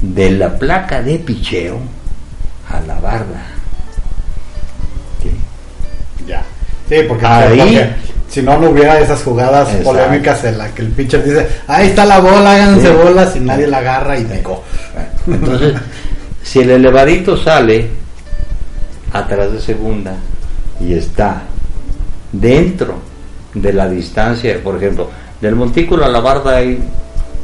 [0.00, 1.78] de la placa de picheo
[2.68, 3.42] a la barda.
[5.22, 5.30] ¿sí?
[6.26, 6.42] Ya.
[6.88, 7.90] Sí, porque, Ahí- porque
[8.28, 9.90] si no, no hubiera esas jugadas Exacto.
[9.90, 12.94] polémicas en las que el pitcher dice, ahí está la bola, háganse Sí.
[12.94, 14.62] bolas y nadie la agarra y picó.
[15.26, 15.74] Entonces,
[16.42, 17.88] si el elevadito sale
[19.12, 20.14] atrás de segunda
[20.86, 21.42] y está
[22.32, 22.98] dentro
[23.54, 25.10] de la distancia, por ejemplo,
[25.40, 26.78] del montículo a la barda hay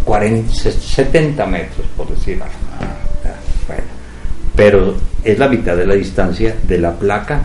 [0.05, 2.55] 40, 70 metros, por decir algo.
[2.81, 3.35] Ah,
[3.67, 3.83] bueno,
[4.57, 7.43] pero es la mitad de la distancia de la placa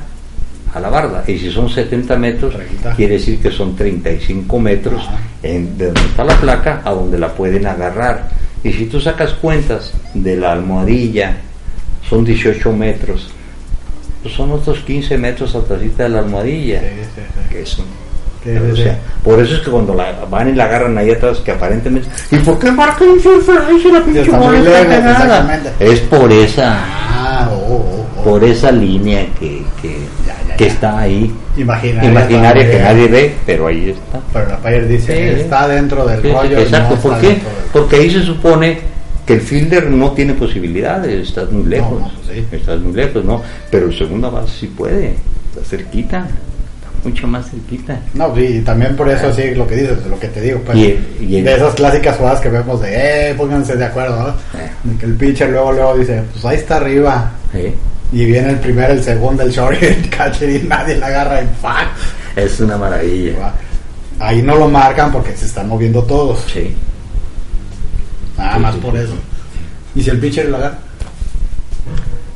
[0.73, 1.23] a la barda.
[1.27, 2.95] Y si son 70 metros, 30.
[2.95, 5.07] quiere decir que son 35 metros
[5.41, 8.29] en, de donde está la placa a donde la pueden agarrar.
[8.63, 11.37] Y si tú sacas cuentas de la almohadilla,
[12.09, 13.29] son 18 metros.
[14.23, 16.79] Pues son otros 15 metros atrásita de la almohadilla.
[16.79, 16.85] Sí,
[17.15, 17.49] sí, sí.
[17.51, 17.85] Que es un-
[18.71, 21.51] o sea, por eso es que cuando la van y la agarran ahí atrás, que
[21.51, 22.09] aparentemente.
[22.31, 24.21] ¿Y por qué marca un surfer ahí si la pinche.
[25.79, 26.77] Es por esa
[27.25, 28.23] Ah, oh, oh, oh.
[28.23, 29.97] por esa línea que, que,
[30.27, 30.71] Ya, ya, que ya.
[30.71, 34.19] está ahí, Imaginaria, imaginaria que nadie ve, pero ahí está.
[34.33, 36.59] Pero la Payer dice, está dentro del rollo.
[36.59, 37.37] exacto, no ¿por qué?
[37.71, 38.79] Porque ahí se supone
[39.25, 42.45] que el fielder no tiene posibilidades, estás muy lejos, no, sí.
[42.51, 43.41] estás muy lejos, ¿no?
[43.71, 45.15] Pero el segunda base sí puede,
[45.53, 47.99] está cerquita, está mucho más cerquita.
[48.13, 50.77] No, sí, y también por eso sí, lo que dices, lo que te digo, pues,
[50.77, 54.17] Y el- y el- de esas clásicas jugadas que vemos de, eh, pónganse de acuerdo,
[54.21, 54.29] ¿no?
[54.59, 54.69] Eh.
[54.83, 57.73] De que el pitcher luego, luego dice, pues ahí está arriba, ¿sí?
[58.11, 61.41] y viene el primero, el segundo, el short y el catcher y nadie la agarra
[61.41, 61.87] y ¡fuck!
[62.35, 63.53] Es una maravilla.
[64.19, 66.75] Ahí no lo marcan porque se están moviendo todos, Sí.
[68.37, 69.13] Nada Sí, más por eso.
[69.95, 70.77] ¿Y si el pitcher lo agarra?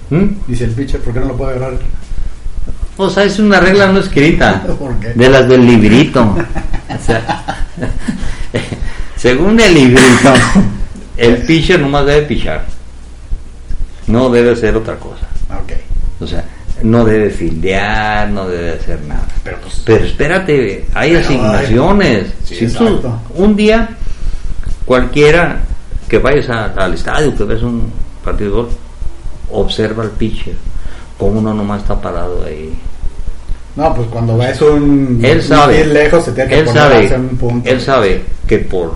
[0.10, 0.26] ¿Mm?
[0.48, 1.80] ¿Y si el pitcher por qué no lo puede agarrar?
[2.98, 4.64] O sea, es una regla no escrita.
[4.80, 5.10] ¿Por qué?
[5.14, 6.36] De las del librito.
[6.90, 7.68] O sea,
[9.18, 10.34] según el librito,
[11.18, 12.64] el pitcher nomás debe pichar.
[14.08, 15.28] No debe hacer otra cosa.
[15.50, 15.74] Ok,
[16.22, 16.46] O sea,
[16.84, 19.28] no debe fildear, no debe hacer nada.
[19.44, 19.82] pero pues...
[19.86, 22.24] Pero espérate, hay Pero, asignaciones.
[22.24, 23.02] ay, sí, si tú
[23.36, 23.90] un día
[24.86, 25.60] cualquiera
[26.08, 27.92] que vayas a- al estadio, que ves un
[28.24, 28.74] partido de golf,
[29.52, 30.56] observa al pitcher,
[31.18, 32.74] como uno nomás está parado ahí.
[33.76, 35.20] No, pues cuando ves un...
[35.24, 37.70] Él sabe, lejos se tiene que él poner sabe, hacia un punto.
[37.70, 38.94] él sabe que por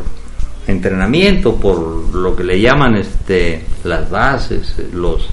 [0.68, 1.78] entrenamiento, por
[2.16, 5.28] lo que le llaman este las bases, los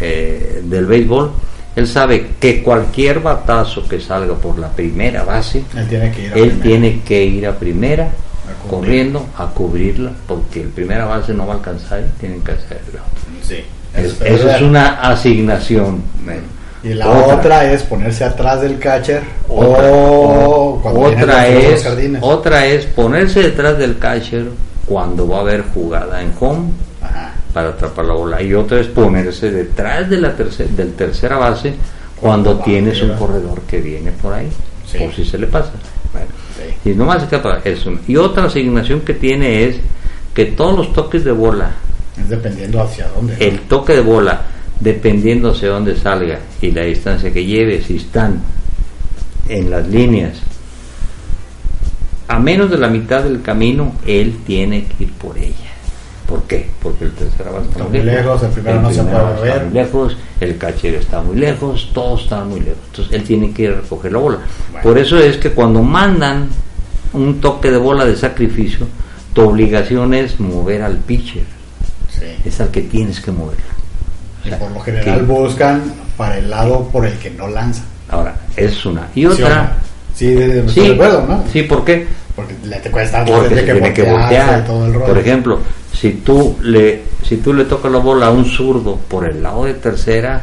[0.00, 1.30] eh, del béisbol,
[1.76, 6.32] él sabe que cualquier batazo que salga por la primera base, Él tiene que ir
[6.32, 6.62] a él primera.
[6.62, 8.10] tiene que ir a primera,
[8.64, 12.52] A corriendo a cubrirla, porque el primera base no va a alcanzar y tienen que
[12.52, 13.00] hacerlo.
[13.42, 13.64] Sí.
[13.96, 16.02] Es- Eso es una asignación.
[16.84, 17.70] Y la otra.
[17.72, 22.20] es ponerse atrás del catcher Otra, o otra es, jardines.
[22.24, 24.46] otra es ponerse detrás del catcher
[24.86, 26.70] cuando va a haber jugada en home
[27.00, 27.34] Ajá.
[27.52, 31.74] para atrapar la bola y otra es ponerse detrás de la tercera, del tercera base
[32.20, 34.48] cuando tienes un corredor que viene por ahí
[34.90, 34.98] Sí.
[34.98, 35.70] por si se le pasa
[36.12, 36.26] Bueno,
[36.84, 36.90] Sí.
[36.90, 39.76] y nomás escapa eso y otra asignación que tiene es
[40.34, 41.72] que todos los toques de bola
[42.18, 43.36] Es dependiendo hacia dónde.
[43.40, 44.42] el toque de bola
[44.80, 48.40] dependiendo hacia dónde salga y la distancia que lleve si están
[49.48, 50.38] en las líneas
[52.28, 55.61] a menos de la mitad del camino él tiene que ir por ella
[56.32, 56.68] ¿por qué?
[56.82, 59.64] porque el tercera base Está muy lejos, el primero no se puede está ver.
[59.64, 63.62] muy lejos el catcher está muy lejos todos están muy lejos entonces él tiene que
[63.64, 64.38] ir a recoger la bola
[64.70, 64.82] Bueno.
[64.82, 66.48] por eso es que cuando mandan
[67.12, 68.86] un toque de bola de sacrificio
[69.34, 71.44] tu obligación es mover al pitcher
[72.18, 72.26] Sí.
[72.44, 73.64] es al que tienes que moverlo.
[74.44, 75.82] O sea, por lo general que- buscan
[76.16, 77.82] para el lado por el que no lanza.
[78.10, 79.08] ahora, es una.
[79.14, 79.78] Y ¿Sí otra,
[80.14, 81.42] Sí, de, de, sí, de acuerdo, ¿no?
[81.50, 82.06] sí, ¿por qué?
[82.36, 84.64] Porque le te cuesta Porque se tiene que voltear.
[84.66, 85.06] todo el rollo.
[85.06, 85.58] Por ejemplo,
[86.02, 89.66] si tú le si tú le tocas la bola a un zurdo por el lado
[89.66, 90.42] de tercera,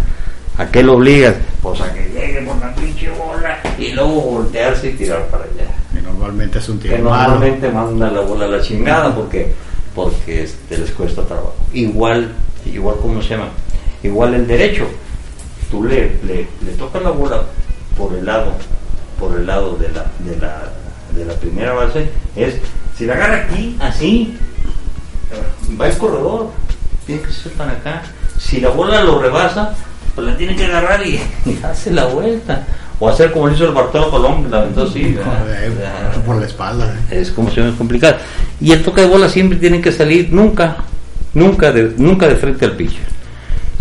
[0.58, 1.36] ¿a qué lo obligas?
[1.62, 5.70] Pues a que llegue por la pinche bola y luego voltearse y tirar para allá.
[5.94, 7.34] Y normalmente es un tiro que malo.
[7.34, 9.54] normalmente manda la bola a la chingada porque
[9.94, 12.32] porque este, les cuesta trabajo igual
[12.66, 13.50] igual como se llama
[14.02, 14.86] igual el derecho
[15.70, 17.44] tú le, le, le tocas la bola
[17.98, 18.54] por el lado
[19.20, 20.72] por el lado de la de la
[21.14, 22.08] de la primera base
[22.38, 22.56] es
[22.98, 24.38] si la agarra aquí así
[25.80, 26.50] va el corredor
[27.06, 28.04] tiene que ser para acá
[28.38, 29.76] si la bola lo rebasa
[30.16, 32.66] pues la tiene que agarrar y, y hace la vuelta
[33.00, 35.16] O hacer como lo hizo el Bartolo Colón, que la aventó así.
[36.26, 36.94] por la espalda.
[37.10, 37.22] ¿eh?
[37.22, 38.18] es como si es complicado.
[38.60, 40.78] Y el toque de bola siempre tiene que salir nunca,
[41.34, 43.08] nunca de, nunca de frente al pitcher.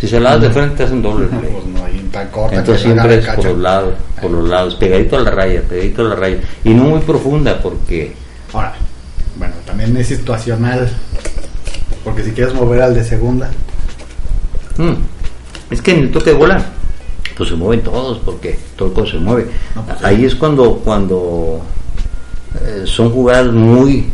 [0.00, 1.50] Si se la das de frente hacen doble play.
[1.50, 5.20] Pues no tan corta Entonces siempre es por los lados, por los lados, pegadito a
[5.20, 6.38] la raya, pegadito a la raya.
[6.62, 8.14] Y no muy profunda porque
[8.52, 8.74] Ahora,
[9.36, 10.88] bueno, también es situacional.
[12.08, 13.50] Porque si quieres mover al de segunda,
[14.78, 14.94] mm,
[15.72, 16.64] es que en el toque de bola
[17.36, 19.48] pues se mueven todos porque todo se mueve.
[19.74, 20.04] No, pues, sí.
[20.06, 21.60] Ahí es cuando cuando
[22.62, 24.06] eh, son jugadas muy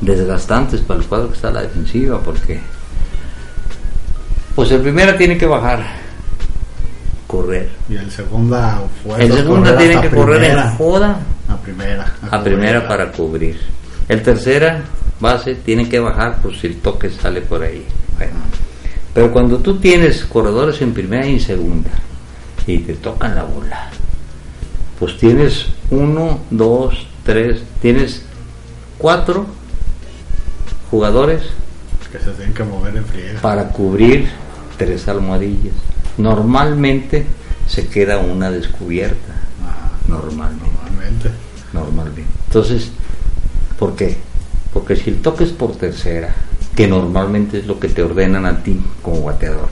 [0.00, 2.60] desgastantes para el cuadro que está a la defensiva porque
[4.54, 5.86] pues el primera tiene que bajar,
[7.26, 7.70] correr.
[7.88, 9.22] y el segunda fuerza.
[9.24, 12.12] El segunda tiene que correr en joda A primera.
[12.30, 13.58] a primera para cubrir.
[14.08, 14.82] El tercera
[15.20, 17.84] base tiene que bajar por si el toque sale por ahí.
[18.16, 18.34] Bueno,
[19.14, 21.90] pero cuando tú tienes corredores en primera y en segunda
[22.66, 23.90] y te tocan la bola,
[24.98, 28.22] pues tienes uno, dos, tres, tienes
[28.98, 29.46] cuatro
[30.90, 31.42] jugadores
[32.12, 33.40] Que se tienen que mover en friega.
[33.40, 34.28] para cubrir
[34.78, 35.74] tres almohadillas.
[36.18, 37.26] Normalmente
[37.66, 39.34] se queda una descubierta.
[39.64, 40.64] Ajá, Normalmente.
[40.64, 41.30] normalmente.
[41.72, 42.24] normalmente.
[42.46, 42.90] Entonces,
[43.78, 44.16] ¿por qué?
[44.76, 46.34] Porque si el toque es por tercera,
[46.74, 49.68] que normalmente es lo que te ordenan a ti como bateador,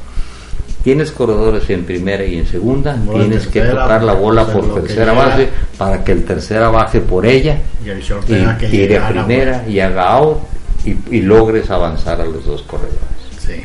[0.83, 4.75] tienes corredores en primera y en segunda, Bola tienes que tercera, tocar la bola por
[4.75, 8.69] que tercera base para que el tercera baje por ella Y el short y que
[8.69, 10.39] tire a llegar a primera y haga out
[10.87, 12.99] y, y logres avanzar a los dos corredores.
[13.39, 13.63] Sí.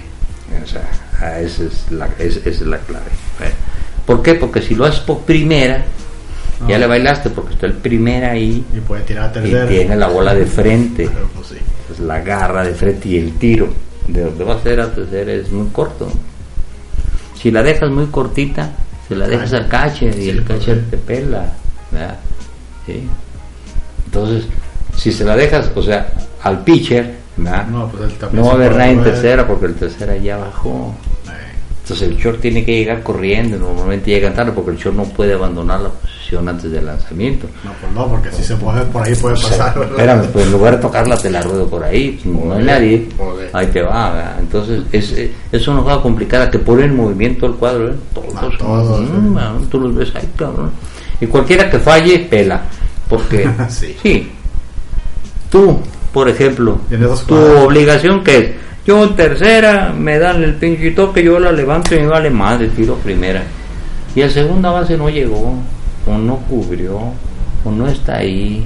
[0.62, 3.06] O sea, esa es la, es- esa es la clave.
[4.06, 4.36] ¿Por qué?
[4.36, 5.86] Porque si lo haces por primera,
[6.68, 6.80] ya Ah.
[6.80, 10.34] le bailaste porque está el primera ahí Y puede tirar a y tiene la bola
[10.36, 11.56] de frente, Pero pues sí.
[11.88, 13.68] pues la garra de frente y el tiro
[14.08, 16.12] de donde va a ser a tercera es muy corto.
[17.42, 18.72] Si la dejas muy cortita,
[19.08, 21.54] se la dejas Ay, al catcher y el pues, catcher te pela.
[22.86, 23.08] Sí.
[24.06, 24.46] Entonces,
[24.98, 26.12] si se la dejas, o sea,
[26.44, 27.20] al pitcher.
[27.38, 29.14] No, pues no va a haber nada en mover.
[29.14, 30.94] tercera porque el tercera ya bajó.
[31.28, 31.30] Eh,
[31.84, 35.34] Entonces el short tiene que llegar corriendo, normalmente llegan tarde porque el short no puede
[35.34, 37.48] abandonar la posición antes del lanzamiento.
[37.64, 39.80] No, pues no, porque si se mueve por ahí puede O sea, pasar.
[39.80, 39.92] ¿verdad?
[39.92, 43.10] espérame, pues en lugar de tocarla te la ruedo por ahí, pues, no hay nadie,
[43.18, 43.50] joder.
[43.54, 44.36] ahí te va, ¿verdad?
[44.40, 47.96] entonces es, eh, es una jugada complicada que pone en movimiento el cuadro, ¿eh?
[48.14, 49.68] todos, A todos, mm, sí.
[49.72, 50.72] tú los ves ahí, cabrón,
[51.20, 52.62] y cualquiera que falle, pela,
[53.10, 54.32] porque Sí.
[55.50, 55.80] tú,
[56.14, 56.80] por ejemplo,
[57.28, 58.46] tu obligación que es,
[58.86, 62.68] yo en tercera me dan el pinche toque, yo la levanto y me vale madre,
[62.70, 63.44] tiro primera,
[64.16, 65.54] y el segunda base no llegó,
[66.10, 66.98] o no cubrió,
[67.66, 68.66] o no está ahí,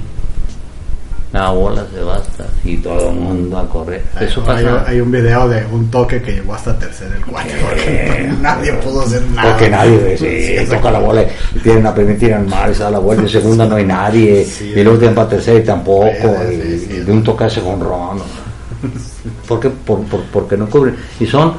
[1.32, 4.04] la bola se basta y todo el mundo a correr.
[4.20, 7.54] Eso hay, pasa hay un video de un toque que llegó hasta tercera el cuate
[7.60, 9.50] porque nadie pudo hacer nada.
[9.50, 12.90] porque nadie sí, toca la bola y tienen la primera tiran mal, y se da
[12.92, 16.06] la vuelta, y segunda no hay nadie, Sí, y luego tienen para tercera y tampoco,
[16.48, 16.92] Sí, y, sí, sí.
[16.98, 18.18] y de un toque hace con ron.
[19.48, 20.94] Porque, por, por- porque no cubren.
[21.18, 21.54] Y son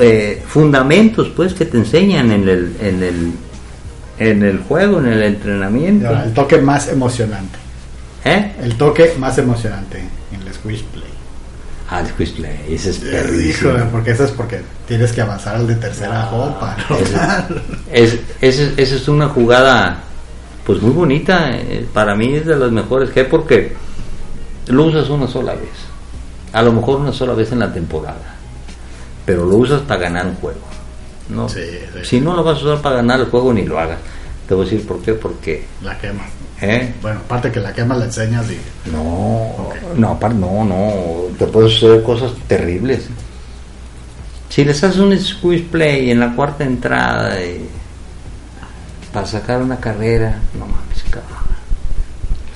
[0.00, 3.32] eh, fundamentos pues que te enseñan en el, en el
[4.18, 6.10] en el juego, en el entrenamiento.
[6.10, 7.58] El toque más emocionante.
[8.24, 8.52] ¿Eh?
[8.62, 9.98] El toque más emocionante
[10.32, 11.04] en el squish play.
[11.90, 13.70] Ah, el quiz play, ese es Eh, perrísimo.
[13.70, 16.76] Híjole, porque eso es porque tienes que avanzar al de tercera Ah, copa.
[17.92, 19.98] es, ese- esa es una jugada
[20.64, 23.74] pues muy bonita eh, para mí es de las mejores que hay porque
[24.68, 25.68] lo usas una sola vez
[26.52, 28.36] a lo mejor una sola vez en la temporada
[29.26, 30.60] pero lo usas para ganar un juego
[31.32, 31.60] no Sí,
[31.94, 32.00] sí.
[32.04, 33.98] si no lo vas a usar para ganar el juego ni lo hagas
[34.46, 36.26] te voy a decir por qué porque La quemas.
[36.60, 36.94] ¿eh?
[37.00, 38.58] Bueno, aparte que la quemas la enseñas y
[38.90, 40.92] No, no, aparte, no, no,
[41.38, 43.08] te pueden suceder cosas terribles.
[44.48, 47.36] Si les haces un squeeze play en la cuarta entrada
[49.12, 51.41] para sacar una carrera, no mames, cabrón.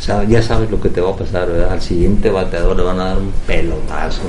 [0.08, 1.72] O ya sabes lo que te va a pasar, ¿verdad?
[1.72, 4.20] Al siguiente bateador le van a dar un pelotazo.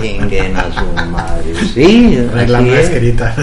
[0.00, 1.54] Chinguen a su madre.
[1.74, 2.88] Sí, regla es.
[2.90, 3.34] escrita.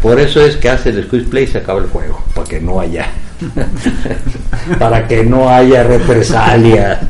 [0.00, 2.60] Por eso es que hace el squeeze play y se acaba el juego, para que
[2.60, 3.06] no haya,
[4.78, 7.00] para que no haya represalia.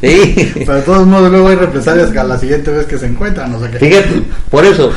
[0.00, 0.52] Sí.
[0.54, 3.54] Pero de todos modos luego hay represalias que a la siguiente vez que se encuentran,
[3.70, 3.78] qué.
[3.78, 4.90] Fíjate, por eso,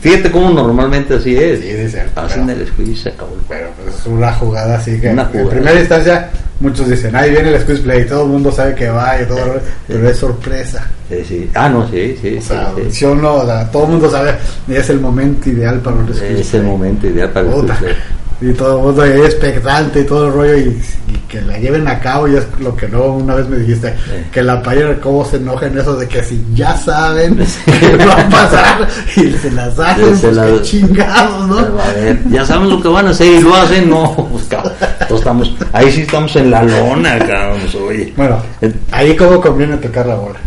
[0.00, 1.60] fíjate cómo normalmente así es.
[1.60, 3.68] Sí, es cierto, Hacen pero- el squeeze y se acabó el juego.
[3.76, 5.50] Pero pues es una jugada así que Una en jugada.
[5.50, 6.30] primera instancia
[6.60, 9.60] muchos dicen, ahí viene el squeeze play, todo el mundo sabe que va y todo,
[9.86, 10.86] pero es sorpresa.
[11.08, 11.50] Sí, sí.
[11.54, 12.36] Ah, no, sí, sí.
[12.36, 12.82] O sí, sea, sí.
[12.90, 14.34] sí no, o sea, todo el mundo sabe,
[14.68, 17.94] es el momento ideal para un squeeze Es el momento ideal para el squeeze play.
[18.42, 21.86] Y todo el mundo ahí expectante y todo el rollo y, y que la lleven
[21.86, 23.94] a cabo y es lo que no una vez me dijiste
[24.32, 27.36] que la paella cómo se enoja en eso de que si ya saben
[27.80, 31.92] que va a pasar y se las hacen Se pues la- chingados no Pero, a
[31.92, 34.72] ver, ya saben lo que van a hacer y lo hacen, no, pues, cabrón,
[35.10, 38.12] estamos, ahí sí estamos en la lona, cabrón, pues, oye.
[38.16, 38.42] bueno
[38.90, 40.38] ahí cómo conviene tocar la bola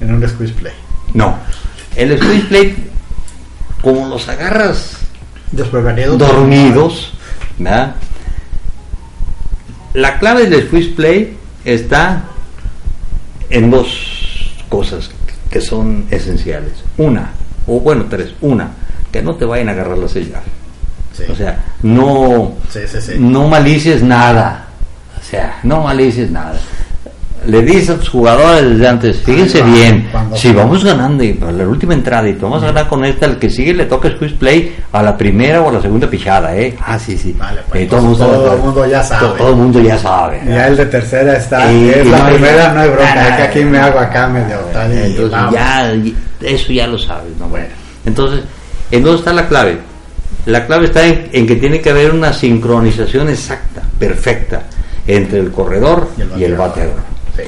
[0.00, 0.72] en un squeeze play.
[1.12, 1.36] No,
[1.96, 2.76] el squeeze plate,
[3.82, 4.92] como los agarras
[5.52, 7.12] desprevenido dormidos,
[7.58, 7.94] ¿verdad?
[9.94, 12.24] La clave del squeeze play está
[13.50, 15.10] en dos cosas
[15.50, 16.72] que son esenciales.
[16.98, 17.30] Una,
[17.66, 18.34] o bueno, tres.
[18.40, 18.70] Una,
[19.10, 20.42] que no te vayan a agarrar la sellar.
[21.12, 21.24] sí.
[21.30, 24.66] O sea, no, sí sí sí no malicies nada.
[25.18, 26.58] O sea, no malicies nada.
[27.46, 31.52] Le dices a tus jugadores desde antes, fíjense bien, cuando- si vamos ganando y para
[31.52, 34.10] la última entrada y te vamos a ganar con esta, el que sigue le toca
[34.10, 36.76] squeeze play a la primera o a la segunda pichada, ¿eh?
[36.84, 37.32] Ah, sí, sí.
[37.38, 38.56] Vale, pues, Eh, todo el mundo, entonces todo sabe.
[38.58, 39.38] el mundo ya sabe.
[39.38, 40.40] Todo, el mundo ya sabe.
[40.48, 43.28] ya el de tercera está Y- es y la no primera no hay bronca nada,
[43.28, 45.54] es que aquí me hago acá medio tal y Entonces vamos.
[45.54, 45.92] ya,
[46.42, 47.48] eso ya lo sabes, ¿no?
[47.48, 47.66] Bueno.
[48.04, 48.40] Entonces,
[48.90, 49.78] ¿en dónde está la clave?
[50.46, 54.62] La clave está en, en que tiene que haber una sincronización exacta, perfecta,
[55.06, 57.15] entre el corredor y el, bateador.
[57.36, 57.42] Sí.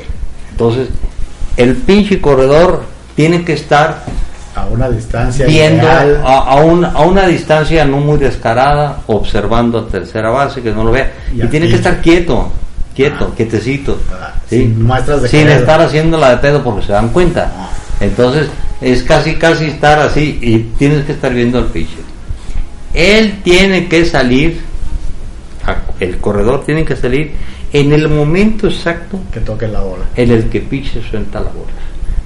[0.50, 0.88] Entonces,
[1.56, 2.82] el pinche corredor
[3.16, 4.04] tiene que estar
[4.54, 6.20] a una distancia viendo ideal.
[6.24, 10.84] a, a un- a una distancia no muy descarada, observando a tercera base, que no
[10.84, 11.12] lo vea.
[11.32, 12.50] Y tiene que estar quieto,
[12.94, 13.34] quieto, Ah.
[13.36, 13.98] quietecito.
[14.12, 14.58] Ah, ¿sí?
[14.58, 17.50] sin muestras de Sin estar haciéndola de pedo porque se dan cuenta.
[18.00, 18.48] Entonces,
[18.80, 22.04] es casi, casi estar así y tienes que estar viendo al pitcher.
[22.94, 24.60] Él tiene que salir,
[26.00, 27.32] el corredor tiene que salir
[27.72, 31.72] en el momento exacto que toque la bola en el que pitcher suelta la bola,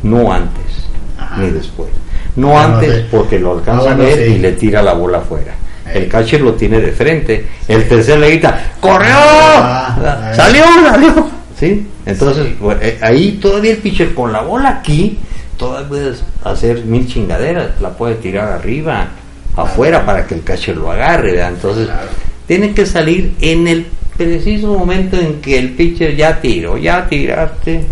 [0.02, 0.86] no antes
[1.18, 1.38] Ajá.
[1.38, 1.88] ni después.
[2.36, 5.54] No Bueno, antes porque lo alcanza Ah, a ver y le tira la bola afuera.
[5.92, 9.14] El catcher lo tiene de frente, el tercer le grita, ¡corrió!
[9.14, 10.32] Ah.
[10.34, 11.28] ¡Salió, salió!
[11.58, 11.86] ¿Sí?
[12.06, 15.18] Entonces, bueno, eh, ahí todavía el pitcher con la bola aquí,
[15.58, 19.08] todavía puedes hacer mil chingaderas, la puede tirar arriba,
[19.56, 21.50] afuera para que el catcher lo agarre, ¿verdad?
[21.50, 22.08] Entonces, Claro.
[22.46, 23.86] tiene que salir en el
[24.16, 27.84] preciso momento en que el pitcher ya tiró, ya tiraste,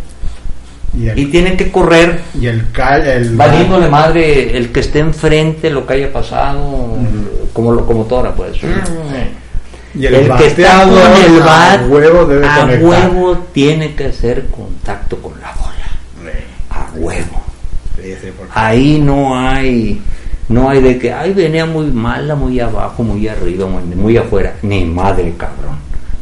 [0.99, 4.99] y el, y tiene que correr y el, cal- el valiéndole madre el que esté
[4.99, 6.97] enfrente, lo que haya pasado,
[7.53, 8.57] como locomotora, pues.
[9.95, 10.97] y El, que está con
[11.35, 16.33] el a bat, huevo debe a huevo tiene que hacer contacto con la bola.
[16.71, 17.43] A huevo.
[18.55, 20.01] Ahí no hay,
[20.49, 24.55] no hay de que, ay, venía muy mala, muy abajo, muy arriba, muy, muy afuera.
[24.63, 25.79] Ni madre, cabrón.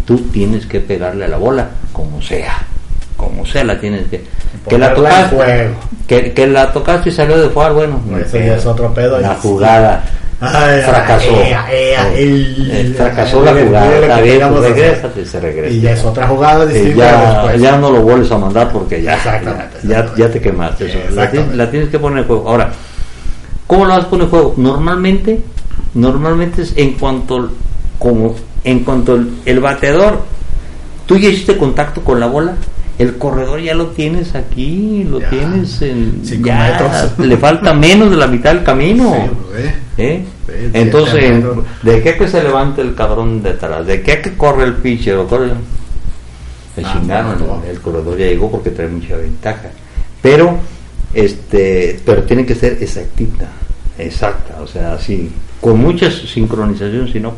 [0.08, 2.56] Tú tienes que pegarle a la bola, como sea.
[3.16, 4.24] Como sea la tienes que...
[4.66, 5.74] Que la tocaste, juego.
[6.06, 8.00] que, que la tocaste y salió de fuera, bueno.
[8.18, 9.18] Eso ya es otro pedo.
[9.20, 10.04] La Y- jugada
[10.40, 11.30] Ay, fracasó.
[11.42, 13.92] ea, Eh, eh, fracasó la jugada.
[13.96, 14.84] Está bien, queríamos pues hacer.
[14.84, 15.74] regrésate, se regresa.
[15.74, 19.76] Y ya es otra jugada distinta ya, no lo vuelves a mandar porque ya, Exactamente,
[19.82, 20.20] ya, ya, exactamente.
[20.22, 20.86] ya te quemaste.
[20.86, 20.98] eso.
[21.14, 22.48] La, tienes, la tienes que poner en juego.
[22.48, 22.70] Ahora,
[23.66, 24.54] ¿cómo lo vas a poner en juego?
[24.56, 25.40] Normalmente,
[25.94, 27.50] normalmente es en cuanto,
[27.98, 28.34] como,
[28.70, 30.22] en cuanto el, el bateador,
[31.06, 32.54] tú ya hiciste contacto con la bola,
[32.98, 37.18] el corredor ya lo tienes aquí, lo Ya, tienes en, cinco ya, metros.
[37.26, 39.14] le falta menos de la mitad del camino.
[39.56, 39.62] Sí,
[39.98, 40.24] eh.
[40.46, 41.44] Sí, Entonces.
[41.82, 43.86] ¿de qué que se levante el cabrón detrás?
[43.86, 45.16] ¿De qué que corre el pitcher?
[45.16, 45.48] ¿O corre?
[46.76, 47.62] Me Ah, chingaron, no.
[47.64, 49.70] el, el corredor ya llegó porque trae mucha ventaja.
[50.22, 50.56] Pero,
[51.14, 53.46] este, pero tiene que ser exactita,
[53.98, 55.30] exacta, o sea, así,
[55.60, 57.34] con mucha sincronización, si no.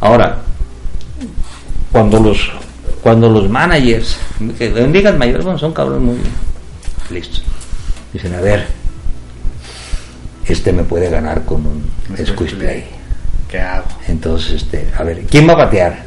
[0.00, 0.38] Ahora,
[1.92, 2.50] cuando los
[3.02, 4.18] cuando los managers,
[4.58, 6.16] que ligas mayores bueno, son cabrones muy
[7.10, 7.42] listos,
[8.12, 8.66] dicen, a ver,
[10.46, 12.84] este me puede ganar con un Squeeze squeeze play.
[13.48, 13.86] ¿Qué hago?
[14.08, 16.04] Entonces, este, a ver, ¿quién va a batear?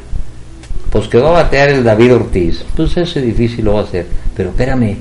[0.90, 2.64] Pues que va a batear el David Ortiz.
[2.76, 4.06] Pues ese difícil lo va a hacer.
[4.36, 4.96] Pero espérame,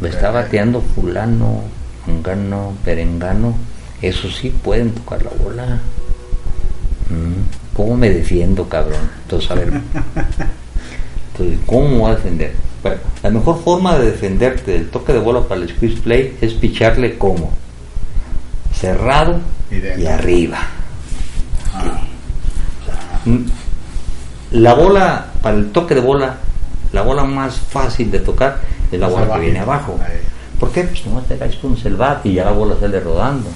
[0.00, 1.64] me está bateando fulano,
[2.06, 3.54] angano, perengano.
[4.00, 5.80] Eso sí pueden tocar la bola.
[7.10, 9.00] Mm, ¿Cómo me defiendo, cabrón?
[9.22, 9.68] Entonces, a ver.
[11.32, 12.52] Entonces, ¿cómo me voy a defender?
[12.82, 16.52] Bueno, la mejor forma de defenderte del toque de bola para el squeeze play es
[16.52, 17.50] picharle como
[18.78, 19.40] cerrado
[19.70, 20.58] Y arriba.
[21.72, 22.02] Ah.
[24.50, 26.36] La bola, para el toque de bola,
[26.92, 28.60] la bola más fácil de tocar
[28.92, 29.98] es la bola que viene abajo.
[30.58, 30.82] ¿Por qué?
[30.82, 33.48] Pues nomás te caes con el bat y ya la bola sale rodando.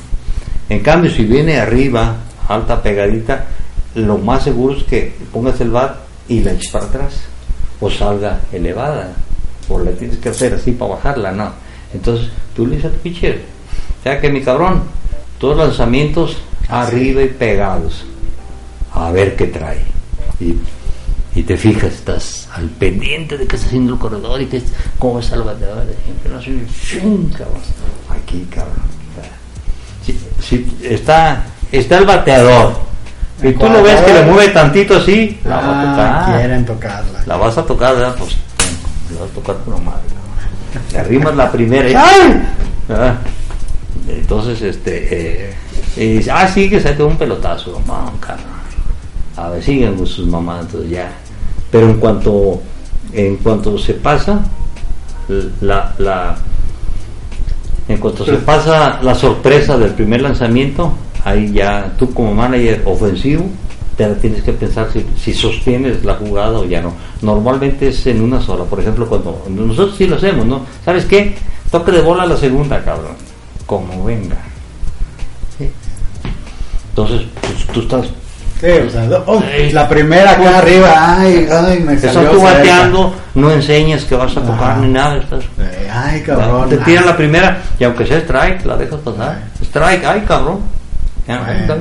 [0.71, 2.17] En cambio, si viene arriba,
[2.49, 3.49] alta pegadita,
[3.95, 5.97] lo más seguro es que pongas el bat
[6.29, 7.15] y la eches para atrás
[7.81, 9.12] o salga elevada
[9.69, 11.53] o la tienes que hacer así para bajarla, no.
[11.93, 13.43] Entonces, tú le dices a tu pitcher,
[14.01, 14.83] o sea que mi cabrón,
[15.39, 16.39] todos lanzamientos
[16.69, 18.05] arriba y pegados,
[18.93, 19.83] a ver qué trae.
[20.41, 20.55] Y,
[21.39, 24.62] y te fijas, estás al pendiente de qué está haciendo el corredor y que,
[24.99, 25.85] cómo está el bateador.
[26.31, 27.31] No ¡shum!
[27.31, 27.61] cabrón.
[28.11, 28.75] Aquí, cabrón.
[30.05, 32.94] Sí, sí, está, está el bateador.
[33.45, 35.85] Y tú lo ves que le mueve tantito así, la vas a Ah,
[36.25, 36.39] tocar.
[36.41, 37.23] quieren tocarla.
[37.27, 38.15] La vas a tocar, ¿verdad?
[38.19, 38.37] Pues
[39.15, 40.01] la vas a tocar por madre.
[40.93, 42.43] Le arrimas la primera y ¡ay!
[42.89, 43.19] ¿verdad?
[44.09, 45.55] Entonces, este, eh,
[45.97, 47.81] y dice, ah, sí, que se un pelotazo,
[48.21, 48.47] cabrón.
[49.37, 51.11] A ver, siguen con sus mamás, entonces ya.
[51.71, 52.62] Pero en cuanto,
[53.12, 54.41] en cuanto se pasa,
[55.61, 56.37] la, la,
[57.89, 60.95] en cuanto se pasa la sorpresa del primer lanzamiento,
[61.25, 63.45] ahí ya tú como manager ofensivo
[63.97, 66.93] te tienes que pensar si, si sostienes la jugada o ya no.
[67.23, 68.65] Normalmente es en una sola.
[68.65, 70.63] Por ejemplo, cuando nosotros sí lo hacemos, ¿no?
[70.85, 71.37] ¿Sabes qué?
[71.71, 73.13] Toque de bola la segunda, cabrón.
[73.67, 74.37] Como venga.
[75.57, 75.71] ¿Sí?
[76.91, 78.07] Entonces, pues, tú estás
[78.61, 79.43] Sí, o sea, oh,
[79.73, 82.53] la primera acá arriba, ay, ay, me Estás salió tú cerca.
[82.55, 84.81] bateando, no enseñas que vas a tocar Ajá.
[84.81, 85.17] ni nada.
[85.19, 86.69] Estás, Eh, Ay, cabrón.
[86.71, 87.11] te tiran ay.
[87.11, 89.43] la primera y aunque sea strike, la dejas pasar.
[89.61, 90.61] Strike, ay, cabrón.
[91.27, 91.79] Ya, Bueno, está.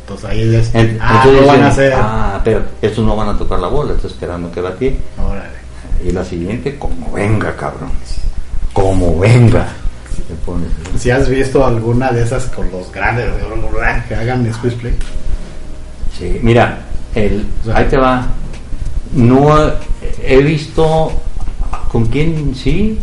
[0.00, 1.92] Entonces ahí es, En- ah, entonces lo van a dicen, hacer.
[1.96, 4.98] Ah, pero estos no van a tocar la bola, estoy esperando que batee.
[5.18, 5.54] Órale.
[6.04, 7.90] Y la siguiente, como venga, cabrón.
[8.72, 9.66] Como venga.
[10.44, 10.98] Pones, ¿no?
[10.98, 13.26] Si has visto alguna de esas con los grandes
[14.08, 14.94] que hagan squeeze play.
[16.18, 16.78] Sí, mira,
[17.14, 18.26] el, O sea, ahí te va.
[19.12, 19.56] No
[20.22, 21.12] he visto
[21.90, 22.98] con quién sí.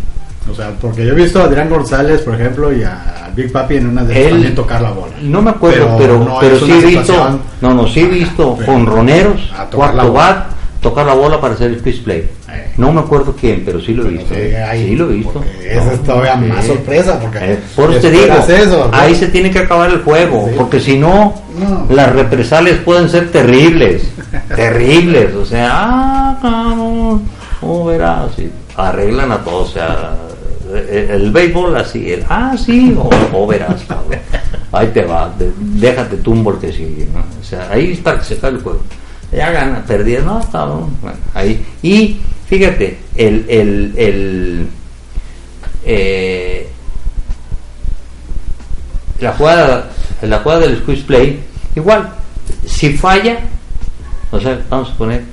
[0.52, 3.76] O sea, porque yo he visto a Adrián González, por ejemplo, y a Big Papi
[3.78, 5.14] en una de Él- tocar la bola.
[5.22, 7.40] No me acuerdo, pero, no pero, sí he visto.
[7.62, 10.46] No, no, sí he visto jonroneros, cuarto bat,
[10.82, 12.28] tocar la bola para hacer el pitch play.
[12.52, 12.74] Eh.
[12.78, 14.34] No me acuerdo quién, pero sí lo he visto.
[14.34, 14.64] sí, ¿eh?
[14.64, 15.44] hay- sí lo he visto.
[15.64, 18.98] esa es todavía más sorpresa, porque Eh, por eso te digo, eso, ¿no?
[18.98, 20.56] ahí se tiene que acabar el juego, Sí.
[20.58, 21.86] porque si no, No.
[21.90, 24.02] las represalias pueden ser terribles,
[24.56, 25.36] terribles.
[25.36, 27.22] O sea, ah, cabrón,
[27.60, 28.32] ¿cómo verás?
[28.76, 30.14] Arreglan a todos, o sea,
[30.76, 32.96] el, el béisbol así, el, ah, sí,
[33.34, 34.20] o, verás, cabrón.
[34.72, 37.20] Ahí te va, de- déjate el que sigue, ¿no?
[37.40, 38.82] O sea, ahí está se cae el juego.
[39.32, 40.96] Ya gana, perdí, no, cabrón.
[41.02, 41.66] Bueno, ahí.
[41.82, 44.68] Y fíjate, el, el, el,
[45.86, 46.68] eh,
[49.20, 49.90] la jugada,
[50.22, 51.40] la jugada del squeeze play,
[51.76, 52.10] igual,
[52.66, 53.40] si falla,
[54.32, 55.24] o sea, vamos a poner,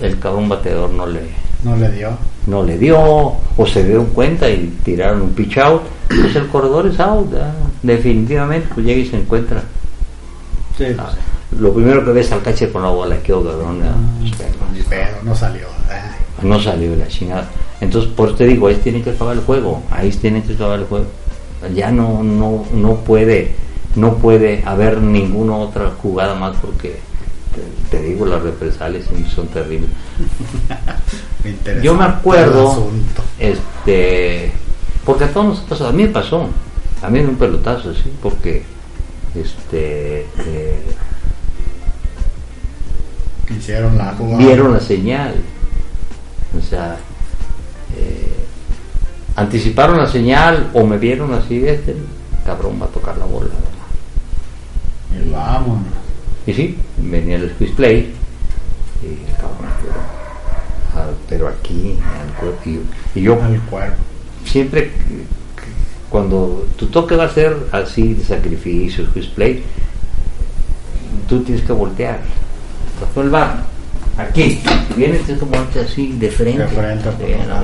[0.00, 1.20] el cabrón bateador no le,
[1.64, 2.10] No le dio.
[2.46, 6.86] No le dio, o se dieron cuenta y tiraron un pitch out, pues el corredor
[6.86, 7.28] es out,
[7.82, 9.62] definitivamente, pues llega y se encuentra.
[10.76, 11.12] Sí, Ah,
[11.58, 14.32] Lo primero que ves al catcher con la bola, qué cabrón, ya, pues,
[14.72, 15.66] Ni pedo, no salió.
[16.42, 17.48] No salió la chingada.
[17.80, 20.80] Entonces, por eso te digo, ahí tiene que acabar el juego, ahí tiene que acabar
[20.80, 21.06] el juego.
[21.74, 23.52] Ya no, no, no puede,
[23.94, 26.98] no puede haber ninguna otra jugada más porque
[27.54, 29.04] te, te digo, las represalias
[29.34, 29.90] son terribles.
[31.82, 32.88] Yo me acuerdo,
[33.38, 34.52] este,
[35.04, 36.48] porque a todos nos pasó, a mí me pasó,
[37.02, 38.62] a mí en un pelotazo, sí, porque,
[39.34, 40.82] este, eh,
[43.50, 44.38] Hicieron la jugada.
[44.38, 45.34] vieron la señal,
[46.56, 46.96] o sea,
[47.96, 48.46] eh,
[49.36, 51.94] anticiparon la señal o me vieron así, este
[52.46, 53.50] cabrón va a tocar la bola.
[55.12, 56.03] Y vámonos.
[56.46, 58.12] Y sí, venía el squeeze play
[59.02, 59.94] y el cabrón, pero,
[60.94, 62.60] ah, pero aquí, al cuerpo,
[63.14, 63.96] y, y yo Al cuerpo.
[64.44, 64.90] siempre
[66.10, 69.62] cuando tu toque va a ser así de sacrificio, squeeze play,
[71.28, 72.20] tú tienes que voltear.
[73.00, 73.64] Tocó el bar,
[74.16, 74.60] aquí,
[74.96, 77.62] vienes tienes que ponerte así de frente, De frente, la.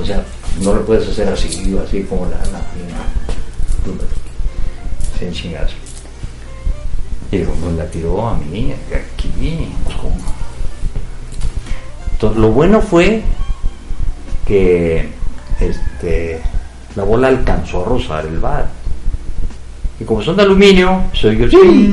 [0.00, 0.22] O sea,
[0.62, 2.60] no lo puedes hacer así, así como la, la, la-
[5.18, 5.74] sin chingazo.
[7.36, 9.68] Digo, pues la tiró a mí, aquí.
[12.12, 13.22] Entonces, lo bueno fue
[14.46, 15.10] que
[15.60, 16.40] este,
[16.94, 18.68] la bola alcanzó a rozar el bar.
[20.00, 21.92] Y como son de aluminio, soy yo, sí.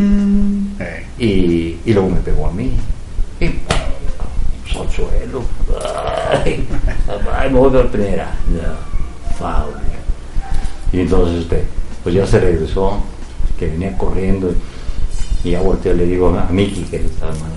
[1.19, 2.71] Y, y luego me pegó a mí.
[3.39, 5.43] Y pues, al suelo.
[6.29, 6.65] Ay,
[7.37, 8.31] ay, me voy por primera.
[8.55, 8.77] Ya,
[9.37, 9.73] foul.
[10.93, 11.65] Y entonces, este,
[12.01, 13.01] pues ya se regresó,
[13.59, 14.53] que venía corriendo.
[15.43, 17.51] Y ya volteé y le digo a Miki, que estaba mal.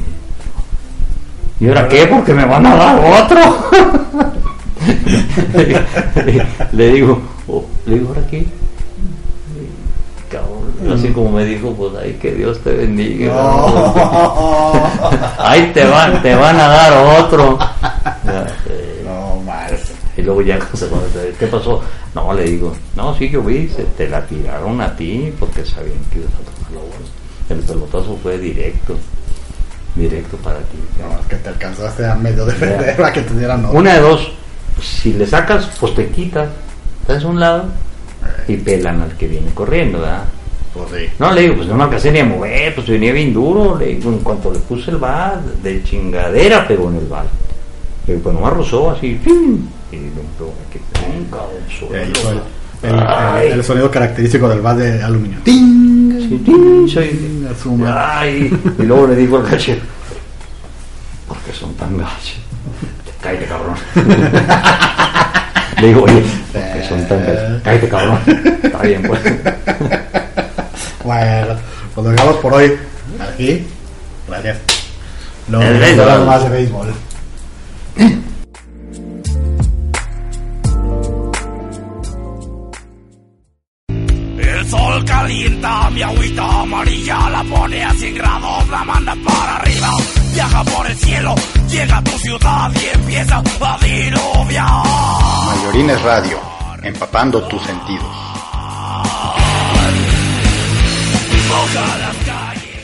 [1.59, 2.07] ¿Y ahora qué?
[2.07, 3.41] Porque me van a dar otro.
[6.73, 8.47] le digo, oh, le digo, ¿ahora qué?
[10.31, 13.33] Cabrón, así como me dijo, pues ay, que Dios te bendiga.
[13.33, 14.73] No,
[15.39, 17.59] Ahí te van, te van a dar otro.
[19.05, 19.79] No mal.
[20.17, 20.59] Y luego ya,
[21.39, 21.81] ¿qué pasó?
[22.15, 25.99] No, le digo, no, sí, yo vi, se te la tiraron a ti porque sabían
[26.11, 26.81] que ibas a tocar la.
[27.49, 28.97] El pelotazo fue directo.
[29.95, 30.79] directo para ti.
[31.01, 33.79] No, que te alcanzaste a medio defender a que te dieran otro.
[33.79, 34.33] Una de dos,
[34.81, 36.49] si le sacas, pues te quitas,
[37.03, 37.67] estás a un lado
[38.49, 40.25] y pelan al que viene corriendo, ¿verdad?
[40.75, 41.09] Pues sí.
[41.19, 43.87] No, le digo, pues no me alcancé ni a mover, pues venía bien duro, le
[43.87, 47.27] digo, en cuanto le puse el bal, de chingadera pegó en el bal.
[48.07, 49.67] Le digo, pues nomás rozó así, ¡pim!
[49.93, 51.39] y le nunca
[51.91, 52.35] Y ahí fue
[52.83, 55.39] el, el- el- el sonido característico del vas de aluminio.
[55.45, 56.13] ¡Ting!
[56.29, 57.85] Sí, sí, soy-.
[57.87, 59.81] Ay, y luego le digo al cachero,
[61.29, 62.37] ¿por qué son tan gachos?
[63.23, 63.75] Cállate, cabrón.
[65.81, 66.23] le digo, oye,
[66.53, 67.63] ¿por qué son tan gachos?
[67.65, 68.19] Cállate, cabrón.
[68.63, 69.21] Está bien, pues.
[71.05, 71.55] Bueno,
[71.95, 72.73] pues lo dejamos por hoy.
[73.21, 73.67] Aquí.
[74.29, 74.59] Gracias.
[75.49, 76.01] No, El no béisbol.
[76.09, 76.93] hablamos más de béisbol.
[85.91, 89.91] Mi agüita amarilla, la pone a 100 grados, la manda para arriba.
[90.33, 91.35] Viaja por el cielo,
[91.69, 94.87] llega a tu ciudad y empieza a diluviar.
[95.47, 96.39] Mayorines Radio,
[96.83, 98.27] empapando tus sentidos.